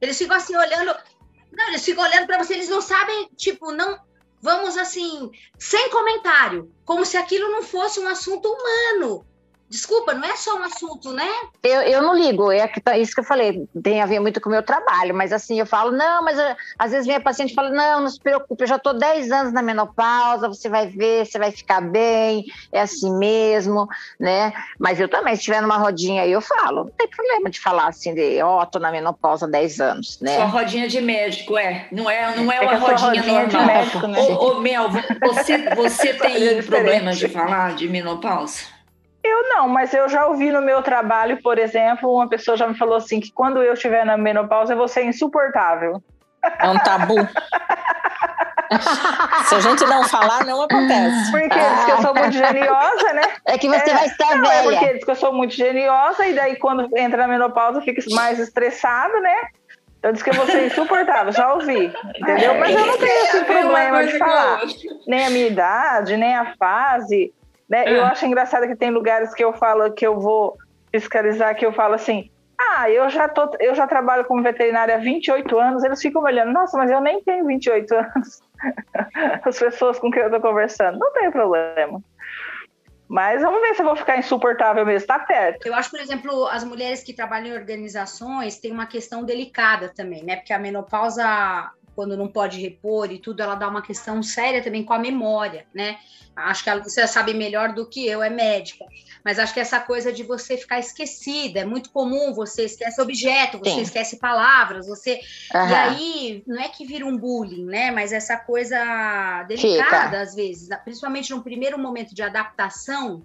Eles 0.00 0.16
ficam 0.16 0.34
assim 0.34 0.56
olhando, 0.56 0.96
não, 1.52 1.68
eles 1.68 1.84
ficam 1.84 2.02
olhando 2.02 2.26
para 2.26 2.42
você, 2.42 2.54
eles 2.54 2.70
não 2.70 2.80
sabem, 2.80 3.28
tipo, 3.36 3.70
não 3.72 4.00
vamos 4.40 4.78
assim, 4.78 5.30
sem 5.58 5.90
comentário, 5.90 6.72
como 6.86 7.04
se 7.04 7.18
aquilo 7.18 7.50
não 7.50 7.62
fosse 7.62 8.00
um 8.00 8.08
assunto 8.08 8.48
humano. 8.48 9.26
Desculpa, 9.68 10.14
não 10.14 10.28
é 10.28 10.36
só 10.36 10.56
um 10.56 10.62
assunto, 10.62 11.12
né? 11.12 11.28
Eu, 11.62 11.80
eu 11.82 12.02
não 12.02 12.14
ligo, 12.14 12.52
é 12.52 12.68
que 12.68 12.80
tá, 12.80 12.96
isso 12.96 13.12
que 13.12 13.20
eu 13.20 13.24
falei, 13.24 13.66
tem 13.82 14.00
a 14.00 14.06
ver 14.06 14.20
muito 14.20 14.40
com 14.40 14.48
o 14.48 14.52
meu 14.52 14.62
trabalho, 14.62 15.12
mas 15.12 15.32
assim, 15.32 15.58
eu 15.58 15.66
falo, 15.66 15.90
não, 15.90 16.22
mas 16.22 16.38
eu, 16.38 16.54
às 16.78 16.92
vezes 16.92 17.06
minha 17.06 17.20
paciente 17.20 17.52
fala, 17.52 17.70
não, 17.70 18.02
não 18.02 18.08
se 18.08 18.20
preocupe, 18.20 18.62
eu 18.62 18.68
já 18.68 18.76
estou 18.76 18.94
10 18.94 19.32
anos 19.32 19.52
na 19.52 19.62
menopausa, 19.62 20.46
você 20.46 20.68
vai 20.68 20.86
ver, 20.86 21.26
você 21.26 21.36
vai 21.36 21.50
ficar 21.50 21.80
bem, 21.80 22.44
é 22.70 22.80
assim 22.80 23.12
mesmo, 23.18 23.88
né? 24.20 24.52
Mas 24.78 25.00
eu 25.00 25.08
também, 25.08 25.34
se 25.34 25.40
estiver 25.40 25.60
numa 25.60 25.78
rodinha 25.78 26.22
aí, 26.22 26.30
eu 26.30 26.40
falo, 26.40 26.84
não 26.84 26.90
tem 26.90 27.08
problema 27.08 27.50
de 27.50 27.58
falar 27.58 27.88
assim, 27.88 28.14
de, 28.14 28.40
ó, 28.42 28.62
oh, 28.62 28.66
tô 28.66 28.78
na 28.78 28.92
menopausa 28.92 29.46
há 29.46 29.48
10 29.48 29.80
anos, 29.80 30.20
né? 30.20 30.36
Só 30.36 30.46
rodinha 30.46 30.86
de 30.86 31.00
médico, 31.00 31.58
é, 31.58 31.88
não 31.90 32.08
é, 32.08 32.36
não 32.36 32.52
é, 32.52 32.58
é 32.58 32.60
uma 32.60 32.76
rodinha, 32.76 33.20
rodinha 33.20 33.42
normal. 33.42 33.66
Médico, 33.66 34.06
né? 34.06 34.20
ô, 34.20 34.52
ô, 34.52 34.60
Mel, 34.60 34.88
você, 35.20 35.74
você 35.74 36.14
tem 36.18 36.62
problemas 36.62 37.18
de 37.18 37.28
falar 37.28 37.74
de 37.74 37.88
menopausa? 37.88 38.75
Eu 39.26 39.48
não, 39.48 39.68
mas 39.68 39.92
eu 39.92 40.08
já 40.08 40.26
ouvi 40.26 40.50
no 40.52 40.60
meu 40.60 40.82
trabalho, 40.82 41.42
por 41.42 41.58
exemplo, 41.58 42.14
uma 42.14 42.28
pessoa 42.28 42.56
já 42.56 42.66
me 42.66 42.76
falou 42.76 42.96
assim 42.96 43.20
que 43.20 43.32
quando 43.32 43.62
eu 43.62 43.74
estiver 43.74 44.04
na 44.04 44.16
menopausa 44.16 44.72
eu 44.72 44.76
vou 44.78 44.88
ser 44.88 45.04
insuportável. 45.04 46.02
É 46.58 46.68
um 46.68 46.78
tabu. 46.78 47.16
Se 49.46 49.54
a 49.54 49.60
gente 49.60 49.84
não 49.84 50.02
falar, 50.04 50.44
não 50.44 50.62
acontece. 50.62 51.30
Porque 51.30 51.48
diz 51.48 51.84
que 51.84 51.90
eu 51.92 52.02
sou 52.02 52.14
muito 52.14 52.32
geniosa, 52.32 53.12
né? 53.12 53.22
É 53.46 53.58
que 53.58 53.68
você 53.68 53.90
é, 53.90 53.94
vai 53.94 54.06
estar 54.06 54.36
não, 54.36 54.48
velha. 54.48 54.58
É 54.58 54.62
porque 54.62 54.94
diz 54.94 55.04
que 55.04 55.10
eu 55.10 55.16
sou 55.16 55.32
muito 55.32 55.54
geniosa 55.54 56.26
e 56.26 56.34
daí 56.34 56.56
quando 56.56 56.88
entra 56.96 57.18
na 57.18 57.28
menopausa 57.28 57.80
fica 57.80 58.02
mais 58.14 58.38
estressado, 58.38 59.20
né? 59.20 59.36
Eu 60.02 60.12
disse 60.12 60.24
que 60.24 60.30
eu 60.30 60.34
vou 60.34 60.46
ser 60.46 60.66
insuportável, 60.66 61.32
já 61.32 61.52
ouvi, 61.54 61.92
entendeu? 62.16 62.54
Mas 62.58 62.74
eu 62.74 62.86
não 62.86 62.98
tenho 62.98 63.24
esse 63.24 63.44
problema 63.44 64.04
de 64.04 64.18
falar. 64.18 64.60
Nem 65.06 65.26
a 65.26 65.30
minha 65.30 65.46
idade, 65.46 66.16
nem 66.16 66.34
a 66.34 66.54
fase. 66.56 67.32
Né? 67.68 67.84
É. 67.84 67.98
Eu 67.98 68.04
acho 68.04 68.24
engraçado 68.26 68.66
que 68.66 68.76
tem 68.76 68.90
lugares 68.90 69.34
que 69.34 69.44
eu 69.44 69.52
falo 69.52 69.92
que 69.92 70.06
eu 70.06 70.18
vou 70.18 70.56
fiscalizar, 70.90 71.54
que 71.56 71.66
eu 71.66 71.72
falo 71.72 71.94
assim, 71.94 72.30
ah, 72.58 72.90
eu 72.90 73.08
já, 73.10 73.28
tô, 73.28 73.50
eu 73.60 73.74
já 73.74 73.86
trabalho 73.86 74.24
como 74.24 74.42
veterinária 74.42 74.94
há 74.94 74.98
28 74.98 75.58
anos, 75.58 75.84
eles 75.84 76.00
ficam 76.00 76.22
olhando, 76.22 76.52
nossa, 76.52 76.76
mas 76.78 76.90
eu 76.90 77.00
nem 77.00 77.22
tenho 77.22 77.46
28 77.46 77.94
anos. 77.94 78.42
As 79.44 79.58
pessoas 79.58 79.98
com 79.98 80.10
quem 80.10 80.22
eu 80.22 80.28
estou 80.28 80.40
conversando, 80.40 80.98
não 80.98 81.12
tem 81.12 81.30
problema. 81.30 82.02
Mas 83.08 83.40
vamos 83.40 83.60
ver 83.60 83.74
se 83.74 83.82
eu 83.82 83.86
vou 83.86 83.94
ficar 83.94 84.18
insuportável 84.18 84.84
mesmo, 84.84 85.06
tá 85.06 85.18
perto. 85.18 85.66
Eu 85.66 85.74
acho, 85.74 85.90
por 85.90 86.00
exemplo, 86.00 86.46
as 86.48 86.64
mulheres 86.64 87.04
que 87.04 87.12
trabalham 87.12 87.54
em 87.54 87.58
organizações 87.58 88.58
têm 88.58 88.72
uma 88.72 88.86
questão 88.86 89.24
delicada 89.24 89.92
também, 89.94 90.24
né? 90.24 90.36
Porque 90.36 90.52
a 90.52 90.58
menopausa 90.58 91.70
quando 91.96 92.16
não 92.16 92.28
pode 92.28 92.60
repor 92.60 93.10
e 93.10 93.18
tudo, 93.18 93.42
ela 93.42 93.54
dá 93.54 93.66
uma 93.66 93.80
questão 93.80 94.22
séria 94.22 94.62
também 94.62 94.84
com 94.84 94.92
a 94.92 94.98
memória, 94.98 95.66
né? 95.74 95.98
Acho 96.36 96.62
que 96.62 96.70
você 96.80 97.06
sabe 97.08 97.32
melhor 97.32 97.72
do 97.72 97.88
que 97.88 98.06
eu, 98.06 98.22
é 98.22 98.28
médica. 98.28 98.84
Mas 99.24 99.38
acho 99.38 99.54
que 99.54 99.60
essa 99.60 99.80
coisa 99.80 100.12
de 100.12 100.22
você 100.22 100.58
ficar 100.58 100.78
esquecida, 100.78 101.60
é 101.60 101.64
muito 101.64 101.88
comum, 101.90 102.34
você 102.34 102.66
esquece 102.66 103.00
objeto, 103.00 103.58
você 103.58 103.70
Sim. 103.70 103.80
esquece 103.80 104.18
palavras, 104.18 104.86
você. 104.86 105.18
Uhum. 105.54 105.68
E 105.68 105.74
aí, 105.74 106.44
não 106.46 106.60
é 106.60 106.68
que 106.68 106.84
vira 106.84 107.06
um 107.06 107.16
bullying, 107.16 107.64
né? 107.64 107.90
Mas 107.90 108.12
essa 108.12 108.36
coisa 108.36 109.44
delicada, 109.48 110.04
Fica. 110.04 110.20
às 110.20 110.34
vezes, 110.34 110.68
principalmente 110.84 111.30
num 111.30 111.40
primeiro 111.40 111.78
momento 111.78 112.14
de 112.14 112.22
adaptação, 112.22 113.24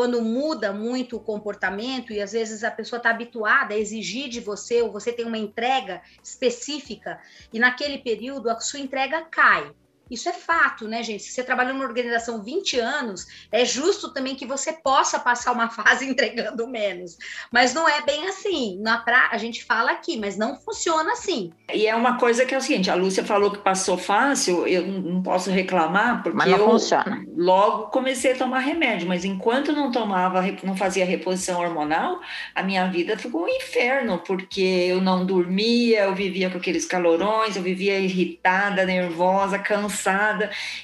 quando 0.00 0.22
muda 0.22 0.72
muito 0.72 1.16
o 1.18 1.20
comportamento 1.20 2.10
e 2.10 2.22
às 2.22 2.32
vezes 2.32 2.64
a 2.64 2.70
pessoa 2.70 2.96
está 2.96 3.10
habituada 3.10 3.74
a 3.74 3.76
exigir 3.76 4.30
de 4.30 4.40
você 4.40 4.80
ou 4.80 4.90
você 4.90 5.12
tem 5.12 5.26
uma 5.26 5.36
entrega 5.36 6.00
específica 6.24 7.20
e 7.52 7.58
naquele 7.58 7.98
período 7.98 8.48
a 8.48 8.58
sua 8.60 8.80
entrega 8.80 9.20
cai. 9.30 9.70
Isso 10.10 10.28
é 10.28 10.32
fato, 10.32 10.88
né, 10.88 11.02
gente? 11.02 11.22
Se 11.22 11.32
você 11.32 11.42
trabalha 11.42 11.72
numa 11.72 11.84
organização 11.84 12.42
20 12.42 12.78
anos, 12.80 13.26
é 13.52 13.64
justo 13.64 14.12
também 14.12 14.34
que 14.34 14.46
você 14.46 14.72
possa 14.72 15.18
passar 15.18 15.52
uma 15.52 15.68
fase 15.70 16.06
entregando 16.06 16.66
menos. 16.66 17.16
Mas 17.52 17.72
não 17.72 17.88
é 17.88 18.02
bem 18.02 18.26
assim. 18.28 18.78
Na 18.80 18.98
pra... 18.98 19.28
A 19.30 19.38
gente 19.38 19.64
fala 19.64 19.92
aqui, 19.92 20.18
mas 20.18 20.36
não 20.36 20.56
funciona 20.56 21.12
assim. 21.12 21.52
E 21.72 21.86
é 21.86 21.94
uma 21.94 22.18
coisa 22.18 22.44
que 22.44 22.54
é 22.54 22.58
o 22.58 22.60
seguinte: 22.60 22.90
a 22.90 22.94
Lúcia 22.94 23.24
falou 23.24 23.50
que 23.50 23.58
passou 23.58 23.96
fácil, 23.96 24.66
eu 24.66 24.86
não 24.86 25.22
posso 25.22 25.50
reclamar, 25.50 26.22
porque 26.22 26.36
mas 26.36 26.50
não 26.50 26.58
eu, 26.58 26.70
funciona. 26.70 27.24
logo 27.36 27.88
comecei 27.88 28.32
a 28.32 28.36
tomar 28.36 28.60
remédio, 28.60 29.06
mas 29.06 29.24
enquanto 29.24 29.72
não 29.72 29.90
tomava, 29.92 30.42
não 30.64 30.76
fazia 30.76 31.04
reposição 31.04 31.60
hormonal, 31.60 32.20
a 32.54 32.62
minha 32.62 32.86
vida 32.88 33.16
ficou 33.16 33.44
um 33.44 33.48
inferno, 33.48 34.18
porque 34.18 34.60
eu 34.60 35.00
não 35.00 35.24
dormia, 35.24 36.04
eu 36.04 36.14
vivia 36.14 36.50
com 36.50 36.58
aqueles 36.58 36.84
calorões, 36.84 37.56
eu 37.56 37.62
vivia 37.62 37.98
irritada, 37.98 38.84
nervosa, 38.84 39.58
cansada, 39.58 39.99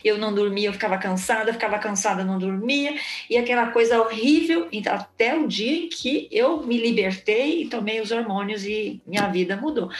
eu 0.05 0.19
não 0.19 0.35
dormia, 0.35 0.69
eu 0.69 0.73
ficava 0.73 0.99
cansada, 0.99 1.53
ficava 1.53 1.79
cansada, 1.79 2.25
não 2.25 2.39
dormia, 2.39 2.97
e 3.31 3.37
aquela 3.37 3.69
coisa 3.69 4.01
horrível, 4.01 4.69
então, 4.73 4.95
até 4.95 5.37
o 5.37 5.47
dia 5.47 5.85
em 5.85 5.89
que 5.89 6.29
eu 6.31 6.63
me 6.63 6.79
libertei 6.79 7.63
e 7.63 7.69
tomei 7.69 8.01
os 8.01 8.11
hormônios 8.11 8.65
e 8.65 9.01
minha 9.07 9.27
vida 9.29 9.57
mudou. 9.57 9.91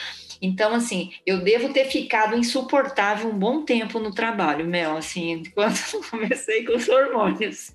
Então, 0.41 0.73
assim, 0.73 1.11
eu 1.25 1.39
devo 1.39 1.73
ter 1.73 1.85
ficado 1.85 2.37
insuportável 2.37 3.29
um 3.29 3.37
bom 3.37 3.63
tempo 3.63 3.99
no 3.99 4.13
trabalho, 4.13 4.65
Mel, 4.65 4.97
assim, 4.97 5.43
quando 5.53 5.77
comecei 6.09 6.63
com 6.63 6.75
os 6.75 6.87
hormônios. 6.87 7.71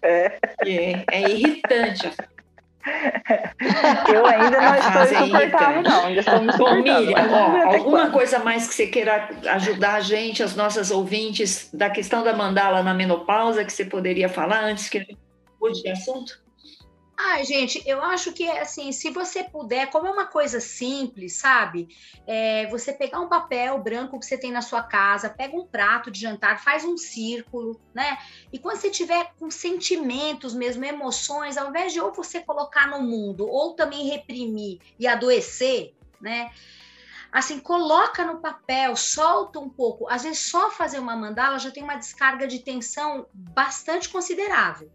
É, 0.00 0.38
é 1.10 1.30
irritante. 1.30 2.10
Eu 4.12 4.26
ainda 4.26 4.60
não 4.60 4.74
estou 4.74 5.22
insuportável, 5.22 5.82
não. 5.82 6.06
Ainda 6.06 6.20
estou 6.20 6.40
me 6.40 6.52
Bom, 6.56 6.74
Miriam, 6.76 7.30
ó, 7.30 7.74
alguma 7.74 8.10
coisa 8.10 8.38
mais 8.40 8.66
que 8.66 8.74
você 8.74 8.86
queira 8.86 9.28
ajudar 9.50 9.94
a 9.94 10.00
gente, 10.00 10.42
as 10.42 10.56
nossas 10.56 10.90
ouvintes, 10.90 11.70
da 11.72 11.88
questão 11.88 12.24
da 12.24 12.34
mandala 12.34 12.82
na 12.82 12.92
menopausa, 12.92 13.64
que 13.64 13.72
você 13.72 13.84
poderia 13.84 14.28
falar 14.28 14.64
antes 14.64 14.88
que 14.88 14.98
a 14.98 15.00
gente 15.00 15.18
mude 15.60 15.82
de 15.82 15.88
assunto? 15.90 16.41
Ai, 17.24 17.44
gente, 17.44 17.80
eu 17.86 18.02
acho 18.02 18.32
que 18.32 18.50
assim, 18.50 18.90
se 18.90 19.10
você 19.10 19.44
puder, 19.44 19.88
como 19.90 20.08
é 20.08 20.10
uma 20.10 20.26
coisa 20.26 20.58
simples, 20.58 21.38
sabe? 21.38 21.86
É, 22.26 22.66
você 22.66 22.92
pegar 22.92 23.20
um 23.20 23.28
papel 23.28 23.78
branco 23.80 24.18
que 24.18 24.26
você 24.26 24.36
tem 24.36 24.50
na 24.50 24.60
sua 24.60 24.82
casa, 24.82 25.30
pega 25.30 25.56
um 25.56 25.64
prato 25.64 26.10
de 26.10 26.20
jantar, 26.20 26.60
faz 26.62 26.84
um 26.84 26.96
círculo, 26.96 27.80
né? 27.94 28.18
E 28.52 28.58
quando 28.58 28.78
você 28.78 28.90
tiver 28.90 29.32
com 29.38 29.52
sentimentos 29.52 30.52
mesmo, 30.52 30.84
emoções, 30.84 31.56
ao 31.56 31.68
invés 31.68 31.92
de 31.92 32.00
ou 32.00 32.12
você 32.12 32.40
colocar 32.40 32.88
no 32.88 33.00
mundo, 33.00 33.48
ou 33.48 33.76
também 33.76 34.08
reprimir 34.08 34.80
e 34.98 35.06
adoecer, 35.06 35.94
né? 36.20 36.50
Assim, 37.30 37.60
coloca 37.60 38.24
no 38.24 38.40
papel, 38.40 38.96
solta 38.96 39.60
um 39.60 39.70
pouco. 39.70 40.08
Às 40.08 40.24
vezes, 40.24 40.50
só 40.50 40.72
fazer 40.72 40.98
uma 40.98 41.16
mandala 41.16 41.58
já 41.60 41.70
tem 41.70 41.84
uma 41.84 41.94
descarga 41.94 42.48
de 42.48 42.58
tensão 42.58 43.26
bastante 43.32 44.08
considerável. 44.08 44.90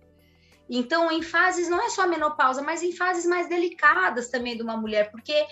Então, 0.69 1.11
em 1.11 1.21
fases, 1.21 1.69
não 1.69 1.81
é 1.81 1.89
só 1.89 2.03
a 2.03 2.07
menopausa, 2.07 2.61
mas 2.61 2.83
em 2.83 2.91
fases 2.91 3.25
mais 3.25 3.47
delicadas 3.47 4.29
também 4.29 4.55
de 4.55 4.63
uma 4.63 4.75
mulher, 4.75 5.11
porque 5.11 5.45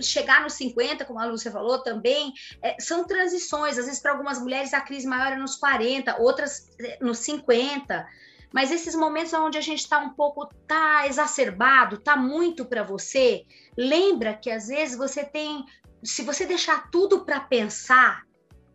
chegar 0.00 0.42
nos 0.42 0.54
50, 0.54 1.04
como 1.04 1.18
a 1.18 1.24
Lúcia 1.24 1.50
falou 1.50 1.82
também, 1.82 2.32
é, 2.62 2.76
são 2.80 3.04
transições. 3.04 3.78
Às 3.78 3.86
vezes, 3.86 4.00
para 4.00 4.12
algumas 4.12 4.38
mulheres, 4.38 4.72
a 4.72 4.80
crise 4.80 5.06
maior 5.06 5.32
é 5.32 5.36
nos 5.36 5.56
40, 5.56 6.20
outras 6.20 6.70
é, 6.78 6.98
nos 7.00 7.18
50. 7.18 8.06
Mas 8.52 8.70
esses 8.70 8.94
momentos 8.94 9.32
onde 9.32 9.58
a 9.58 9.60
gente 9.60 9.80
está 9.80 9.98
um 9.98 10.10
pouco, 10.10 10.46
tá 10.66 11.06
exacerbado, 11.06 11.98
tá 11.98 12.16
muito 12.16 12.64
para 12.64 12.82
você, 12.82 13.44
lembra 13.76 14.34
que 14.34 14.50
às 14.50 14.68
vezes 14.68 14.96
você 14.96 15.24
tem, 15.24 15.64
se 16.02 16.22
você 16.22 16.46
deixar 16.46 16.90
tudo 16.90 17.24
para 17.24 17.40
pensar, 17.40 18.22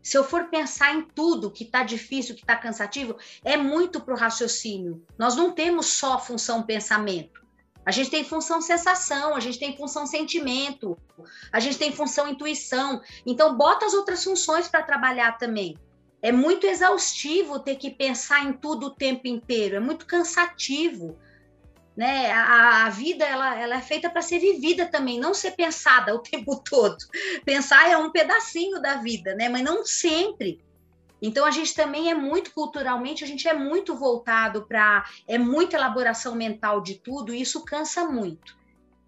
se 0.02 0.18
eu 0.18 0.24
for 0.24 0.46
pensar 0.46 0.96
em 0.96 1.04
tudo 1.04 1.52
que 1.52 1.64
está 1.64 1.84
difícil, 1.84 2.36
que 2.36 2.42
está 2.42 2.56
cansativo, 2.56 3.18
é 3.44 3.56
muito 3.56 4.02
para 4.02 4.14
o 4.14 4.18
raciocínio. 4.18 5.06
Nós 5.18 5.36
não 5.36 5.52
temos 5.52 5.88
só 5.88 6.18
função 6.18 6.64
pensamento. 6.64 7.42
A 7.86 7.92
gente 7.92 8.12
tem 8.12 8.24
função 8.24 8.62
sensação, 8.62 9.36
a 9.36 9.40
gente 9.40 9.58
tem 9.58 9.76
função 9.76 10.06
sentimento, 10.06 10.98
a 11.52 11.60
gente 11.60 11.78
tem 11.78 11.92
função 11.92 12.28
intuição. 12.28 13.02
Então, 13.26 13.58
bota 13.58 13.86
as 13.86 13.94
outras 13.94 14.24
funções 14.24 14.68
para 14.68 14.84
trabalhar 14.84 15.38
também. 15.38 15.78
É 16.22 16.32
muito 16.32 16.68
exaustivo 16.68 17.60
ter 17.60 17.76
que 17.78 17.90
pensar 17.90 18.46
em 18.46 18.54
tudo 18.54 18.88
o 18.88 18.96
tempo 18.96 19.28
inteiro, 19.28 19.76
é 19.76 19.80
muito 19.80 20.06
cansativo 20.06 21.18
né? 22.02 22.32
A, 22.32 22.86
a, 22.86 22.90
vida 22.90 23.24
ela, 23.24 23.56
ela 23.60 23.76
é 23.76 23.82
feita 23.82 24.10
para 24.10 24.24
ser 24.24 24.40
vivida 24.40 24.88
também, 24.88 25.20
não 25.20 25.36
ser 25.36 25.52
pensada 25.52 26.16
o 26.16 26.18
tempo 26.26 26.56
todo. 26.56 26.98
Pensar 27.46 27.88
é 27.88 27.96
um 27.96 28.10
pedacinho 28.10 28.82
da 28.82 28.96
vida, 28.96 29.36
né? 29.36 29.48
Mas 29.48 29.62
não 29.62 29.86
sempre. 29.86 30.60
Então 31.22 31.46
a 31.46 31.52
gente 31.52 31.76
também 31.76 32.10
é 32.10 32.16
muito 32.16 32.56
culturalmente, 32.56 33.24
a 33.24 33.28
gente 33.28 33.48
é 33.48 33.54
muito 33.54 33.96
voltado 33.96 34.66
para 34.66 35.06
é 35.28 35.38
muita 35.38 35.78
elaboração 35.78 36.34
mental 36.34 36.82
de 36.82 36.96
tudo, 36.96 37.36
e 37.36 37.40
isso 37.40 37.64
cansa 37.64 38.04
muito. 38.06 38.58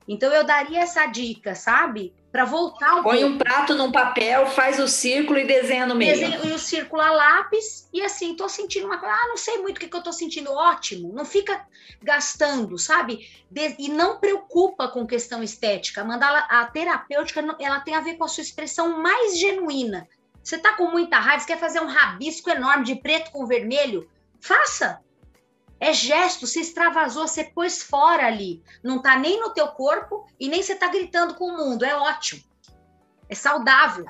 Então 0.07 0.31
eu 0.31 0.43
daria 0.43 0.81
essa 0.81 1.07
dica, 1.07 1.55
sabe? 1.55 2.13
Para 2.33 2.45
voltar 2.45 2.95
um 2.95 3.03
Põe 3.03 3.23
um 3.23 3.37
prato 3.37 3.75
num 3.75 3.91
papel, 3.91 4.47
faz 4.47 4.79
o 4.79 4.87
círculo 4.87 5.37
e 5.37 5.45
desenha 5.45 5.85
no 5.85 5.93
meio. 5.93 6.13
Desenho, 6.13 6.43
e 6.47 6.51
o 6.51 6.57
círculo 6.57 6.99
a 6.99 7.11
lápis, 7.11 7.87
e 7.93 8.01
assim, 8.01 8.35
tô 8.35 8.49
sentindo 8.49 8.87
uma 8.87 8.97
coisa, 8.97 9.13
ah, 9.13 9.27
não 9.27 9.37
sei 9.37 9.59
muito 9.59 9.77
o 9.77 9.79
que, 9.79 9.87
que 9.87 9.95
eu 9.95 10.01
tô 10.01 10.11
sentindo, 10.11 10.51
ótimo. 10.51 11.13
Não 11.13 11.25
fica 11.25 11.63
gastando, 12.01 12.75
sabe? 12.79 13.29
De, 13.51 13.75
e 13.77 13.87
não 13.87 14.19
preocupa 14.19 14.87
com 14.87 15.05
questão 15.05 15.43
estética. 15.43 16.01
A 16.01 16.03
mandala, 16.03 16.39
a 16.49 16.65
terapêutica, 16.65 17.39
ela 17.59 17.81
tem 17.81 17.93
a 17.93 18.01
ver 18.01 18.15
com 18.15 18.23
a 18.23 18.27
sua 18.27 18.41
expressão 18.41 18.99
mais 18.99 19.37
genuína. 19.37 20.09
Você 20.41 20.57
tá 20.57 20.73
com 20.73 20.89
muita 20.89 21.19
raiva, 21.19 21.41
você 21.41 21.45
quer 21.45 21.59
fazer 21.59 21.81
um 21.81 21.87
rabisco 21.87 22.49
enorme 22.49 22.83
de 22.83 22.95
preto 22.95 23.29
com 23.29 23.45
vermelho? 23.45 24.09
Faça! 24.41 24.99
É 25.83 25.91
gesto, 25.91 26.47
se 26.47 26.61
extravasou, 26.61 27.27
você 27.27 27.43
pôs 27.43 27.83
fora 27.83 28.25
ali. 28.25 28.63
Não 28.81 29.01
tá 29.01 29.19
nem 29.19 29.41
no 29.41 29.49
teu 29.49 29.67
corpo 29.67 30.25
e 30.39 30.47
nem 30.47 30.63
você 30.63 30.75
tá 30.75 30.87
gritando 30.87 31.33
com 31.33 31.43
o 31.43 31.57
mundo. 31.57 31.83
É 31.83 31.93
ótimo. 31.93 32.41
É 33.27 33.35
saudável. 33.35 34.05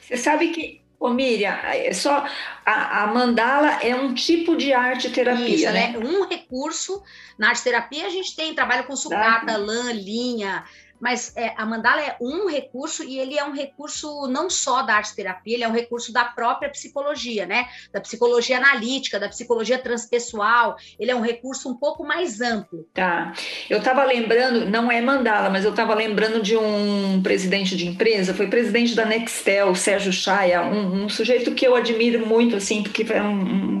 Você 0.00 0.16
sabe 0.16 0.50
que, 0.50 0.80
ô 1.00 1.08
Miriam, 1.08 1.50
é 1.50 1.92
só 1.92 2.24
a, 2.64 3.02
a, 3.02 3.06
mandala 3.08 3.82
é 3.82 3.92
um 3.92 4.14
tipo 4.14 4.56
de 4.56 4.72
arte 4.72 5.10
terapia, 5.10 5.48
Isso, 5.48 5.72
né? 5.72 5.88
né? 5.88 5.98
Um 5.98 6.28
recurso. 6.28 7.02
Na 7.36 7.48
arte 7.48 7.64
terapia 7.64 8.06
a 8.06 8.10
gente 8.10 8.36
tem 8.36 8.54
trabalho 8.54 8.84
com 8.84 8.94
sucata, 8.94 9.56
lã, 9.56 9.90
linha, 9.90 10.64
mas 11.00 11.32
é, 11.36 11.54
a 11.56 11.64
mandala 11.64 12.00
é 12.02 12.16
um 12.20 12.48
recurso 12.48 13.02
e 13.02 13.18
ele 13.18 13.38
é 13.38 13.44
um 13.44 13.52
recurso 13.52 14.28
não 14.28 14.50
só 14.50 14.82
da 14.82 14.94
arte 14.94 15.14
terapia, 15.16 15.54
ele 15.54 15.64
é 15.64 15.68
um 15.68 15.72
recurso 15.72 16.12
da 16.12 16.24
própria 16.24 16.68
psicologia, 16.68 17.46
né? 17.46 17.66
Da 17.92 18.00
psicologia 18.00 18.58
analítica, 18.58 19.18
da 19.18 19.28
psicologia 19.28 19.78
transpessoal. 19.78 20.76
Ele 20.98 21.10
é 21.10 21.16
um 21.16 21.20
recurso 21.20 21.70
um 21.70 21.76
pouco 21.76 22.04
mais 22.04 22.40
amplo. 22.40 22.86
Tá. 22.92 23.32
Eu 23.68 23.78
estava 23.78 24.04
lembrando, 24.04 24.66
não 24.66 24.92
é 24.92 25.00
mandala, 25.00 25.48
mas 25.48 25.64
eu 25.64 25.70
estava 25.70 25.94
lembrando 25.94 26.42
de 26.42 26.56
um 26.56 27.22
presidente 27.22 27.76
de 27.76 27.86
empresa, 27.86 28.34
foi 28.34 28.48
presidente 28.48 28.94
da 28.94 29.06
Nextel, 29.06 29.74
Sérgio 29.74 30.12
Chaia, 30.12 30.62
um, 30.62 31.04
um 31.04 31.08
sujeito 31.08 31.52
que 31.52 31.66
eu 31.66 31.74
admiro 31.74 32.26
muito, 32.26 32.56
assim, 32.56 32.82
porque 32.82 33.04
foi 33.04 33.20
um, 33.20 33.80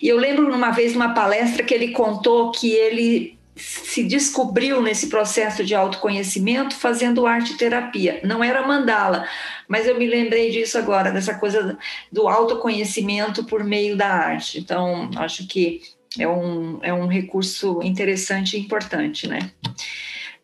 E 0.00 0.08
eu 0.08 0.16
lembro 0.16 0.54
uma 0.54 0.70
vez 0.70 0.92
numa 0.92 1.14
palestra 1.14 1.64
que 1.64 1.74
ele 1.74 1.88
contou 1.88 2.52
que 2.52 2.72
ele 2.72 3.39
se 3.56 4.04
descobriu 4.04 4.80
nesse 4.80 5.08
processo 5.08 5.64
de 5.64 5.74
autoconhecimento 5.74 6.74
fazendo 6.74 7.26
arte 7.26 7.56
terapia. 7.56 8.20
Não 8.24 8.42
era 8.42 8.66
mandala, 8.66 9.26
mas 9.68 9.86
eu 9.86 9.98
me 9.98 10.06
lembrei 10.06 10.50
disso 10.50 10.78
agora, 10.78 11.10
dessa 11.10 11.34
coisa 11.34 11.78
do 12.10 12.28
autoconhecimento 12.28 13.44
por 13.44 13.64
meio 13.64 13.96
da 13.96 14.08
arte. 14.08 14.58
Então, 14.58 15.10
acho 15.16 15.46
que 15.46 15.82
é 16.18 16.26
um, 16.26 16.78
é 16.82 16.92
um 16.92 17.06
recurso 17.06 17.80
interessante 17.82 18.56
e 18.56 18.60
importante, 18.60 19.26
né? 19.26 19.50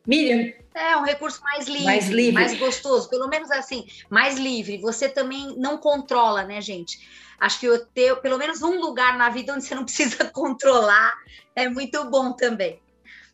Miriam. 0.06 0.52
É 0.74 0.94
um 0.98 1.04
recurso 1.04 1.40
mais 1.42 1.66
livre, 1.66 1.84
mais 1.84 2.08
livre, 2.08 2.32
mais 2.34 2.58
gostoso, 2.58 3.08
pelo 3.08 3.28
menos 3.28 3.50
assim, 3.50 3.86
mais 4.10 4.38
livre. 4.38 4.76
Você 4.78 5.08
também 5.08 5.54
não 5.56 5.78
controla, 5.78 6.44
né, 6.44 6.60
gente? 6.60 6.98
Acho 7.40 7.60
que 7.60 7.66
eu 7.66 7.84
ter 7.86 8.14
pelo 8.16 8.36
menos 8.36 8.62
um 8.62 8.78
lugar 8.78 9.16
na 9.16 9.30
vida 9.30 9.54
onde 9.54 9.64
você 9.64 9.74
não 9.74 9.84
precisa 9.84 10.24
controlar 10.32 11.14
é 11.54 11.68
muito 11.68 12.04
bom 12.10 12.32
também. 12.32 12.78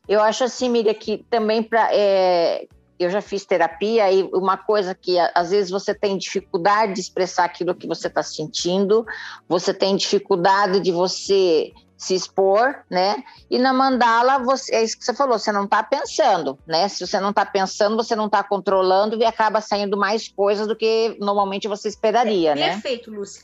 Eu 0.09 0.21
acho 0.21 0.45
assim, 0.45 0.69
Miriam, 0.69 0.95
que 0.95 1.25
também 1.31 1.63
para. 1.63 1.89
É, 1.93 2.67
eu 2.99 3.11
já 3.11 3.21
fiz 3.21 3.45
terapia 3.45 4.11
e 4.13 4.23
uma 4.33 4.57
coisa 4.57 4.95
que 4.95 5.19
às 5.35 5.51
vezes 5.51 5.71
você 5.71 5.93
tem 5.95 6.17
dificuldade 6.17 6.95
de 6.95 7.01
expressar 7.01 7.45
aquilo 7.45 7.75
que 7.75 7.87
você 7.87 8.07
está 8.07 8.23
sentindo, 8.23 9.05
você 9.49 9.75
tem 9.75 9.97
dificuldade 9.97 10.79
de 10.81 10.93
você 10.93 11.73
se 11.97 12.15
expor, 12.15 12.77
né? 12.91 13.23
E 13.51 13.59
na 13.59 13.73
mandala, 13.73 14.39
você, 14.39 14.75
é 14.75 14.83
isso 14.83 14.99
que 14.99 15.05
você 15.05 15.15
falou, 15.15 15.39
você 15.39 15.53
não 15.53 15.65
está 15.65 15.83
pensando, 15.83 16.59
né? 16.67 16.89
Se 16.89 17.05
você 17.05 17.21
não 17.21 17.31
está 17.31 17.45
pensando, 17.45 17.97
você 17.97 18.17
não 18.17 18.27
está 18.27 18.43
controlando 18.43 19.17
e 19.17 19.25
acaba 19.25 19.61
saindo 19.61 19.97
mais 19.97 20.29
coisas 20.29 20.67
do 20.67 20.75
que 20.75 21.17
normalmente 21.21 21.69
você 21.69 21.89
esperaria, 21.89 22.53
é, 22.53 22.55
né? 22.55 22.73
Perfeito, 22.73 23.11
Lúcia 23.11 23.43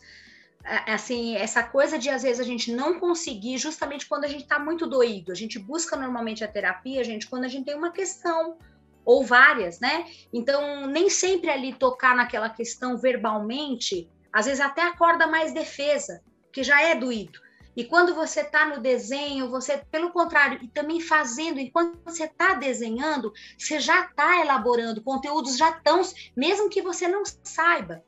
assim, 0.86 1.36
essa 1.36 1.62
coisa 1.62 1.98
de 1.98 2.10
às 2.10 2.22
vezes 2.22 2.40
a 2.40 2.44
gente 2.44 2.72
não 2.72 2.98
conseguir, 3.00 3.58
justamente 3.58 4.06
quando 4.06 4.24
a 4.24 4.28
gente 4.28 4.42
está 4.42 4.58
muito 4.58 4.86
doído. 4.86 5.32
A 5.32 5.34
gente 5.34 5.58
busca 5.58 5.96
normalmente 5.96 6.44
a 6.44 6.48
terapia, 6.48 7.02
gente, 7.02 7.28
quando 7.28 7.44
a 7.44 7.48
gente 7.48 7.64
tem 7.64 7.74
uma 7.74 7.90
questão 7.90 8.58
ou 9.04 9.24
várias, 9.24 9.80
né? 9.80 10.04
Então, 10.32 10.86
nem 10.86 11.08
sempre 11.08 11.50
ali 11.50 11.72
tocar 11.72 12.14
naquela 12.14 12.50
questão 12.50 12.98
verbalmente, 12.98 14.10
às 14.32 14.46
vezes 14.46 14.60
até 14.60 14.82
acorda 14.82 15.26
mais 15.26 15.54
defesa, 15.54 16.22
que 16.52 16.62
já 16.62 16.82
é 16.82 16.94
doído. 16.94 17.40
E 17.74 17.84
quando 17.84 18.14
você 18.14 18.40
está 18.40 18.66
no 18.66 18.80
desenho, 18.80 19.48
você, 19.48 19.78
pelo 19.90 20.10
contrário, 20.10 20.58
e 20.62 20.68
também 20.68 21.00
fazendo, 21.00 21.60
enquanto 21.60 22.00
você 22.04 22.24
está 22.24 22.54
desenhando, 22.54 23.32
você 23.56 23.78
já 23.78 24.04
está 24.04 24.40
elaborando, 24.40 25.00
conteúdos 25.00 25.56
já 25.56 25.70
estão, 25.70 26.02
mesmo 26.36 26.68
que 26.68 26.82
você 26.82 27.06
não 27.06 27.22
saiba. 27.44 28.04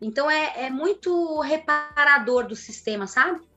Então 0.00 0.30
é, 0.30 0.66
é 0.66 0.70
muito 0.70 1.40
reparador 1.40 2.46
do 2.46 2.56
sistema, 2.56 3.06
sabe? 3.06 3.49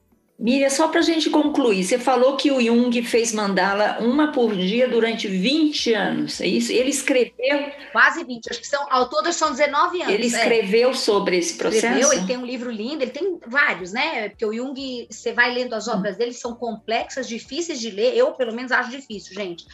Miriam, 0.43 0.69
só 0.69 0.89
para 0.89 0.99
a 0.99 1.03
gente 1.03 1.29
concluir, 1.29 1.85
você 1.85 1.97
falou 1.97 2.35
que 2.35 2.51
o 2.51 2.59
Jung 2.59 3.01
fez 3.03 3.31
mandala 3.31 3.99
uma 4.01 4.33
por 4.33 4.53
dia 4.53 4.89
durante 4.89 5.25
20 5.25 5.93
anos, 5.93 6.41
é 6.41 6.45
isso? 6.45 6.69
Ele 6.69 6.89
escreveu. 6.89 7.71
Quase 7.93 8.25
20, 8.25 8.49
acho 8.49 8.59
que 8.59 8.67
são, 8.67 8.85
ao 8.89 9.07
todo 9.07 9.31
são 9.31 9.51
19 9.51 10.01
anos. 10.01 10.13
Ele 10.13 10.23
é. 10.23 10.27
escreveu 10.27 10.89
é. 10.89 10.93
sobre 10.95 11.37
esse 11.37 11.57
processo? 11.57 11.85
Escreveu, 11.85 12.11
ele 12.11 12.27
tem 12.27 12.37
um 12.37 12.45
livro 12.45 12.69
lindo, 12.69 13.03
ele 13.03 13.11
tem 13.11 13.39
vários, 13.47 13.93
né? 13.93 14.27
Porque 14.27 14.45
o 14.45 14.53
Jung, 14.53 15.07
você 15.09 15.31
vai 15.31 15.53
lendo 15.53 15.75
as 15.75 15.87
obras 15.87 16.17
dele, 16.17 16.33
são 16.33 16.53
complexas, 16.53 17.25
difíceis 17.25 17.79
de 17.79 17.89
ler, 17.89 18.13
eu 18.13 18.33
pelo 18.33 18.53
menos 18.53 18.73
acho 18.73 18.91
difícil, 18.91 19.33
gente. 19.33 19.65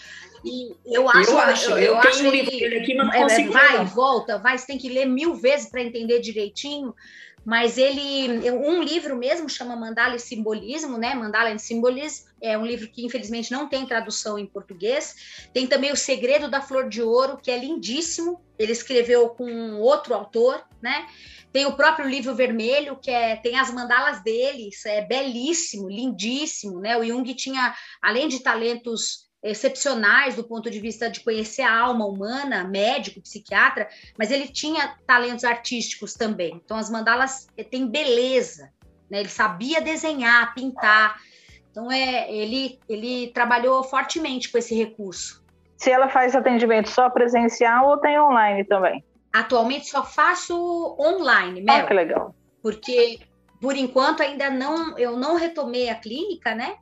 E 0.46 0.76
eu 0.86 1.10
acho, 1.10 1.32
eu, 1.32 1.40
acho, 1.40 1.72
eu, 1.72 1.78
eu, 1.78 1.96
eu 1.96 2.02
tenho 2.02 2.30
um 2.30 2.32
livro 2.32 2.52
dele 2.52 2.78
aqui, 2.78 2.94
mas 2.94 3.08
não 3.08 3.14
é, 3.14 3.22
consigo 3.24 3.52
Vai 3.52 3.82
e 3.82 3.86
volta, 3.86 4.38
vai, 4.38 4.56
você 4.56 4.68
tem 4.68 4.78
que 4.78 4.88
ler 4.88 5.08
mil 5.08 5.34
vezes 5.34 5.68
para 5.68 5.82
entender 5.82 6.20
direitinho 6.20 6.94
mas 7.46 7.78
ele 7.78 8.50
um 8.52 8.82
livro 8.82 9.16
mesmo 9.16 9.50
chama 9.50 9.76
Mandala 9.76 10.16
e 10.16 10.20
Simbolismo, 10.20 10.98
né? 10.98 11.14
Mandala 11.16 11.52
e 11.52 11.60
Simbolismo 11.60 12.30
é 12.42 12.58
um 12.58 12.66
livro 12.66 12.88
que 12.88 13.06
infelizmente 13.06 13.52
não 13.52 13.68
tem 13.68 13.86
tradução 13.86 14.38
em 14.38 14.46
português. 14.46 15.48
Tem 15.54 15.68
também 15.68 15.92
O 15.92 15.98
Segredo 15.98 16.50
da 16.50 16.62
Flor 16.62 16.90
de 16.90 17.02
Ouro, 17.02 17.38
que 17.38 17.52
é 17.52 17.58
lindíssimo. 17.58 18.42
Ele 18.58 18.72
escreveu 18.72 19.30
com 19.30 19.80
outro 19.80 20.14
autor, 20.14 20.64
né? 20.82 21.08
Tem 21.52 21.66
o 21.66 21.76
próprio 21.76 22.08
livro 22.08 22.36
vermelho, 22.36 22.98
que 23.02 23.10
é, 23.10 23.36
tem 23.36 23.58
as 23.58 23.72
mandalas 23.72 24.22
dele, 24.22 24.70
é 24.86 25.02
belíssimo, 25.02 25.90
lindíssimo, 25.90 26.80
né? 26.80 26.98
O 26.98 27.04
Jung 27.04 27.34
tinha, 27.34 27.74
além 28.02 28.28
de 28.28 28.40
talentos 28.42 29.29
excepcionais 29.42 30.36
do 30.36 30.44
ponto 30.44 30.70
de 30.70 30.80
vista 30.80 31.10
de 31.10 31.22
conhecer 31.22 31.62
a 31.62 31.78
alma 31.78 32.06
humana, 32.06 32.64
médico, 32.64 33.22
psiquiatra, 33.22 33.88
mas 34.18 34.32
ele 34.32 34.48
tinha 34.48 34.96
talentos 35.08 35.44
artísticos 35.44 36.14
também. 36.14 36.62
Então 36.64 36.78
as 36.78 36.90
mandalas 36.90 37.48
têm 37.70 37.88
beleza, 37.88 38.72
né? 39.10 39.20
Ele 39.22 39.30
sabia 39.30 39.82
desenhar, 39.82 40.54
pintar. 40.54 41.18
Então 41.72 41.92
é, 41.92 42.32
ele 42.32 42.80
ele 42.90 43.32
trabalhou 43.34 43.84
fortemente 43.84 44.52
com 44.52 44.58
esse 44.58 44.76
recurso. 44.76 45.44
Se 45.78 45.90
ela 45.90 46.10
faz 46.10 46.36
atendimento 46.36 46.90
só 46.90 47.10
presencial 47.10 47.90
ou 47.90 47.98
tem 47.98 48.20
online 48.20 48.66
também? 48.66 49.04
Atualmente 49.32 49.90
só 49.90 50.04
faço 50.04 50.98
online, 51.00 51.62
Mel. 51.62 51.76
Ah, 51.78 51.88
que 51.88 51.94
legal. 51.94 52.36
Porque 52.62 53.20
por 53.62 53.76
enquanto 53.76 54.22
ainda 54.22 54.50
não 54.50 54.98
eu 54.98 55.16
não 55.16 55.38
retomei 55.38 55.90
a 55.90 55.96
clínica, 55.96 56.54
né? 56.54 56.76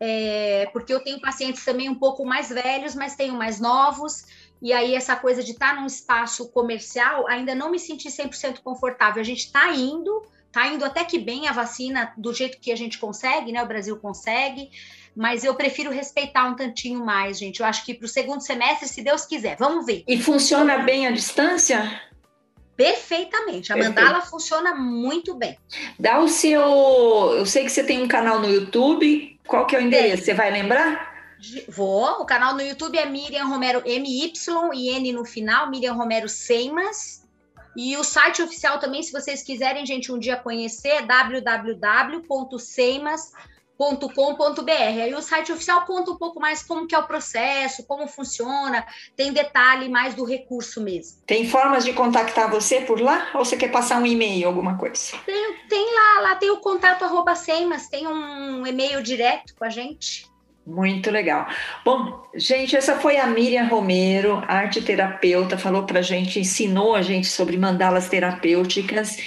É, 0.00 0.68
porque 0.72 0.92
eu 0.92 1.00
tenho 1.00 1.20
pacientes 1.20 1.64
também 1.64 1.88
um 1.88 1.94
pouco 1.94 2.24
mais 2.24 2.48
velhos, 2.48 2.94
mas 2.94 3.16
tenho 3.16 3.34
mais 3.34 3.60
novos, 3.60 4.24
e 4.60 4.72
aí 4.72 4.94
essa 4.94 5.14
coisa 5.14 5.42
de 5.42 5.52
estar 5.52 5.76
num 5.76 5.86
espaço 5.86 6.48
comercial, 6.48 7.26
ainda 7.28 7.54
não 7.54 7.70
me 7.70 7.78
senti 7.78 8.08
100% 8.08 8.60
confortável. 8.62 9.20
A 9.20 9.24
gente 9.24 9.46
está 9.46 9.70
indo, 9.74 10.22
está 10.46 10.66
indo 10.66 10.84
até 10.84 11.04
que 11.04 11.18
bem 11.18 11.48
a 11.48 11.52
vacina 11.52 12.12
do 12.16 12.32
jeito 12.32 12.58
que 12.58 12.72
a 12.72 12.76
gente 12.76 12.98
consegue, 12.98 13.52
né? 13.52 13.62
O 13.62 13.66
Brasil 13.66 13.96
consegue, 13.98 14.70
mas 15.14 15.44
eu 15.44 15.54
prefiro 15.54 15.90
respeitar 15.90 16.46
um 16.46 16.56
tantinho 16.56 17.04
mais, 17.04 17.38
gente. 17.38 17.60
Eu 17.60 17.66
acho 17.66 17.84
que 17.84 17.94
para 17.94 18.06
o 18.06 18.08
segundo 18.08 18.40
semestre, 18.40 18.88
se 18.88 19.02
Deus 19.02 19.26
quiser, 19.26 19.56
vamos 19.58 19.84
ver. 19.84 20.02
E 20.08 20.20
funciona 20.20 20.78
bem 20.78 21.06
a 21.06 21.10
distância? 21.10 22.00
Perfeitamente. 22.76 23.72
A 23.72 23.76
Perfeito. 23.76 24.00
mandala 24.00 24.22
funciona 24.22 24.74
muito 24.74 25.34
bem. 25.34 25.56
Dá 25.98 26.18
o 26.18 26.28
seu. 26.28 26.60
Eu 27.36 27.46
sei 27.46 27.64
que 27.64 27.70
você 27.70 27.84
tem 27.84 28.02
um 28.02 28.08
canal 28.08 28.40
no 28.40 28.50
YouTube 28.50 29.33
qual 29.46 29.66
que 29.66 29.76
é 29.76 29.78
o 29.78 29.82
endereço? 29.82 30.24
Você 30.24 30.34
vai 30.34 30.50
lembrar? 30.50 31.14
Vou. 31.68 32.20
O 32.20 32.24
canal 32.24 32.54
no 32.54 32.62
YouTube 32.62 32.98
é 32.98 33.06
Miriam 33.06 33.46
Romero 33.46 33.82
MY 33.84 34.32
e 34.74 34.88
N 34.90 35.12
no 35.12 35.24
final, 35.24 35.70
Miriam 35.70 35.94
Romero 35.94 36.28
Seimas. 36.28 37.22
E 37.76 37.96
o 37.96 38.04
site 38.04 38.40
oficial 38.40 38.78
também, 38.78 39.02
se 39.02 39.10
vocês 39.12 39.42
quiserem, 39.42 39.84
gente, 39.84 40.12
um 40.12 40.18
dia 40.18 40.36
conhecer, 40.36 40.88
é 40.88 41.02
www.seimas.com 41.02 43.53
com.br. 43.76 44.70
Aí 44.70 45.14
o 45.14 45.22
site 45.22 45.52
oficial 45.52 45.84
conta 45.84 46.10
um 46.10 46.16
pouco 46.16 46.40
mais 46.40 46.62
como 46.62 46.86
que 46.86 46.94
é 46.94 46.98
o 46.98 47.06
processo, 47.06 47.86
como 47.86 48.06
funciona, 48.06 48.86
tem 49.16 49.32
detalhe 49.32 49.88
mais 49.88 50.14
do 50.14 50.24
recurso 50.24 50.80
mesmo. 50.80 51.22
Tem 51.26 51.48
formas 51.48 51.84
de 51.84 51.92
contactar 51.92 52.50
você 52.50 52.80
por 52.80 53.00
lá? 53.00 53.30
Ou 53.34 53.44
você 53.44 53.56
quer 53.56 53.70
passar 53.70 54.00
um 54.00 54.06
e-mail, 54.06 54.46
alguma 54.46 54.76
coisa? 54.78 55.16
Tem, 55.26 55.56
tem 55.68 55.94
lá, 55.94 56.20
lá 56.22 56.34
tem 56.36 56.50
o 56.50 56.58
contato 56.58 57.04
arroba 57.04 57.34
Semas, 57.34 57.88
tem 57.88 58.06
um 58.06 58.66
e-mail 58.66 59.02
direto 59.02 59.54
com 59.54 59.64
a 59.64 59.70
gente. 59.70 60.32
Muito 60.66 61.10
legal. 61.10 61.46
Bom, 61.84 62.22
gente, 62.34 62.74
essa 62.74 62.98
foi 62.98 63.18
a 63.18 63.26
Miriam 63.26 63.66
Romero, 63.66 64.42
arte 64.48 64.80
terapeuta, 64.80 65.58
falou 65.58 65.82
para 65.82 65.98
a 65.98 66.02
gente, 66.02 66.40
ensinou 66.40 66.94
a 66.94 67.02
gente 67.02 67.26
sobre 67.26 67.58
mandalas 67.58 68.08
terapêuticas. 68.08 69.18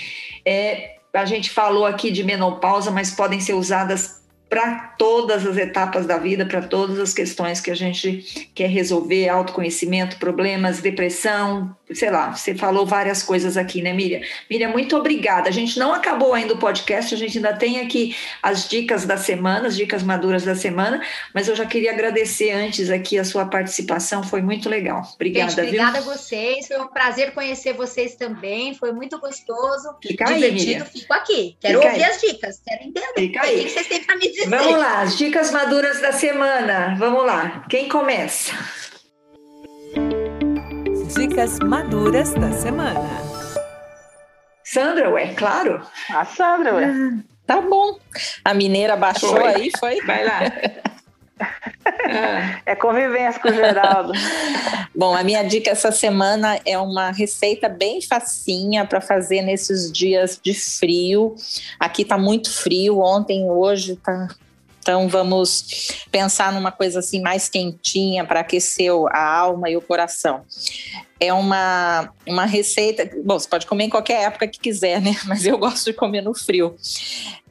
É, 0.44 0.98
a 1.14 1.26
gente 1.26 1.52
falou 1.52 1.86
aqui 1.86 2.10
de 2.10 2.24
menopausa, 2.24 2.90
mas 2.90 3.12
podem 3.12 3.40
ser 3.40 3.54
usadas 3.54 4.17
para 4.50 4.96
todas 4.98 5.46
as 5.46 5.58
etapas 5.58 6.06
da 6.06 6.18
vida, 6.18 6.46
para 6.46 6.62
todas 6.62 7.00
as 7.00 7.14
questões 7.14 7.60
que 7.60 7.70
a 7.70 7.76
gente 7.76 8.50
quer 8.56 8.70
resolver, 8.70 9.28
autoconhecimento, 9.28 10.18
problemas, 10.18 10.80
depressão, 10.80 11.76
sei 11.94 12.10
lá, 12.10 12.36
você 12.36 12.54
falou 12.54 12.86
várias 12.86 13.24
coisas 13.24 13.56
aqui, 13.56 13.82
né, 13.82 13.94
Miriam? 13.94 14.22
Miriam, 14.50 14.70
muito 14.70 14.96
obrigada. 14.98 15.48
A 15.48 15.52
gente 15.52 15.80
não 15.80 15.94
acabou 15.94 16.34
ainda 16.34 16.54
o 16.54 16.58
podcast, 16.58 17.14
a 17.14 17.18
gente 17.18 17.38
ainda 17.38 17.54
tem 17.54 17.80
aqui 17.80 18.16
as 18.44 18.68
dicas 18.68 19.06
da 19.06 19.16
semana, 19.18 19.68
as 19.68 19.76
dicas 19.76 20.04
maduras 20.04 20.44
da 20.44 20.56
semana, 20.56 21.02
mas 21.34 21.48
eu 21.48 21.56
já 21.56 21.66
queria 21.66 21.92
agradecer 21.92 22.52
antes 22.52 22.90
aqui 22.90 23.18
a 23.18 23.24
sua 23.24 23.46
participação, 23.46 24.22
foi 24.22 24.42
muito 24.42 24.70
legal. 24.70 25.02
Obrigada, 25.16 25.50
gente, 25.50 25.62
obrigada 25.62 26.02
viu? 26.02 26.12
a 26.12 26.16
vocês, 26.16 26.68
foi 26.68 26.80
um 26.80 26.88
prazer 26.88 27.34
conhecer 27.34 27.74
vocês 27.74 28.16
também, 28.16 28.76
foi 28.76 28.92
muito 28.92 29.20
gostoso, 29.20 29.96
Fica 30.02 30.26
divertido, 30.26 30.84
aí, 30.84 30.90
fico 30.90 31.14
aqui. 31.14 31.58
Quero 31.60 31.80
Fica 31.80 31.92
ouvir 31.92 32.04
aí. 32.04 32.12
as 32.12 32.22
dicas, 32.22 32.62
quero 32.66 32.84
entender 32.84 33.14
Fica 33.16 33.42
aí. 33.42 33.62
o 33.62 33.64
que 33.64 33.70
vocês 33.70 33.88
têm 33.88 34.04
para 34.04 34.16
me 34.16 34.30
dizer. 34.30 34.50
Vamos 34.50 34.78
lá, 34.78 35.02
as 35.02 35.18
dicas 35.18 35.52
maduras 35.52 36.02
da 36.02 36.12
semana. 36.12 36.96
Vamos 36.98 37.26
lá, 37.26 37.66
quem 37.70 37.88
começa? 37.88 38.54
Dicas 41.14 41.60
maduras 41.60 42.34
da 42.34 42.52
semana. 42.52 43.10
Sandra, 44.64 45.10
ué, 45.10 45.34
claro. 45.34 45.82
A 46.10 46.26
Sandra, 46.26 46.76
ué. 46.76 46.86
Ah, 46.86 47.24
tá 47.46 47.62
bom. 47.62 47.98
A 48.44 48.54
mineira 48.54 48.96
baixou 48.96 49.30
foi. 49.30 49.44
aí, 49.44 49.72
foi? 49.80 50.02
Vai 50.02 50.26
lá. 50.26 50.40
É 52.66 52.76
convivência 52.76 53.40
com 53.40 53.50
o 53.50 53.54
Geraldo. 53.54 54.12
Bom, 54.96 55.16
a 55.16 55.24
minha 55.24 55.44
dica 55.44 55.70
essa 55.70 55.92
semana 55.92 56.60
é 56.66 56.78
uma 56.80 57.12
receita 57.12 57.70
bem 57.70 58.02
facinha 58.02 58.86
para 58.86 59.00
fazer 59.00 59.44
nesses 59.44 59.92
dias 59.92 60.40
de 60.44 60.56
frio. 60.56 61.36
Aqui 61.80 62.04
tá 62.04 62.18
muito 62.18 62.52
frio, 62.52 63.00
ontem, 63.00 63.50
hoje 63.52 63.96
tá 63.98 64.30
então 64.88 65.10
vamos 65.10 65.92
pensar 66.10 66.54
numa 66.54 66.72
coisa 66.72 67.00
assim 67.00 67.20
mais 67.20 67.50
quentinha 67.50 68.24
para 68.24 68.40
aquecer 68.40 68.90
a 69.12 69.22
alma 69.22 69.70
e 69.70 69.76
o 69.76 69.82
coração. 69.82 70.46
É 71.20 71.34
uma, 71.34 72.10
uma 72.26 72.46
receita. 72.46 73.10
Bom, 73.22 73.38
você 73.38 73.50
pode 73.50 73.68
comer 73.68 73.84
em 73.84 73.90
qualquer 73.90 74.24
época 74.24 74.48
que 74.48 74.58
quiser, 74.58 75.02
né? 75.02 75.14
Mas 75.28 75.46
eu 75.46 75.58
gosto 75.58 75.84
de 75.84 75.94
comer 75.94 76.22
no 76.22 76.34
frio. 76.34 76.74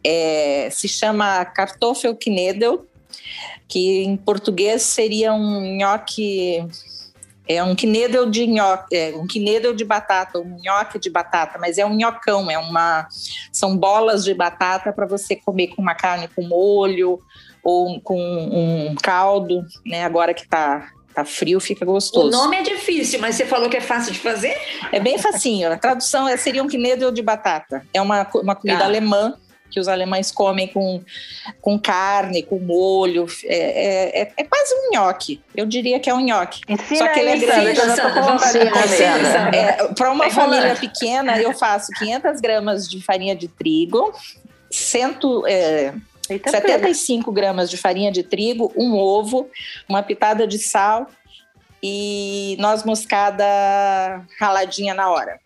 É, 0.03 0.71
se 0.73 0.89
chama 0.89 1.45
Kartoffelknödel, 1.45 2.87
que 3.69 4.03
em 4.03 4.17
português 4.17 4.81
seria 4.81 5.35
um 5.35 5.77
nhoque 5.77 6.67
é 7.49 7.63
um 7.63 7.75
knedel 7.75 8.27
de 8.27 8.47
nhoque, 8.47 8.97
é 8.97 9.15
um 9.17 9.27
knedel 9.27 9.75
de 9.75 9.85
batata, 9.85 10.39
um 10.39 10.59
nhoque 10.63 10.99
de 10.99 11.11
batata, 11.11 11.59
mas 11.59 11.79
é 11.79 11.87
um 11.87 11.95
nhocão, 11.95 12.51
é 12.51 12.59
uma 12.59 13.07
são 13.53 13.77
bolas 13.77 14.25
de 14.25 14.35
batata 14.35 14.93
para 14.93 15.07
você 15.07 15.37
comer 15.37 15.69
com 15.69 15.83
uma 15.83 15.95
carne 15.95 16.29
com 16.29 16.43
molho 16.43 17.21
ou 17.63 18.01
com 18.01 18.21
um 18.21 18.95
caldo, 19.03 19.65
né? 19.85 20.05
Agora 20.05 20.35
que 20.35 20.47
tá 20.47 20.91
tá 21.15 21.25
frio, 21.25 21.59
fica 21.59 21.83
gostoso. 21.83 22.29
O 22.29 22.31
nome 22.31 22.57
é 22.57 22.63
difícil, 22.63 23.19
mas 23.19 23.37
você 23.37 23.47
falou 23.47 23.71
que 23.71 23.77
é 23.79 23.81
fácil 23.81 24.13
de 24.13 24.19
fazer? 24.19 24.55
É 24.93 25.01
bem 25.01 25.17
facinho. 25.17 25.73
A 25.73 25.79
tradução 25.79 26.29
é, 26.29 26.37
seria 26.37 26.63
um 26.63 26.69
knedel 26.69 27.11
de 27.11 27.23
batata. 27.23 27.87
É 27.95 28.03
uma, 28.03 28.29
uma 28.35 28.55
comida 28.55 28.83
ah. 28.83 28.87
alemã 28.87 29.35
que 29.71 29.81
os 29.81 29.89
alemães 29.89 30.31
comem 30.33 30.69
com, 30.69 31.03
com 31.61 31.79
carne, 31.79 32.43
com 32.43 32.59
molho. 32.59 33.27
É, 33.45 33.57
é, 33.57 34.23
é, 34.23 34.33
é 34.37 34.45
quase 34.45 34.75
um 34.75 34.91
nhoque. 34.95 35.41
Eu 35.55 35.67
diria 35.67 36.01
que 36.01 36.09
é 36.09 36.15
um 36.15 36.21
nhoque. 36.21 36.61
Ensina 36.69 36.99
Só 36.99 37.09
que 37.09 37.21
ele 37.21 37.31
é 37.31 37.37
grande. 37.37 37.81
É, 39.55 39.95
Para 39.95 40.11
uma 40.11 40.31
família 40.31 40.75
pequena, 40.75 41.39
eu 41.39 41.53
faço 41.53 41.93
500 41.99 42.41
gramas 42.41 42.89
de 42.89 43.03
farinha 43.03 43.35
de 43.35 43.49
trigo, 43.49 44.13
cento, 44.71 45.47
é, 45.47 45.95
75 46.27 47.31
gramas 47.31 47.71
de 47.71 47.77
farinha 47.77 48.11
de 48.11 48.23
trigo, 48.23 48.73
um 48.77 48.95
ovo, 48.95 49.49
uma 49.89 50.03
pitada 50.03 50.47
de 50.47 50.59
sal 50.59 51.07
e 51.83 52.57
noz 52.59 52.83
moscada 52.85 53.45
raladinha 54.41 54.95
na 54.95 55.11
hora. 55.11 55.39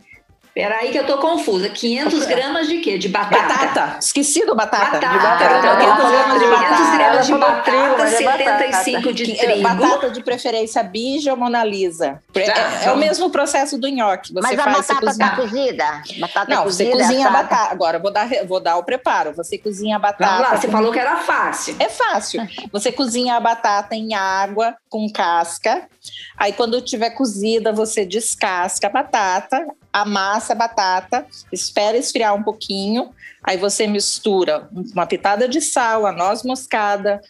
Peraí 0.55 0.90
que 0.90 0.98
eu 0.98 1.07
tô 1.07 1.18
confusa. 1.18 1.68
500 1.68 2.26
gramas 2.26 2.68
de 2.68 2.78
quê? 2.78 2.98
De 2.98 3.09
batata? 3.09 3.42
Batata. 3.42 3.96
Esqueci 4.01 4.44
do 4.44 4.55
batata. 4.55 4.98
Batata. 4.98 5.09
De 5.09 5.18
batata. 5.18 5.61
Tá 5.61 5.76
500 5.76 6.03
bom. 6.05 6.11
gramas 6.11 6.32
de 6.40 6.44
500 6.44 6.51
batata. 6.61 6.96
gramas 6.98 7.26
de 7.26 7.32
Ela 7.32 7.40
falou 7.40 7.62
trigo, 7.62 7.96
batata, 7.96 8.03
é 8.16 8.24
batata. 8.24 8.72
75 8.82 9.12
de 9.12 9.24
Que- 9.24 9.34
trigo. 9.36 9.62
Batata 9.62 10.11
de 10.11 10.22
preferência 10.22 10.82
bija 10.82 11.30
ou 11.32 11.36
Mona 11.36 11.64
Lisa. 11.64 12.20
É, 12.34 12.51
Tá, 12.51 12.61
é 12.84 12.92
o 12.92 12.96
mesmo 12.96 13.30
processo 13.30 13.78
do 13.78 13.88
nhoque. 13.88 14.32
Você 14.32 14.40
Mas 14.40 14.59
a 14.59 14.64
faz, 14.64 14.76
você 14.78 14.94
batata 14.94 15.07
cozinha. 15.07 15.28
tá 15.30 15.36
cozida? 15.36 16.03
Batata 16.20 16.55
Não, 16.55 16.64
você 16.64 16.84
cozida, 16.86 17.05
cozinha 17.05 17.26
a 17.28 17.30
batata. 17.30 17.72
Agora, 17.72 17.98
vou 17.98 18.11
dar, 18.12 18.28
vou 18.46 18.61
dar 18.61 18.76
o 18.76 18.82
preparo. 18.84 19.32
Você 19.34 19.57
cozinha 19.59 19.96
a 19.96 19.98
batata. 19.98 20.26
Vamos 20.30 20.48
lá, 20.51 20.57
você 20.57 20.66
com- 20.66 20.72
falou 20.72 20.92
que 20.92 20.98
era 20.98 21.16
fácil. 21.18 21.76
É 21.78 21.88
fácil. 21.88 22.46
Você 22.72 22.90
cozinha 22.90 23.36
a 23.36 23.40
batata 23.40 23.94
em 23.94 24.14
água 24.14 24.74
com 24.88 25.09
casca. 25.12 25.88
Aí, 26.36 26.53
quando 26.53 26.80
tiver 26.80 27.11
cozida, 27.11 27.72
você 27.72 28.05
descasca 28.05 28.86
a 28.86 28.90
batata, 28.90 29.64
amassa 29.93 30.53
a 30.53 30.57
batata, 30.57 31.26
espera 31.53 31.97
esfriar 31.97 32.34
um 32.34 32.43
pouquinho. 32.43 33.11
Aí 33.43 33.57
você 33.57 33.86
mistura 33.86 34.68
uma 34.95 35.07
pitada 35.07 35.49
de 35.49 35.61
sal, 35.61 36.07
a 36.07 36.12
noz 36.12 36.43
moscada, 36.43 37.20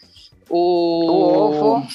o, 0.49 1.05
O 1.05 1.39
ovo. 1.39 1.87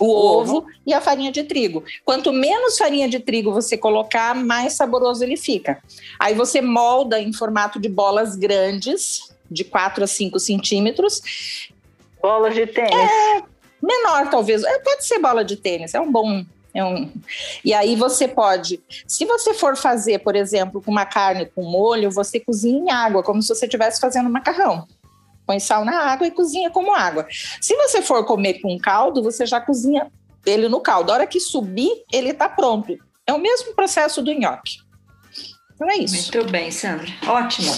o 0.00 0.10
ovo 0.10 0.66
e 0.86 0.94
a 0.94 1.00
farinha 1.00 1.30
de 1.30 1.44
trigo. 1.44 1.84
Quanto 2.04 2.32
menos 2.32 2.78
farinha 2.78 3.08
de 3.08 3.20
trigo 3.20 3.52
você 3.52 3.76
colocar, 3.76 4.34
mais 4.34 4.72
saboroso 4.72 5.22
ele 5.22 5.36
fica. 5.36 5.82
Aí 6.18 6.34
você 6.34 6.60
molda 6.62 7.20
em 7.20 7.32
formato 7.32 7.78
de 7.78 7.88
bolas 7.88 8.34
grandes, 8.36 9.32
de 9.50 9.64
4 9.64 10.04
a 10.04 10.06
5 10.06 10.38
centímetros, 10.38 11.20
Bolas 12.20 12.52
de 12.54 12.66
tênis. 12.66 13.10
menor 13.80 14.28
talvez, 14.28 14.64
É, 14.64 14.78
pode 14.80 15.06
ser 15.06 15.20
bola 15.20 15.44
de 15.44 15.56
tênis, 15.56 15.94
é 15.94 16.00
um 16.00 16.10
bom. 16.10 16.44
É 16.78 16.84
um... 16.84 17.10
E 17.64 17.74
aí 17.74 17.96
você 17.96 18.28
pode, 18.28 18.80
se 19.04 19.24
você 19.24 19.52
for 19.52 19.76
fazer, 19.76 20.20
por 20.20 20.36
exemplo, 20.36 20.80
com 20.80 20.92
uma 20.92 21.04
carne 21.04 21.46
com 21.46 21.62
molho, 21.62 22.08
você 22.08 22.38
cozinha 22.38 22.78
em 22.78 22.90
água, 22.90 23.22
como 23.22 23.42
se 23.42 23.48
você 23.48 23.66
estivesse 23.66 24.00
fazendo 24.00 24.30
macarrão. 24.30 24.86
Põe 25.44 25.58
sal 25.58 25.84
na 25.84 26.04
água 26.04 26.26
e 26.26 26.30
cozinha 26.30 26.70
como 26.70 26.94
água. 26.94 27.26
Se 27.60 27.74
você 27.74 28.00
for 28.00 28.24
comer 28.24 28.60
com 28.60 28.78
caldo, 28.78 29.24
você 29.24 29.44
já 29.44 29.60
cozinha 29.60 30.06
ele 30.46 30.68
no 30.68 30.80
caldo. 30.80 31.10
A 31.10 31.14
hora 31.14 31.26
que 31.26 31.40
subir, 31.40 32.04
ele 32.12 32.30
está 32.30 32.48
pronto. 32.48 32.96
É 33.26 33.32
o 33.32 33.38
mesmo 33.38 33.74
processo 33.74 34.22
do 34.22 34.32
nhoque. 34.32 34.78
Então 35.78 35.88
é 35.90 35.96
isso. 35.98 36.32
Muito 36.36 36.50
bem, 36.50 36.72
Sandra. 36.72 37.06
Ótimo. 37.24 37.72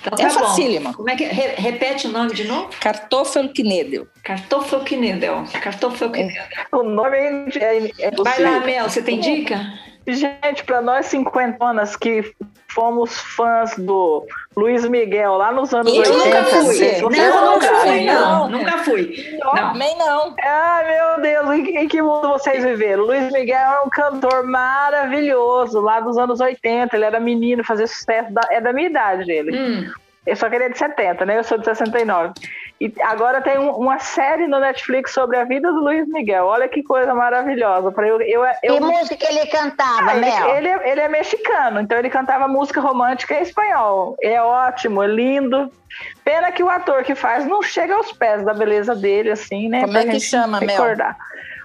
Então 0.00 0.16
É 0.24 0.28
tá 0.28 0.34
bom. 0.38 0.46
facílimo. 0.46 0.94
Como 0.94 1.10
é 1.10 1.16
que 1.16 1.24
re- 1.24 1.54
repete 1.56 2.06
o 2.06 2.10
nome 2.12 2.32
de 2.32 2.44
novo? 2.44 2.70
Kartoffelknödel. 2.80 4.06
Kartoffelknödel. 4.22 5.44
Kartoffelknödel. 5.60 6.42
O 6.72 6.82
nome 6.84 7.16
é, 7.16 7.48
é, 7.58 7.90
é 7.98 8.10
Vai 8.12 8.40
lá. 8.40 8.60
Mel, 8.60 8.88
você 8.88 9.02
tem 9.02 9.18
dica? 9.18 9.60
Gente, 10.06 10.64
para 10.64 10.80
nós 10.80 11.06
cinquentonas 11.06 11.96
que 11.96 12.32
fomos 12.68 13.18
fãs 13.18 13.74
do 13.76 14.24
Luiz 14.56 14.84
Miguel 14.88 15.36
lá 15.36 15.52
nos 15.52 15.72
anos 15.72 15.92
Eu 15.94 16.00
80. 16.00 16.18
nunca 16.18 16.44
fui. 16.44 16.74
se 16.74 17.00
Não, 17.02 17.54
nunca 17.54 17.74
fui, 17.76 18.04
não. 18.04 18.20
não. 18.20 18.48
Nunca 18.58 18.78
fui. 18.78 19.38
Não. 19.38 19.52
Também 19.52 19.96
não. 19.96 20.34
Ah, 20.42 20.82
meu 20.84 21.22
Deus, 21.22 21.50
em, 21.50 21.76
em 21.78 21.88
que 21.88 22.02
mundo 22.02 22.28
vocês 22.28 22.64
viveram? 22.64 23.04
Luiz 23.04 23.32
Miguel 23.32 23.56
é 23.58 23.80
um 23.82 23.88
cantor 23.88 24.42
maravilhoso, 24.44 25.80
lá 25.80 26.00
dos 26.00 26.18
anos 26.18 26.40
80. 26.40 26.96
Ele 26.96 27.04
era 27.04 27.20
menino, 27.20 27.62
fazia 27.62 27.86
sucesso. 27.86 28.32
da- 28.32 28.48
é 28.50 28.60
da 28.60 28.72
minha 28.72 28.88
idade 28.88 29.30
ele. 29.30 29.56
Hum, 29.56 29.90
Eu 30.26 30.36
só 30.36 30.50
queria 30.50 30.68
de 30.68 30.76
70, 30.76 31.24
né? 31.24 31.38
Eu 31.38 31.44
sou 31.44 31.56
de 31.56 31.64
69. 31.64 32.32
E 32.80 32.90
agora 33.02 33.42
tem 33.42 33.58
um- 33.58 33.72
uma 33.76 33.98
série 33.98 34.46
no 34.46 34.58
Netflix 34.58 35.12
sobre 35.12 35.36
a 35.36 35.44
vida 35.44 35.70
do 35.70 35.80
Luiz 35.80 36.08
Miguel. 36.08 36.46
Olha 36.46 36.66
que 36.66 36.82
coisa 36.82 37.12
maravilhosa. 37.14 37.92
Pra 37.92 38.08
eu, 38.08 38.18
eu, 38.22 38.42
eu, 38.62 38.74
Que 38.74 38.80
música 38.80 39.26
ele 39.28 39.44
cantava, 39.48 40.10
Ah, 40.10 40.16
ele, 40.16 40.20
Mel? 40.26 40.48
ele 40.56 40.68
é, 40.68 40.90
ele 40.92 41.00
é 41.02 41.08
mexicano, 41.08 41.80
então 41.80 41.98
ele 41.98 42.08
cantava 42.08 42.48
música 42.48 42.80
romântica 42.80 43.34
em 43.34 43.42
espanhol. 43.42 44.16
É 44.22 44.40
ótimo, 44.40 45.02
é 45.02 45.06
lindo. 45.06 45.70
Pena 46.24 46.50
que 46.52 46.62
o 46.62 46.70
ator 46.70 47.02
que 47.02 47.14
faz 47.14 47.44
não 47.46 47.62
chega 47.62 47.94
aos 47.94 48.12
pés 48.12 48.42
da 48.46 48.54
beleza 48.54 48.94
dele, 48.94 49.30
assim, 49.30 49.68
né? 49.68 49.80
Como 49.80 49.92
pra 49.92 50.00
é 50.02 50.06
que 50.06 50.20
chama, 50.20 50.58
Mel? 50.60 50.68
recordar. 50.70 51.16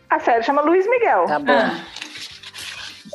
A 0.09 0.20
série 0.20 0.43
chama 0.43 0.61
Luiz 0.63 0.86
Miguel, 0.89 1.26
Tá 1.28 1.39
bom. 1.39 1.53
ah, 1.53 1.80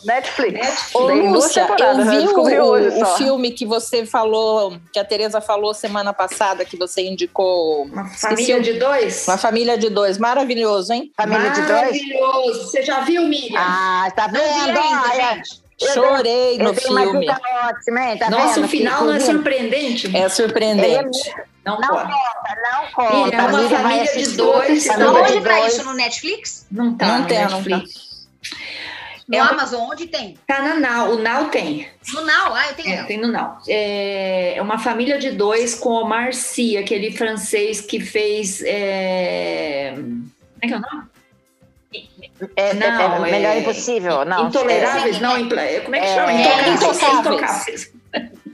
Netflix. 0.04 0.94
Ô, 0.94 1.06
duas 1.06 1.32
Lúcia, 1.32 1.66
eu 1.78 1.86
eu 1.86 2.04
vi 2.44 2.58
o, 2.58 3.02
o 3.02 3.06
filme 3.16 3.50
que 3.50 3.64
você 3.66 4.04
falou, 4.06 4.76
que 4.92 4.98
a 4.98 5.04
Tereza 5.04 5.40
falou 5.40 5.72
semana 5.74 6.12
passada, 6.12 6.64
que 6.64 6.76
você 6.76 7.02
indicou. 7.02 7.84
uma 7.84 8.02
Esqueci 8.06 8.20
família 8.28 8.56
o- 8.56 8.62
de 8.62 8.72
dois? 8.74 9.28
Uma 9.28 9.38
família 9.38 9.78
de 9.78 9.90
dois, 9.90 10.18
maravilhoso, 10.18 10.92
hein? 10.92 11.10
Família 11.16 11.50
de 11.50 11.60
dois? 11.62 11.70
Maravilhoso. 11.70 12.64
Você 12.70 12.82
já 12.82 13.00
viu, 13.00 13.22
Miriam? 13.26 13.58
Ah, 13.60 14.10
tá 14.14 14.28
Não 14.28 14.40
vendo? 14.40 14.78
ainda, 14.78 14.80
Olha, 15.12 15.34
gente. 15.36 15.60
Chorei 15.94 16.58
no 16.58 16.64
eu 16.64 16.74
tenho 16.74 16.90
uma 16.92 17.00
filme. 17.02 17.20
dica 17.26 17.40
ótima, 17.68 18.00
hein? 18.10 18.18
Tá 18.18 18.28
Nossa, 18.28 18.54
vendo? 18.56 18.64
o 18.64 18.68
final 18.68 19.04
não 19.04 19.14
é 19.14 19.18
Que- 19.18 19.24
surpreendente? 19.24 20.16
É 20.16 20.28
surpreendente. 20.28 21.34
Não, 21.64 21.78
Não 21.80 21.88
pode. 21.88 22.10
conta, 22.12 22.56
não 22.72 22.86
conta. 22.92 23.24
Miriam, 23.24 23.40
é 23.40 23.46
uma 23.46 23.68
família 23.70 24.12
de 24.12 24.28
dois, 24.36 24.86
não 24.98 25.14
Onde 25.14 25.40
tá 25.40 25.58
dois. 25.58 25.74
isso 25.74 25.84
no 25.84 25.92
Netflix? 25.94 26.66
Não 26.70 26.94
tá 26.96 27.06
Não 27.06 27.18
no 27.20 27.26
tem, 27.26 27.38
não 27.44 27.50
Netflix. 27.62 28.09
No 29.30 29.36
É 29.36 29.42
uma- 29.42 29.50
Amazon, 29.52 29.88
onde 29.92 30.08
tem? 30.08 30.36
Tá 30.44 30.60
na 30.60 30.74
Now. 30.74 31.12
O 31.14 31.18
Now 31.22 31.44
tem. 31.50 31.86
No 32.12 32.22
Now, 32.22 32.52
ah, 32.52 32.66
eu 32.68 32.74
tenho 32.74 32.90
É, 32.94 33.04
tem 33.04 33.16
no 33.16 33.28
Now. 33.28 33.58
É 33.68 34.54
é 34.56 34.62
uma 34.62 34.76
família 34.78 35.18
de 35.20 35.30
dois 35.30 35.74
com 35.74 35.90
o 35.90 36.04
Marci, 36.04 36.76
aquele 36.76 37.12
francês 37.12 37.80
que 37.80 38.00
fez. 38.00 38.60
é, 38.66 39.92
Como 39.94 40.32
é 40.62 40.66
que 40.66 40.74
é 40.74 40.76
o 40.76 40.80
nome? 40.80 41.08
É, 42.56 42.70
é- 42.70 42.74
Não, 42.74 43.24
é 43.26 43.30
melhor 43.30 43.54
é- 43.56 43.60
impossível. 43.60 44.24
Não, 44.24 44.48
Intoleráveis? 44.48 45.16
é- 45.16 45.20
Não, 45.20 45.38
impla- 45.38 45.62
como 45.84 45.94
é 45.94 46.00
que 46.00 46.06
é- 46.06 46.14
chama? 46.14 46.32
é 46.32 46.68
Intocáveis. 46.70 47.18
Intocáveis. 47.18 47.92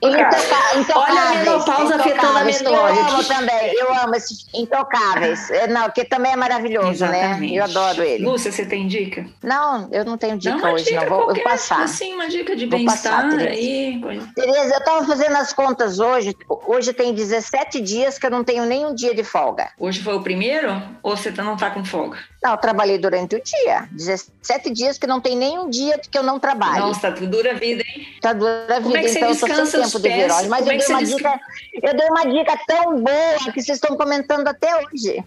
Intocáveis. 0.02 0.86
Olha 0.94 1.20
a 1.20 1.34
menopausa 1.36 1.96
afetando 1.96 2.38
a 2.38 2.44
menopausa. 2.44 3.00
Eu 3.00 3.06
amo 3.08 3.24
também, 3.24 3.74
eu 3.74 3.94
amo 3.94 4.14
esses 4.14 4.46
intocáveis. 4.54 5.50
É, 5.50 5.66
Não, 5.66 5.90
que 5.90 6.04
também 6.04 6.32
é 6.32 6.36
maravilhoso, 6.36 7.06
né? 7.06 7.20
Exatamente. 7.20 7.54
Eu 7.54 7.64
adoro 7.64 8.02
ele. 8.02 8.24
Lúcia, 8.24 8.52
você 8.52 8.66
tem 8.66 8.86
dica? 8.86 9.26
Não, 9.42 9.88
eu 9.92 10.04
não 10.04 10.16
tenho 10.18 10.36
dica 10.36 10.56
uma 10.56 10.72
hoje, 10.72 10.84
dica 10.84 11.00
não. 11.00 11.08
Vou, 11.08 11.18
eu 11.20 11.24
qualquer, 11.26 11.42
vou 11.42 11.50
passar. 11.52 11.82
Assim, 11.82 12.14
uma 12.14 12.28
dica 12.28 12.54
de 12.54 12.66
bem-estar 12.66 13.24
aí. 13.24 14.00
Tereza, 14.34 14.74
eu 14.74 14.78
estava 14.78 15.04
fazendo 15.06 15.36
as 15.36 15.52
contas 15.52 15.98
hoje. 15.98 16.36
Hoje 16.66 16.92
tem 16.92 17.14
17 17.14 17.80
dias 17.80 18.18
que 18.18 18.26
eu 18.26 18.30
não 18.30 18.44
tenho 18.44 18.64
nenhum 18.66 18.94
dia 18.94 19.14
de 19.14 19.24
folga. 19.24 19.70
Hoje 19.78 20.00
foi 20.02 20.14
o 20.14 20.22
primeiro? 20.22 20.82
Ou 21.02 21.16
você 21.16 21.32
tá- 21.32 21.42
não 21.42 21.56
tá 21.56 21.70
com 21.70 21.84
folga? 21.84 22.18
Não, 22.42 22.52
eu 22.52 22.56
trabalhei 22.58 22.98
durante 22.98 23.34
o 23.36 23.42
dia. 23.42 23.88
17 23.90 24.70
dias 24.70 24.98
que 24.98 25.06
não 25.06 25.20
tem 25.20 25.36
nenhum 25.36 25.68
dia 25.68 25.98
que 25.98 26.16
eu 26.16 26.22
não 26.22 26.38
trabalho. 26.38 26.80
Nossa, 26.80 27.00
tá 27.00 27.10
dura 27.10 27.52
a 27.52 27.54
vida, 27.54 27.82
hein? 27.86 28.06
Tá 28.20 28.32
dura 28.32 28.66
a 28.68 28.74
Como 28.80 28.88
vida, 28.88 28.98
é 28.98 29.02
que 29.02 29.08
você 29.08 29.18
então 29.18 29.28
eu 29.30 29.34
descansa 29.34 29.78
tempo 29.90 30.14
virose. 30.14 30.48
Mas 30.48 30.66
é 30.66 30.74
eu 30.74 30.78
que 30.78 30.86
dei, 30.86 30.94
uma 30.94 31.04
dica, 31.04 31.40
eu 31.82 31.96
dei 31.96 32.08
uma 32.08 32.24
dica 32.24 32.60
tão 32.66 33.02
boa 33.02 33.52
que 33.52 33.62
vocês 33.62 33.78
estão 33.78 33.96
comentando 33.96 34.46
até 34.48 34.76
hoje. 34.76 35.24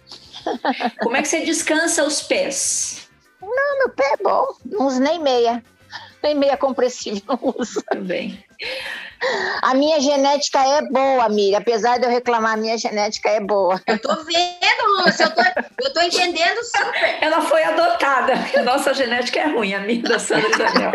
Como 1.02 1.16
é 1.16 1.22
que 1.22 1.28
você 1.28 1.42
descansa 1.42 2.04
os 2.04 2.22
pés? 2.22 3.10
Ah, 3.42 3.76
meu 3.80 3.90
pé 3.90 4.14
é 4.14 4.24
bom, 4.24 4.48
não 4.66 4.88
uso 4.88 5.00
nem 5.00 5.20
meia. 5.20 5.64
Nem 6.22 6.36
meia 6.36 6.58
compressível 6.58 7.22
não 7.28 7.56
uso. 7.58 7.84
Bem. 7.98 8.44
A 9.62 9.74
minha 9.74 10.00
genética 10.00 10.60
é 10.60 10.82
boa, 10.82 11.26
amiga. 11.26 11.58
Apesar 11.58 11.98
de 11.98 12.06
eu 12.06 12.10
reclamar, 12.10 12.54
a 12.54 12.58
minha 12.58 12.78
genética 12.78 13.30
é 13.30 13.40
boa. 13.40 13.82
Eu 13.86 14.00
tô 14.00 14.16
vendo, 14.24 15.04
Lúcia, 15.04 15.26
eu 15.26 15.32
tô, 15.36 15.42
eu 15.84 15.94
tô 15.94 16.02
entendendo 16.02 16.58
super. 16.64 17.18
Ela 17.22 17.42
foi 17.42 17.64
adotada. 17.64 18.34
A 18.58 18.62
nossa 18.64 18.94
genética 18.94 19.40
é 19.40 19.48
ruim, 19.48 19.74
a 19.74 19.80
minha 19.80 20.02
da 20.04 20.20
Sandra 20.20 20.50
Isabel. 20.50 20.92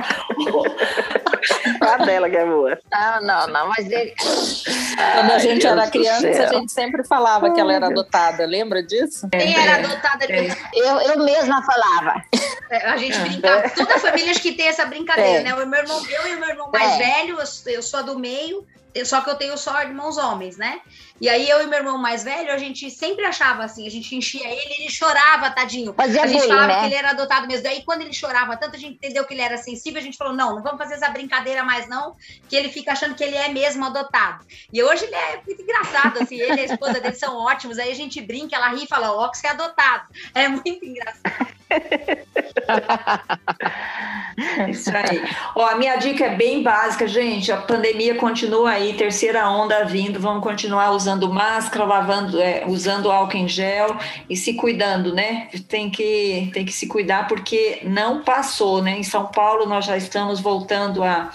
A 1.81 1.97
dela 2.05 2.31
que 2.31 2.37
é 2.37 2.47
boa. 2.47 2.79
Não, 2.91 3.23
não, 3.23 3.47
não, 3.49 3.69
mas 3.69 3.91
ele... 3.91 4.15
Quando 4.17 5.31
a 5.33 5.39
gente 5.39 5.61
Deus 5.63 5.73
era 5.79 5.91
criança, 5.91 6.33
céu. 6.33 6.49
a 6.49 6.53
gente 6.55 6.73
sempre 6.73 7.05
falava 7.07 7.53
que 7.53 7.61
ela 7.61 7.75
era 7.75 7.87
adotada, 7.87 8.47
lembra 8.47 8.83
disso? 8.83 9.29
Quem 9.31 9.55
era 9.55 9.77
adotada 9.85 10.25
é. 10.29 10.49
eu, 10.75 11.01
eu 11.01 11.19
mesma 11.25 11.63
falava. 11.63 12.23
É, 12.71 12.87
A 12.89 12.97
gente 12.97 13.17
É. 13.17 13.21
brincava. 13.21 13.71
Todas 13.71 13.97
as 13.97 14.03
famílias 14.03 14.39
que 14.39 14.53
tem 14.53 14.69
essa 14.69 14.87
brincadeira, 14.87 15.14
É. 15.23 15.43
né? 15.43 15.55
O 15.55 15.67
meu 15.67 15.81
irmão, 15.81 16.07
eu 16.07 16.27
e 16.29 16.35
o 16.37 16.41
meu 16.41 16.49
irmão 16.49 16.71
mais 16.73 16.93
É. 16.93 16.99
velho, 16.99 17.39
eu, 17.41 17.73
eu 17.73 17.83
sou 17.83 18.03
do 18.03 18.19
meio, 18.19 18.67
eu- 18.95 19.07
só 19.07 19.21
que 19.21 19.31
eu 19.31 19.35
tenho 19.37 19.57
só 19.59 19.81
irmãos 19.83 20.17
homens, 20.19 20.57
né? 20.57 20.81
E 21.21 21.29
aí 21.29 21.49
eu 21.49 21.63
e 21.63 21.67
meu 21.67 21.79
irmão 21.79 21.97
mais 21.97 22.25
velho, 22.25 22.53
a 22.53 22.59
gente 22.59 22.91
sempre 22.91 23.25
achava 23.25 23.63
assim, 23.63 23.87
a 23.87 23.91
gente 23.91 24.17
enchia 24.17 24.49
ele, 24.49 24.75
ele 24.79 24.91
chorava, 24.91 25.49
tadinho. 25.51 25.95
Fazia 25.95 26.23
a 26.23 26.27
gente 26.27 26.41
bullying, 26.41 26.49
falava 26.49 26.67
né? 26.67 26.81
que 26.81 26.87
ele 26.87 26.95
era 26.95 27.11
adotado 27.11 27.47
mesmo. 27.47 27.63
Daí, 27.63 27.83
quando 27.85 28.03
ele 28.03 28.13
chorava 28.13 28.57
tanto, 28.57 28.75
a 28.75 28.79
gente 28.79 28.95
entendeu 28.95 29.25
que 29.25 29.33
ele 29.33 29.41
era 29.41 29.57
sensível, 29.57 30.01
a 30.01 30.03
gente 30.03 30.17
falou: 30.17 30.35
não, 30.35 30.57
não 30.57 30.63
vamos 30.63 30.79
fazer 30.79 30.95
essa 30.95 31.09
brincadeira 31.11 31.63
mais, 31.63 31.89
não, 31.89 32.17
que 32.49 32.57
ele 32.57 32.69
fica 32.69 32.93
achando 32.93 33.15
que 33.15 33.23
ele 33.23 33.37
é 33.37 33.49
mesmo 33.49 33.85
adotado. 33.85 34.45
E 34.73 34.83
hoje 34.83 35.05
ele 35.05 35.15
é 35.15 35.41
muito 35.47 35.63
engraçado, 35.63 36.21
assim, 36.21 36.41
ele 36.41 36.57
e 36.57 36.61
a 36.61 36.65
esposa 36.65 37.01
dele 37.01 37.15
são 37.15 37.37
ótimos. 37.37 37.79
Aí 37.79 37.93
a 37.93 37.95
gente 37.95 38.21
brinca, 38.21 38.57
ela 38.57 38.71
ri 38.71 38.85
e 38.85 38.89
fala: 38.89 39.13
ó, 39.13 39.29
que 39.29 39.39
você 39.39 39.47
é 39.47 39.51
adotado. 39.51 40.09
É 40.35 40.49
muito 40.49 40.85
engraçado. 40.85 41.55
Isso 44.69 44.91
aí. 44.91 45.23
Ó, 45.55 45.65
a 45.65 45.77
minha 45.77 45.97
dica 45.97 46.27
é 46.27 46.37
bem 46.37 46.63
básica, 46.63 47.07
gente. 47.07 47.53
A 47.53 47.57
pandemia 47.57 48.17
continua 48.17 48.71
aí, 48.71 48.95
terceira 48.95 49.49
onda 49.49 49.85
vindo. 49.85 50.21
Vamos 50.21 50.43
continuar 50.43 50.91
usando 50.91 51.04
máscara, 51.31 51.85
lavando, 51.85 52.41
é, 52.41 52.65
usando 52.67 53.11
álcool 53.11 53.37
em 53.37 53.49
gel 53.49 53.97
e 54.29 54.37
se 54.37 54.55
cuidando, 54.55 55.15
né? 55.15 55.49
Tem 55.69 55.91
que, 55.91 56.51
tem 56.53 56.65
que 56.65 56.73
se 56.73 56.87
cuidar 56.87 57.29
porque 57.29 57.81
não 57.85 58.23
passou, 58.23 58.83
né? 58.83 58.99
Em 58.99 59.03
São 59.03 59.27
Paulo 59.27 59.67
nós 59.67 59.85
já 59.85 59.97
estamos 59.97 60.41
voltando 60.41 61.03
a 61.03 61.31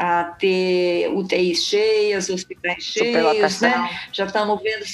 a 0.00 0.22
ter 0.38 1.08
UTIs 1.12 1.64
cheias, 1.64 2.30
hospitais 2.30 2.84
cheios, 2.84 3.60
né? 3.60 3.90
Já 4.12 4.26
estamos 4.26 4.62
vendo 4.62 4.84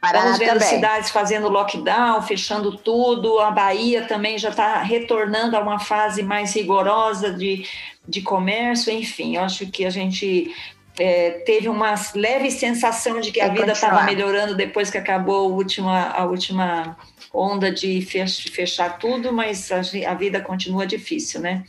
Paraná 0.00 0.30
Estamos 0.30 0.38
vendo 0.38 0.60
também. 0.60 0.68
cidades 0.68 1.10
fazendo 1.10 1.48
lockdown, 1.48 2.22
fechando 2.22 2.76
tudo. 2.76 3.40
A 3.40 3.50
Bahia 3.50 4.06
também 4.06 4.38
já 4.38 4.50
está 4.50 4.80
retornando 4.82 5.56
a 5.56 5.60
uma 5.60 5.78
fase 5.78 6.22
mais 6.22 6.54
rigorosa 6.54 7.32
de, 7.32 7.66
de 8.06 8.20
comércio. 8.22 8.92
Enfim, 8.92 9.36
eu 9.36 9.42
acho 9.42 9.66
que 9.66 9.84
a 9.84 9.90
gente 9.90 10.54
é, 10.98 11.30
teve 11.44 11.68
uma 11.68 11.94
leve 12.14 12.50
sensação 12.50 13.20
de 13.20 13.30
que 13.30 13.40
a 13.40 13.48
vida 13.48 13.72
estava 13.72 14.02
melhorando 14.02 14.54
depois 14.54 14.90
que 14.90 14.98
acabou 14.98 15.50
a 15.50 15.54
última, 15.54 16.10
a 16.10 16.24
última 16.24 16.96
onda 17.32 17.70
de 17.70 18.00
fechar 18.02 18.98
tudo, 18.98 19.32
mas 19.32 19.70
a, 19.70 19.80
a 20.10 20.14
vida 20.14 20.40
continua 20.40 20.86
difícil, 20.86 21.40
né? 21.40 21.64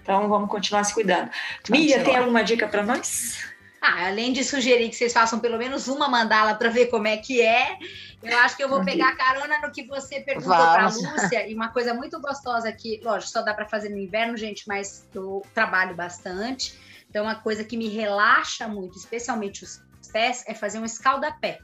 Então 0.00 0.28
vamos 0.28 0.50
continuar 0.50 0.84
se 0.84 0.92
cuidando. 0.94 1.30
Miriam, 1.70 2.02
tem 2.02 2.16
alguma 2.16 2.42
dica 2.42 2.66
para 2.66 2.82
nós? 2.82 3.38
Ah, 3.80 4.06
além 4.06 4.32
de 4.32 4.44
sugerir 4.44 4.88
que 4.88 4.96
vocês 4.96 5.12
façam 5.12 5.40
pelo 5.40 5.58
menos 5.58 5.88
uma 5.88 6.08
mandala 6.08 6.54
para 6.54 6.68
ver 6.68 6.86
como 6.86 7.08
é 7.08 7.16
que 7.16 7.40
é, 7.40 7.76
eu 8.22 8.38
acho 8.38 8.56
que 8.56 8.62
eu 8.62 8.68
vou 8.68 8.84
pegar 8.84 9.16
carona 9.16 9.58
no 9.60 9.72
que 9.72 9.84
você 9.84 10.20
perguntou 10.20 10.54
para 10.54 10.84
a 10.84 10.88
Lúcia. 10.88 11.48
E 11.48 11.54
uma 11.54 11.68
coisa 11.68 11.92
muito 11.92 12.20
gostosa 12.20 12.70
que, 12.72 13.00
lógico, 13.02 13.32
só 13.32 13.42
dá 13.42 13.52
para 13.52 13.66
fazer 13.66 13.88
no 13.88 13.98
inverno, 13.98 14.36
gente, 14.36 14.68
mas 14.68 15.08
eu 15.12 15.42
trabalho 15.52 15.96
bastante. 15.96 16.78
Então, 17.12 17.24
uma 17.24 17.34
coisa 17.34 17.62
que 17.62 17.76
me 17.76 17.88
relaxa 17.88 18.66
muito, 18.66 18.96
especialmente 18.96 19.64
os 19.64 19.82
pés, 20.10 20.42
é 20.46 20.54
fazer 20.54 20.78
um 20.78 20.84
escaldapé. 20.86 21.58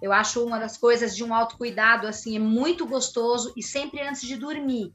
Eu 0.00 0.10
acho 0.10 0.42
uma 0.42 0.58
das 0.58 0.78
coisas 0.78 1.14
de 1.14 1.22
um 1.22 1.34
autocuidado, 1.34 2.06
assim, 2.06 2.34
é 2.34 2.38
muito 2.38 2.86
gostoso 2.86 3.52
e 3.54 3.62
sempre 3.62 4.00
antes 4.00 4.22
de 4.22 4.36
dormir. 4.36 4.94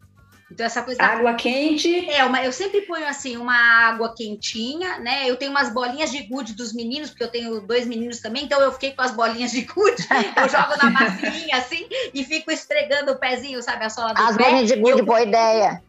Então, 0.52 0.66
essa 0.66 0.82
coisa. 0.82 1.04
Água 1.04 1.34
da... 1.34 1.38
quente. 1.38 2.10
É, 2.10 2.26
uma, 2.26 2.44
eu 2.44 2.52
sempre 2.52 2.82
ponho 2.82 3.08
assim, 3.08 3.38
uma 3.38 3.56
água 3.56 4.16
quentinha, 4.16 4.98
né? 4.98 5.30
Eu 5.30 5.38
tenho 5.38 5.52
umas 5.52 5.72
bolinhas 5.72 6.10
de 6.10 6.24
gude 6.24 6.54
dos 6.54 6.74
meninos, 6.74 7.12
porque 7.12 7.24
eu 7.24 7.32
tenho 7.32 7.62
dois 7.62 7.86
meninos 7.86 8.20
também, 8.20 8.46
então 8.46 8.60
eu 8.60 8.72
fiquei 8.72 8.94
com 8.94 9.04
as 9.04 9.12
bolinhas 9.12 9.52
de 9.52 9.62
gude, 9.62 10.08
eu 10.36 10.50
jogo 10.50 10.76
na 10.82 10.90
massinha 10.90 11.58
assim 11.58 11.88
e 12.12 12.24
fico 12.26 12.52
esfregando 12.52 13.12
o 13.12 13.20
pezinho, 13.20 13.62
sabe? 13.62 13.86
A 13.86 13.90
sola 13.90 14.14
do 14.14 14.20
as 14.20 14.36
pé. 14.36 14.44
As 14.44 14.50
bolinhas 14.50 14.68
de 14.68 14.76
gude, 14.78 15.00
eu... 15.00 15.06
boa 15.06 15.22
ideia. 15.22 15.84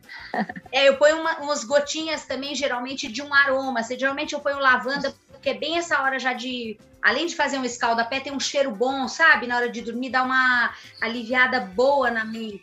É, 0.70 0.88
eu 0.88 0.96
ponho 0.96 1.20
uma, 1.20 1.38
umas 1.38 1.64
gotinhas 1.64 2.24
também, 2.24 2.54
geralmente, 2.54 3.10
de 3.10 3.22
um 3.22 3.32
aroma. 3.32 3.80
Assim, 3.80 3.98
geralmente 3.98 4.32
eu 4.32 4.40
ponho 4.40 4.58
lavanda, 4.58 5.14
porque 5.30 5.50
é 5.50 5.54
bem 5.54 5.76
essa 5.76 6.00
hora 6.02 6.18
já 6.18 6.32
de. 6.32 6.78
Além 7.02 7.26
de 7.26 7.34
fazer 7.34 7.58
um 7.58 7.64
escaldapé, 7.64 8.20
tem 8.20 8.32
um 8.32 8.38
cheiro 8.38 8.70
bom, 8.70 9.08
sabe? 9.08 9.46
Na 9.46 9.56
hora 9.56 9.68
de 9.68 9.80
dormir, 9.80 10.10
dá 10.10 10.22
uma 10.22 10.72
aliviada 11.00 11.60
boa 11.60 12.10
na 12.10 12.24
mente. 12.24 12.62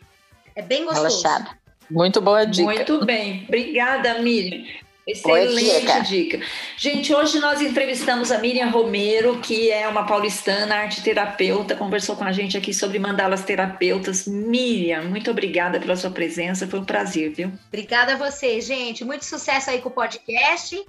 É 0.56 0.62
bem 0.62 0.84
gostoso. 0.84 1.22
Relaxada. 1.22 1.58
Muito 1.90 2.20
boa 2.20 2.46
dica. 2.46 2.64
Muito 2.64 3.04
bem. 3.04 3.44
Obrigada, 3.46 4.14
Miriam. 4.20 4.64
Excelente 5.10 5.80
dica. 5.80 6.00
dica. 6.00 6.40
Gente, 6.76 7.14
hoje 7.14 7.38
nós 7.38 7.60
entrevistamos 7.60 8.30
a 8.30 8.38
Miriam 8.38 8.68
Romero, 8.68 9.38
que 9.40 9.70
é 9.70 9.86
uma 9.88 10.04
paulistana, 10.04 10.76
arte 10.76 11.02
terapeuta, 11.02 11.74
conversou 11.74 12.16
com 12.16 12.24
a 12.24 12.32
gente 12.32 12.56
aqui 12.56 12.72
sobre 12.72 12.98
mandalas 12.98 13.42
terapeutas. 13.44 14.26
Miriam, 14.26 15.04
muito 15.04 15.30
obrigada 15.30 15.80
pela 15.80 15.96
sua 15.96 16.10
presença, 16.10 16.66
foi 16.66 16.78
um 16.78 16.84
prazer, 16.84 17.32
viu? 17.32 17.52
Obrigada 17.68 18.14
a 18.14 18.16
você, 18.16 18.60
gente. 18.60 19.04
Muito 19.04 19.24
sucesso 19.24 19.70
aí 19.70 19.80
com 19.80 19.88
o 19.88 19.92
podcast 19.92 20.80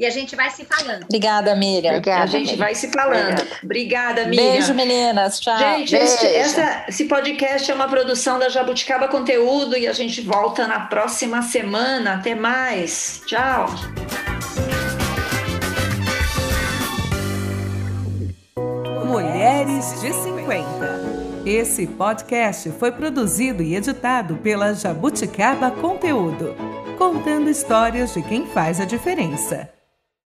e 0.00 0.06
a 0.06 0.10
gente 0.10 0.34
vai 0.34 0.48
se 0.48 0.64
falando. 0.64 1.04
Obrigada, 1.04 1.54
Miriam. 1.54 1.90
Obrigada, 1.90 2.22
a 2.22 2.26
gente 2.26 2.52
Miriam. 2.52 2.56
vai 2.56 2.74
se 2.74 2.88
falando. 2.88 3.46
Obrigada, 3.62 4.24
Miriam. 4.24 4.52
Beijo, 4.52 4.72
meninas. 4.72 5.38
Tchau. 5.38 5.58
Gente, 5.58 5.94
esse, 5.94 6.26
essa, 6.26 6.84
esse 6.88 7.04
podcast 7.04 7.70
é 7.70 7.74
uma 7.74 7.86
produção 7.86 8.38
da 8.38 8.48
Jabuticaba 8.48 9.08
Conteúdo 9.08 9.76
e 9.76 9.86
a 9.86 9.92
gente 9.92 10.22
volta 10.22 10.66
na 10.66 10.80
próxima 10.80 11.42
semana. 11.42 12.14
Até 12.14 12.34
mais. 12.34 13.20
Tchau. 13.26 13.66
Mulheres 19.04 20.00
de 20.00 20.14
50. 20.14 21.44
Esse 21.44 21.86
podcast 21.86 22.70
foi 22.78 22.90
produzido 22.90 23.62
e 23.62 23.76
editado 23.76 24.36
pela 24.36 24.72
Jabuticaba 24.72 25.70
Conteúdo, 25.70 26.54
contando 26.96 27.50
histórias 27.50 28.14
de 28.14 28.22
quem 28.22 28.46
faz 28.46 28.80
a 28.80 28.86
diferença. 28.86 29.79